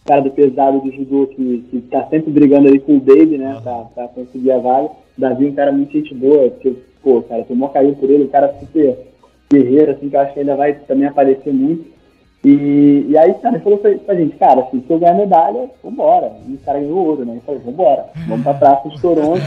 [0.05, 3.59] cara do pesado do judô, que, que tá sempre brigando ali com o Baby, né,
[3.61, 4.91] pra, pra conseguir a vaga.
[5.17, 8.23] O Davi é um cara muito gente boa, que, pô, cara, maior carinho por ele,
[8.23, 9.08] um cara super
[9.51, 11.99] guerreiro, assim, que eu acho que ainda vai também aparecer muito.
[12.43, 15.69] E, e aí, cara, ele falou pra, pra gente, cara, assim, se eu ganhar medalha,
[15.83, 16.31] vambora.
[16.47, 17.35] E o cara ganhou ouro, né?
[17.35, 19.41] Eu falei, vambora, vamos pra praça de Toronto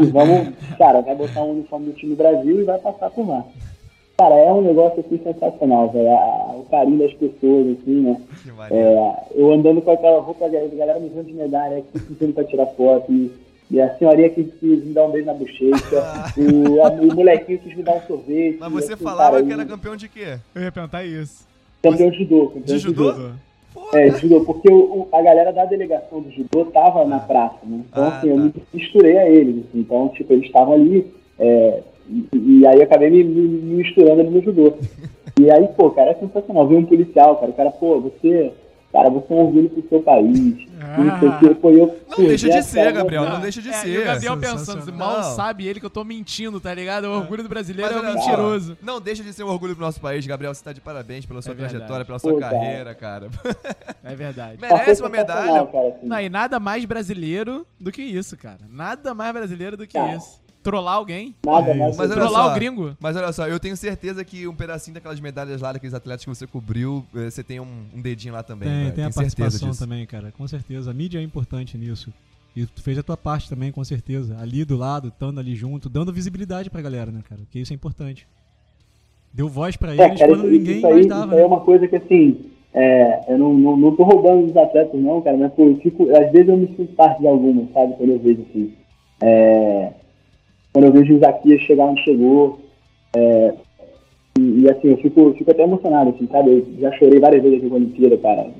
[0.00, 3.44] e vamos, cara, vai botar um uniforme do time Brasil e vai passar por lá.
[4.16, 6.10] Cara, é um negócio assim sensacional, velho.
[6.58, 8.20] O carinho das pessoas, assim, né?
[8.70, 12.44] É, eu andando com aquela roupa, a galera me vendo de medalha, aqui pedindo pra
[12.44, 13.12] tirar foto.
[13.12, 13.32] E,
[13.70, 17.58] e a senhorinha que quis me dar um beijo na bochecha, o, a- o molequinho
[17.58, 18.56] quis me dar um sorvete.
[18.60, 20.38] Mas você assim, falava cara, que era campeão de quê?
[20.54, 21.46] Eu ia perguntar isso.
[21.82, 22.46] Campeão de judô.
[22.46, 23.14] Campeão De judô?
[23.94, 27.58] É, de judô, porque o, o- a galera da delegação do judô tava na praça,
[27.64, 27.80] né?
[27.90, 28.42] Então, Ah, assim, eu tá.
[28.42, 29.58] me misturei a eles.
[29.66, 29.80] assim.
[29.80, 31.06] Então, tipo, eles estavam ali,
[31.38, 32.26] é, e,
[32.60, 34.74] e aí eu acabei me, me- me misturando ali no judô.
[35.40, 36.66] E aí, pô, cara, é sensacional.
[36.66, 38.50] Ver um policial, cara, o cara, pô, você,
[38.92, 40.68] cara, você é um orgulho pro seu país.
[40.80, 40.96] Ah.
[40.98, 41.54] Não sei o quê.
[41.60, 43.24] Pô, eu, Não deixa de ser, cara, Gabriel.
[43.24, 43.88] não- Não deixa de É, ser.
[43.88, 44.98] e o Gabriel pensando, sensacional.
[44.98, 47.04] mal sabe ele que eu tô mentindo, tá ligado?
[47.06, 48.78] O orgulho do brasileiro Mas é um mentiroso.
[48.82, 50.54] Não deixa de ser um orgulho pro nosso país, Gabriel.
[50.54, 52.54] Você tá de parabéns pela sua É trajetória, pela sua Pô, cara.
[52.58, 53.28] carreira, cara.
[54.04, 54.58] É verdade.
[54.62, 55.66] Merece uma medalha.
[55.66, 56.06] Cara, assim.
[56.06, 58.60] Não, e nada mais brasileiro do que isso, cara.
[58.70, 60.16] Nada mais brasileiro do que Cara.
[60.16, 60.40] isso.
[60.70, 61.34] Trollar alguém.
[61.44, 61.98] Nada É isso.
[61.98, 62.50] Mas olha Trollar só.
[62.52, 62.96] o gringo.
[63.00, 66.28] Mas olha só, eu tenho certeza que um pedacinho daquelas medalhas lá, daqueles atletas que
[66.28, 68.68] você cobriu, eh, você tem um, um dedinho lá também.
[68.68, 68.94] Tem, velho.
[68.94, 69.80] tem a participação disso.
[69.82, 70.32] também, cara.
[70.36, 70.90] Com certeza.
[70.90, 72.12] A mídia é importante nisso.
[72.56, 74.36] E tu fez a tua parte também, com certeza.
[74.40, 77.40] Ali do lado, estando ali junto, dando visibilidade pra galera, né, cara?
[77.42, 78.26] Porque isso é importante.
[79.32, 81.32] Deu voz pra É, eles cara, quando isso, ninguém isso aí, mais isso dava.
[81.34, 81.46] aí é né?
[81.46, 82.40] uma coisa que, assim,
[82.74, 86.04] é, eu não, não, não tô roubando dos atletas, não, cara, mas pô, eu fico,
[86.16, 88.72] às vezes eu me sinto parte de algumas, sabe, quando eu vejo, assim,
[89.22, 89.92] é,
[90.72, 92.60] quando eu vejo o Zaquias chegar onde chegou,
[93.16, 93.54] é,
[94.38, 97.58] e, e, assim, eu fico, fico até emocionado, assim, sabe, eu já chorei várias vezes
[97.58, 98.50] aqui com a Olimpíada, cara,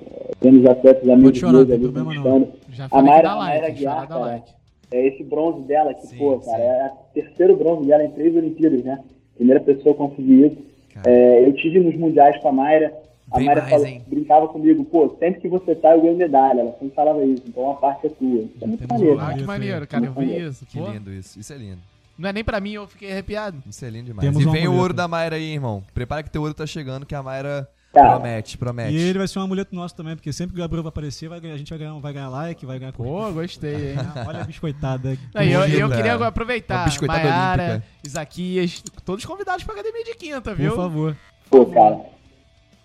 [0.40, 2.22] vendo os atletas, amigos chorar, meus não tem ali problema não.
[2.40, 2.58] conquistando.
[2.72, 4.50] Já A Mayra- que like, Mayra Guiar, cara, like.
[4.90, 6.50] É esse bronze dela que, Sim, pô, sim.
[6.50, 8.98] cara, é o terceiro bronze dela em três Olimpíadas, né?
[9.36, 10.56] Primeira pessoa a conseguir isso.
[11.04, 12.92] É, eu tive nos mundiais com a Mayra.
[13.30, 16.62] A Vem Mayra mais, falou- brincava comigo, pô, sempre que você tá, eu ganho medalha.
[16.62, 18.38] Ela sempre falava isso, então a parte é tua.
[18.40, 19.20] Isso é muito maneiro.
[19.20, 20.06] Ah, que maneiro, cara.
[20.06, 20.64] Eu vi isso.
[20.66, 21.38] Que Pô, lindo isso.
[21.38, 21.78] Isso é lindo.
[22.18, 23.62] Não é nem pra mim, eu fiquei arrepiado.
[23.66, 24.28] Isso é lindo demais.
[24.28, 25.84] Temos e vem o ouro da Mayra aí, irmão.
[25.94, 28.94] Prepara que teu ouro tá chegando, que a Mayra Cara, promete, promete.
[28.94, 31.28] E ele vai ser um amuleto nosso também, porque sempre que o Gabriel vai aparecer,
[31.28, 32.92] vai a gente vai ganhar, vai ganhar like, vai ganhar.
[32.92, 33.96] Pô, gostei, hein?
[34.26, 35.16] Olha a biscoitada.
[35.34, 36.84] Não, eu, eu queria aproveitar.
[36.84, 37.84] biscoitada olímpica.
[38.04, 40.70] Isaquias, todos convidados pra academia de quinta, viu?
[40.72, 41.16] Por favor.
[41.50, 42.17] pô, cara.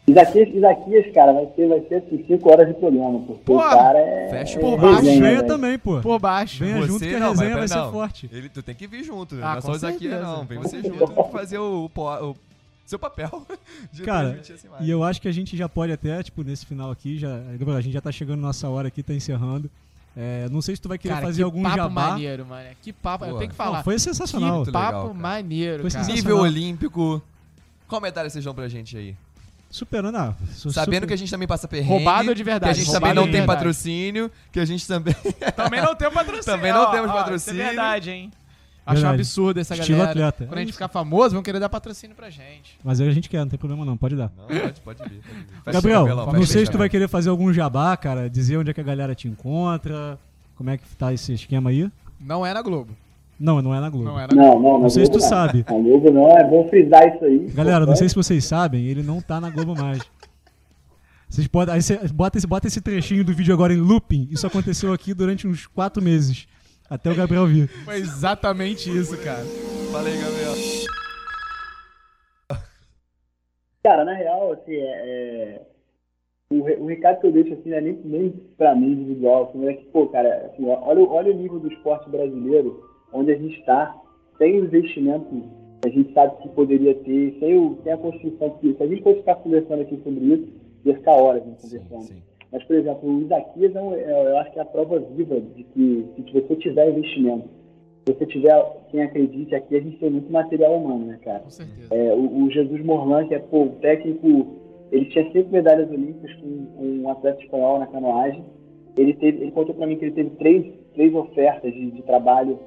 [0.05, 3.61] Isaquias, Isaquias, cara, vai ser, vai ser assim, 5 horas de programa, porque Pô, o
[3.61, 4.29] cara é.
[4.29, 4.95] fecha é por baixo.
[4.97, 5.47] resenha, Venha velho.
[5.47, 6.01] também, pô.
[6.01, 6.59] Por baixo.
[6.59, 7.85] Venha junto que a não, resenha vai não.
[7.85, 8.29] ser forte.
[8.33, 9.35] Ele, tu tem que vir junto.
[9.41, 10.19] Ah, não com só certeza.
[10.21, 10.43] não.
[10.45, 12.35] Vem você junto fazer o, po- o
[12.85, 13.47] seu papel
[13.93, 14.41] de Cara.
[14.81, 17.81] E eu acho que a gente já pode até, tipo, nesse final aqui, já, a
[17.81, 19.69] gente já tá chegando nossa hora aqui, tá encerrando.
[20.17, 22.09] É, não sei se tu vai querer Cara, fazer que algum papo jabá.
[22.09, 22.67] maneiro, mano.
[22.81, 23.37] Que papo, eu Pô.
[23.39, 23.83] tenho que Não, falar.
[23.83, 24.49] foi sensacional.
[24.49, 25.13] que Muito papo legal, cara.
[25.19, 25.83] maneiro.
[26.07, 27.21] Nível olímpico.
[27.87, 29.15] Qual medalha vocês dão pra gente aí?
[29.73, 31.89] Superando, ah, su- Sabendo super- que a gente também passa perrengue.
[31.89, 33.57] Roubado de verdade, Que a gente também não tem verdade.
[33.57, 34.29] patrocínio.
[34.51, 35.15] Que a gente também.
[35.55, 36.43] Também não temos patrocínio.
[36.45, 37.57] Também não Ó, temos ó, patrocínio.
[37.59, 38.31] Isso é verdade, hein?
[38.85, 39.21] Acho um Verdade.
[39.21, 40.11] absurdo essa Estilo galera.
[40.27, 40.45] atleta.
[40.45, 40.77] Quando a É gente isso.
[40.77, 42.77] ficar famoso, vão querer dar patrocínio pra gente.
[42.83, 44.29] Mas aí a gente quer, não tem problema não, pode dar.
[44.37, 45.21] Não, pode, pode vir.
[45.23, 45.73] Pode vir.
[45.73, 48.73] Gabriel, cabelão, não sei se tu vai querer fazer algum jabá, cara, dizer onde é
[48.75, 50.19] que a galera te encontra,
[50.55, 51.89] como é que tá esse esquema aí.
[52.19, 52.95] Não é na Globo.
[53.39, 54.05] Não, não é na Globo.
[54.05, 54.41] Não é na Globo.
[54.41, 55.37] Não, não, Não sei se tu Globo não.
[55.37, 55.65] sabe.
[55.67, 57.39] Na Globo não, é bom frisar isso aí.
[57.53, 59.99] Galera, não sei se vocês sabem, ele não tá na Globo mais.
[61.29, 61.73] Vocês podem.
[61.73, 64.27] Aí você bota esse, bota esse trechinho do vídeo agora em looping.
[64.31, 66.47] Isso aconteceu aqui durante uns quatro meses.
[66.89, 67.67] Até o Gabriel vir.
[67.85, 69.43] Foi exatamente isso, cara.
[69.91, 70.53] Fala aí, Gabriel.
[73.83, 75.61] Cara, na real, assim, é, é-
[76.49, 79.49] o, re- o recado que eu deixo, assim, não é nem, nem pra mim individual,
[79.49, 82.81] assim, é que, pô, cara, assim, olha, olha o nível do esporte brasileiro,
[83.13, 83.95] onde a gente está,
[84.37, 85.25] sem o investimento
[85.81, 88.87] que a gente sabe que poderia ter, sem, o, sem a construção que, se a
[88.87, 90.47] gente fosse ficar conversando aqui sobre isso,
[90.85, 92.01] ia ficar horas né, conversando.
[92.03, 92.21] Sim.
[92.51, 95.39] Mas, por exemplo, o Isaquias, é um- é- eu acho que é a prova viva
[95.41, 97.49] de que se você tiver investimento,
[98.05, 101.39] se você tiver quem acredite, aqui a gente tem muito material humano, né, cara?
[101.39, 101.87] Com certeza.
[101.93, 104.45] É, o, o Jesus Morlan, que é pô, o técnico,
[104.91, 108.43] ele tinha cinco medalhas olímpicas com, com um atleta espanhol na canoagem.
[108.95, 112.59] Ele, teve, ele contou para mim que ele teve três, três ofertas de, de trabalho,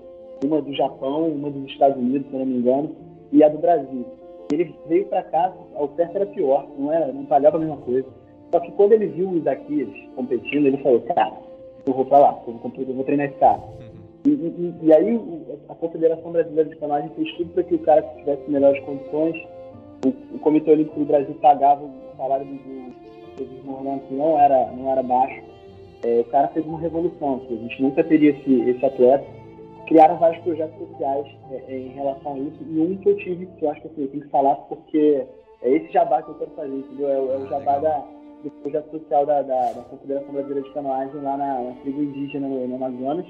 [0.44, 2.90] uma do Japão, uma dos Estados Unidos, se não me engano,
[3.32, 4.04] e a do Brasil.
[4.52, 8.06] Ele veio para cá, a oferta era pior, não, era, não pagava a mesma coisa.
[8.52, 11.32] Só que quando ele viu o Isaquias competindo, ele falou, cara,
[11.84, 13.60] eu vou para lá, eu vou, eu vou treinar esse cara.
[14.24, 15.20] E, e- e aí
[15.68, 19.36] a Confederação Brasileira de Canoagem fez tudo para que o cara tivesse melhores condições.
[20.04, 22.54] O, o Comitê Olímpico do Brasil pagava o salário do,
[23.44, 25.42] do Morlan, que não era, não era baixo.
[26.04, 29.24] É, o cara fez uma revolução, a gente nunca teria esse, esse atleta.
[29.86, 33.46] Criaram vários projetos sociais é, é, em relação a isso, e um que eu tive,
[33.46, 35.24] que eu acho que assim, eu tenho que falar, porque
[35.62, 37.08] é esse jabá que eu quero fazer, entendeu?
[37.08, 38.04] É, o- é o Ah, jabá da,
[38.42, 42.48] do projeto social da, da, da Confederação Brasileira de Canoagem lá na, na tribo indígena
[42.48, 43.26] no, no Amazonas.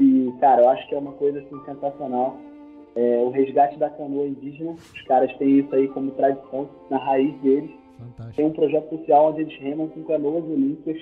[0.00, 2.36] E, cara, eu acho que é uma coisa assim, sensacional.
[2.96, 7.34] É, o resgate da canoa indígena, os caras têm isso aí como tradição, na raiz
[7.40, 7.70] deles.
[7.98, 8.36] Fantástico.
[8.36, 11.00] Tem um projeto social onde eles remam com canoas olímpicas,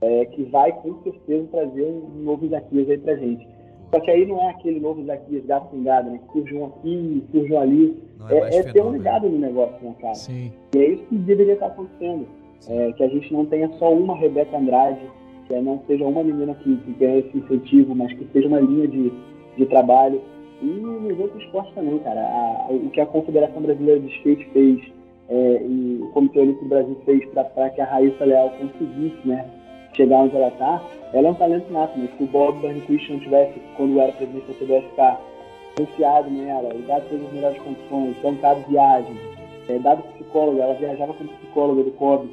[0.00, 3.48] é, que vai com certeza trazer um novo Isaquias aí pra gente.
[3.92, 6.20] Só que aí não é aquele novo Isaquias gato pingado, né?
[6.32, 7.96] Que surge um aqui, surge um ali.
[8.18, 10.14] Não é mais É, é ter um legado no negócio, né, cara?
[10.14, 10.52] Sim.
[10.74, 12.26] E é isso que deveria estar acontecendo.
[12.68, 15.00] É, que a gente não tenha só uma Rebeca Andrade,
[15.46, 18.88] que não seja uma menina que, que ganha esse incentivo, mas que seja uma linha
[18.88, 19.12] de,
[19.56, 20.20] de trabalho.
[20.62, 22.20] E nos outros esportes também, cara.
[22.20, 24.80] A- o que a Confederação Brasileira de Skate fez
[25.28, 29.44] é, e o Comitê Olímpico do Brasil fez para que a Raíssa Leal conseguisse né,
[29.94, 30.82] chegar onde ela está,
[31.12, 31.98] ela é um talento nato.
[31.98, 32.08] Né?
[32.16, 35.18] Se o Bob Burnquist não tivesse, quando era presidente da CBSK,
[35.76, 39.16] confiado nela, e dado todas as melhores condições, bancado viagem,
[39.68, 42.28] é, dado psicólogo, ela viajava como psicóloga do COB,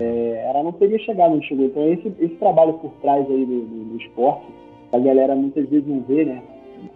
[0.00, 1.66] é, ela não teria chegado onde chegou.
[1.66, 4.46] Então esse, esse trabalho por trás aí do, do, do esporte,
[4.92, 6.42] a galera muitas vezes não vê, né?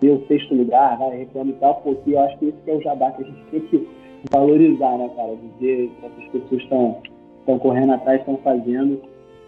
[0.00, 2.74] Vê o sexto lugar, vai reclama e tal, porque eu acho que esse que é
[2.74, 3.88] o jabá que a gente tem que
[4.30, 5.36] valorizar, né, cara?
[5.36, 9.00] Dizer que essas pessoas estão correndo atrás, estão fazendo.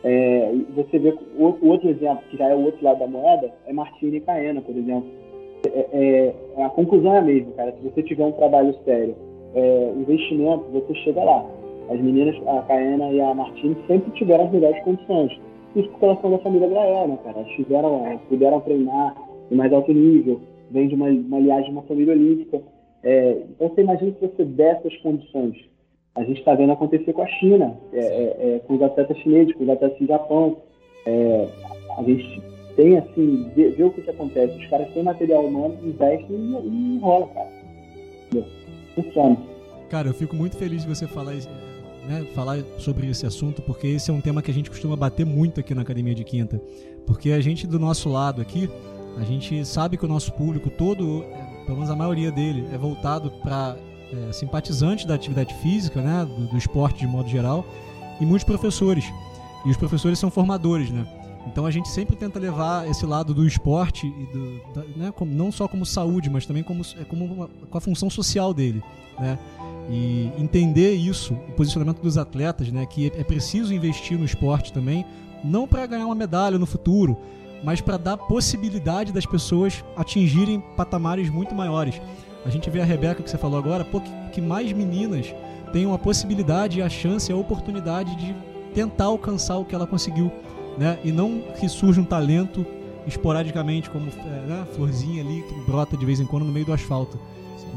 [0.05, 3.73] É, você vê o outro exemplo, que já é o outro lado da moeda, é
[3.73, 5.09] Martini e Caena, por exemplo.
[5.67, 7.73] É, é, a conclusão é a mesma, cara.
[7.73, 9.17] Se você tiver um trabalho sério,
[9.55, 11.45] é, investimento, você chega lá.
[11.91, 15.33] As meninas, a Caena e a Martini, sempre tiveram as melhores condições.
[15.75, 17.39] Isso porque elas são da família Grael, né, cara?
[17.39, 19.17] Elas tiveram, é, puderam treinar
[19.51, 20.41] em mais alto nível,
[20.71, 22.61] vem de uma, uma de uma família olímpica.
[23.03, 25.57] É, então você imagina se você der essas condições.
[26.19, 29.55] A gente está vendo acontecer com a China, é, é, é, com os atletas chineses,
[29.55, 30.57] com os atletas do Japão.
[31.07, 31.49] É,
[31.97, 32.43] a gente
[32.75, 34.59] tem assim, vê, vê o que, que acontece.
[34.59, 37.49] Os caras têm material humano, investem e, e rola, cara.
[38.97, 39.37] Funciona.
[39.89, 41.49] Cara, eu fico muito feliz de você falar, isso,
[42.09, 45.25] né, falar sobre esse assunto, porque esse é um tema que a gente costuma bater
[45.25, 46.61] muito aqui na Academia de Quinta.
[47.07, 48.69] Porque a gente, do nosso lado aqui,
[49.17, 52.77] a gente sabe que o nosso público todo, é, pelo menos a maioria dele, é
[52.77, 53.77] voltado para
[54.13, 57.65] é, simpatizantes da atividade física, né, do, do esporte de modo geral,
[58.21, 59.05] e muitos professores.
[59.67, 61.07] E os professores são formadores, né?
[61.47, 65.33] Então a gente sempre tenta levar esse lado do esporte, e do, da- né, como-
[65.33, 68.83] não só como saúde, mas também como, é como uma- com a função social dele,
[69.19, 69.39] né?
[69.91, 75.05] E entender isso, o posicionamento dos atletas, né, que é preciso investir no esporte também,
[75.43, 77.17] não para ganhar uma medalha no futuro,
[77.65, 82.01] mas para dar possibilidade das pessoas atingirem patamares muito maiores.
[82.49, 85.35] A gente vê a Rebeca que você falou agora, pô, que, que mais meninas
[85.71, 88.35] tenham a possibilidade, a chance, a oportunidade de
[88.73, 90.33] tentar alcançar o que ela conseguiu,
[90.79, 90.99] né?
[91.05, 92.65] E não que surja um talento
[93.07, 96.73] esporadicamente, como é, né, florzinha ali que brota de vez em quando no meio do
[96.73, 97.21] asfalto.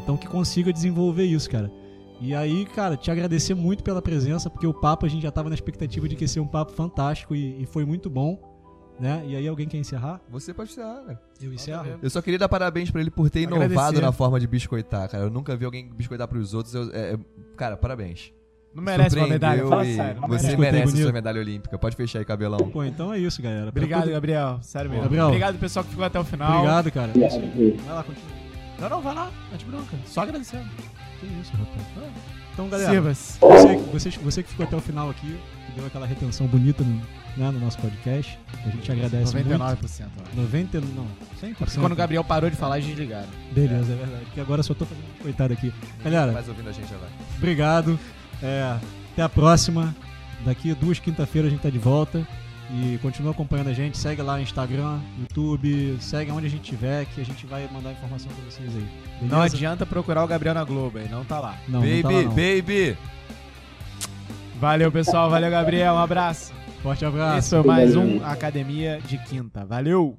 [0.01, 1.69] Então que consiga desenvolver isso, cara.
[2.21, 5.49] E aí, cara, te agradecer muito pela presença, porque o papo a gente já tava
[5.49, 8.39] na expectativa de que ia ser um papo fantástico e, e foi muito bom.
[8.99, 9.23] Né?
[9.25, 10.19] E aí alguém quer encerrar?
[10.29, 11.21] Você pode encerrar, cara.
[11.41, 11.99] Eu encerro?
[12.01, 13.71] Eu só queria dar parabéns pra ele por ter Agradecer.
[13.73, 15.23] inovado na forma de biscoitar, cara.
[15.23, 16.73] Eu nunca vi alguém biscoitar pros outros.
[16.75, 17.19] eu- é- é-
[17.57, 18.31] cara, parabéns.
[18.73, 20.21] Não merece uma medalha, fala sério.
[20.21, 20.57] Você merece.
[20.57, 21.77] Merece sua medalha olímpica.
[21.77, 22.57] Pode fechar aí, cabelão.
[22.57, 23.67] Pô, então é isso, galera.
[23.67, 24.59] Obrigado, todo- Gabriel.
[24.61, 25.03] Sério mesmo.
[25.03, 25.25] Gabriel.
[25.27, 26.53] Obrigado, pessoal, que ficou até o final.
[26.59, 27.11] Obrigado, cara.
[27.13, 27.27] É.
[27.83, 28.31] Vai lá, continua.
[28.79, 29.31] Não, não, vai lá.
[29.51, 29.97] Mete bronca.
[30.05, 30.63] Só agradecendo.
[31.19, 32.15] Que isso, rapaz.
[32.53, 33.39] Então, galera, você,
[33.91, 35.37] você, você que ficou até o final aqui,
[35.67, 37.01] que deu aquela retenção bonita no,
[37.37, 40.05] né, no nosso podcast, a gente agradece 99%.
[40.17, 40.35] ó.
[40.35, 40.35] muito.
[40.35, 41.07] 90, não,
[41.41, 41.79] 100%.
[41.79, 43.27] Quando o Gabriel parou de falar, eles desligaram.
[43.51, 44.25] Beleza, é verdade.
[44.25, 45.73] Porque agora eu só tô fazendo coitado aqui.
[46.03, 47.11] Galera, Mais ouvindo a gente agora.
[47.37, 47.99] obrigado.
[48.43, 48.77] É,
[49.13, 49.95] até a próxima.
[50.45, 52.25] Daqui duas quinta-feiras a gente tá de volta.
[52.73, 53.97] E continua acompanhando a gente.
[53.97, 57.91] Segue lá no Instagram, YouTube, segue onde a gente tiver, que a gente vai mandar
[57.91, 58.87] informação pra vocês aí.
[59.19, 59.35] Beleza?
[59.35, 61.57] Não adianta procurar o Gabriel na Globo, aí não tá lá.
[61.67, 62.29] Não, não baby, tá lá, não.
[62.29, 62.97] baby!
[64.57, 65.29] Valeu, pessoal.
[65.29, 65.95] Valeu, Gabriel.
[65.95, 66.53] Um abraço.
[66.81, 67.37] Forte abraço.
[67.37, 69.63] Esse foi mais um Academia de Quinta.
[69.63, 70.17] Valeu!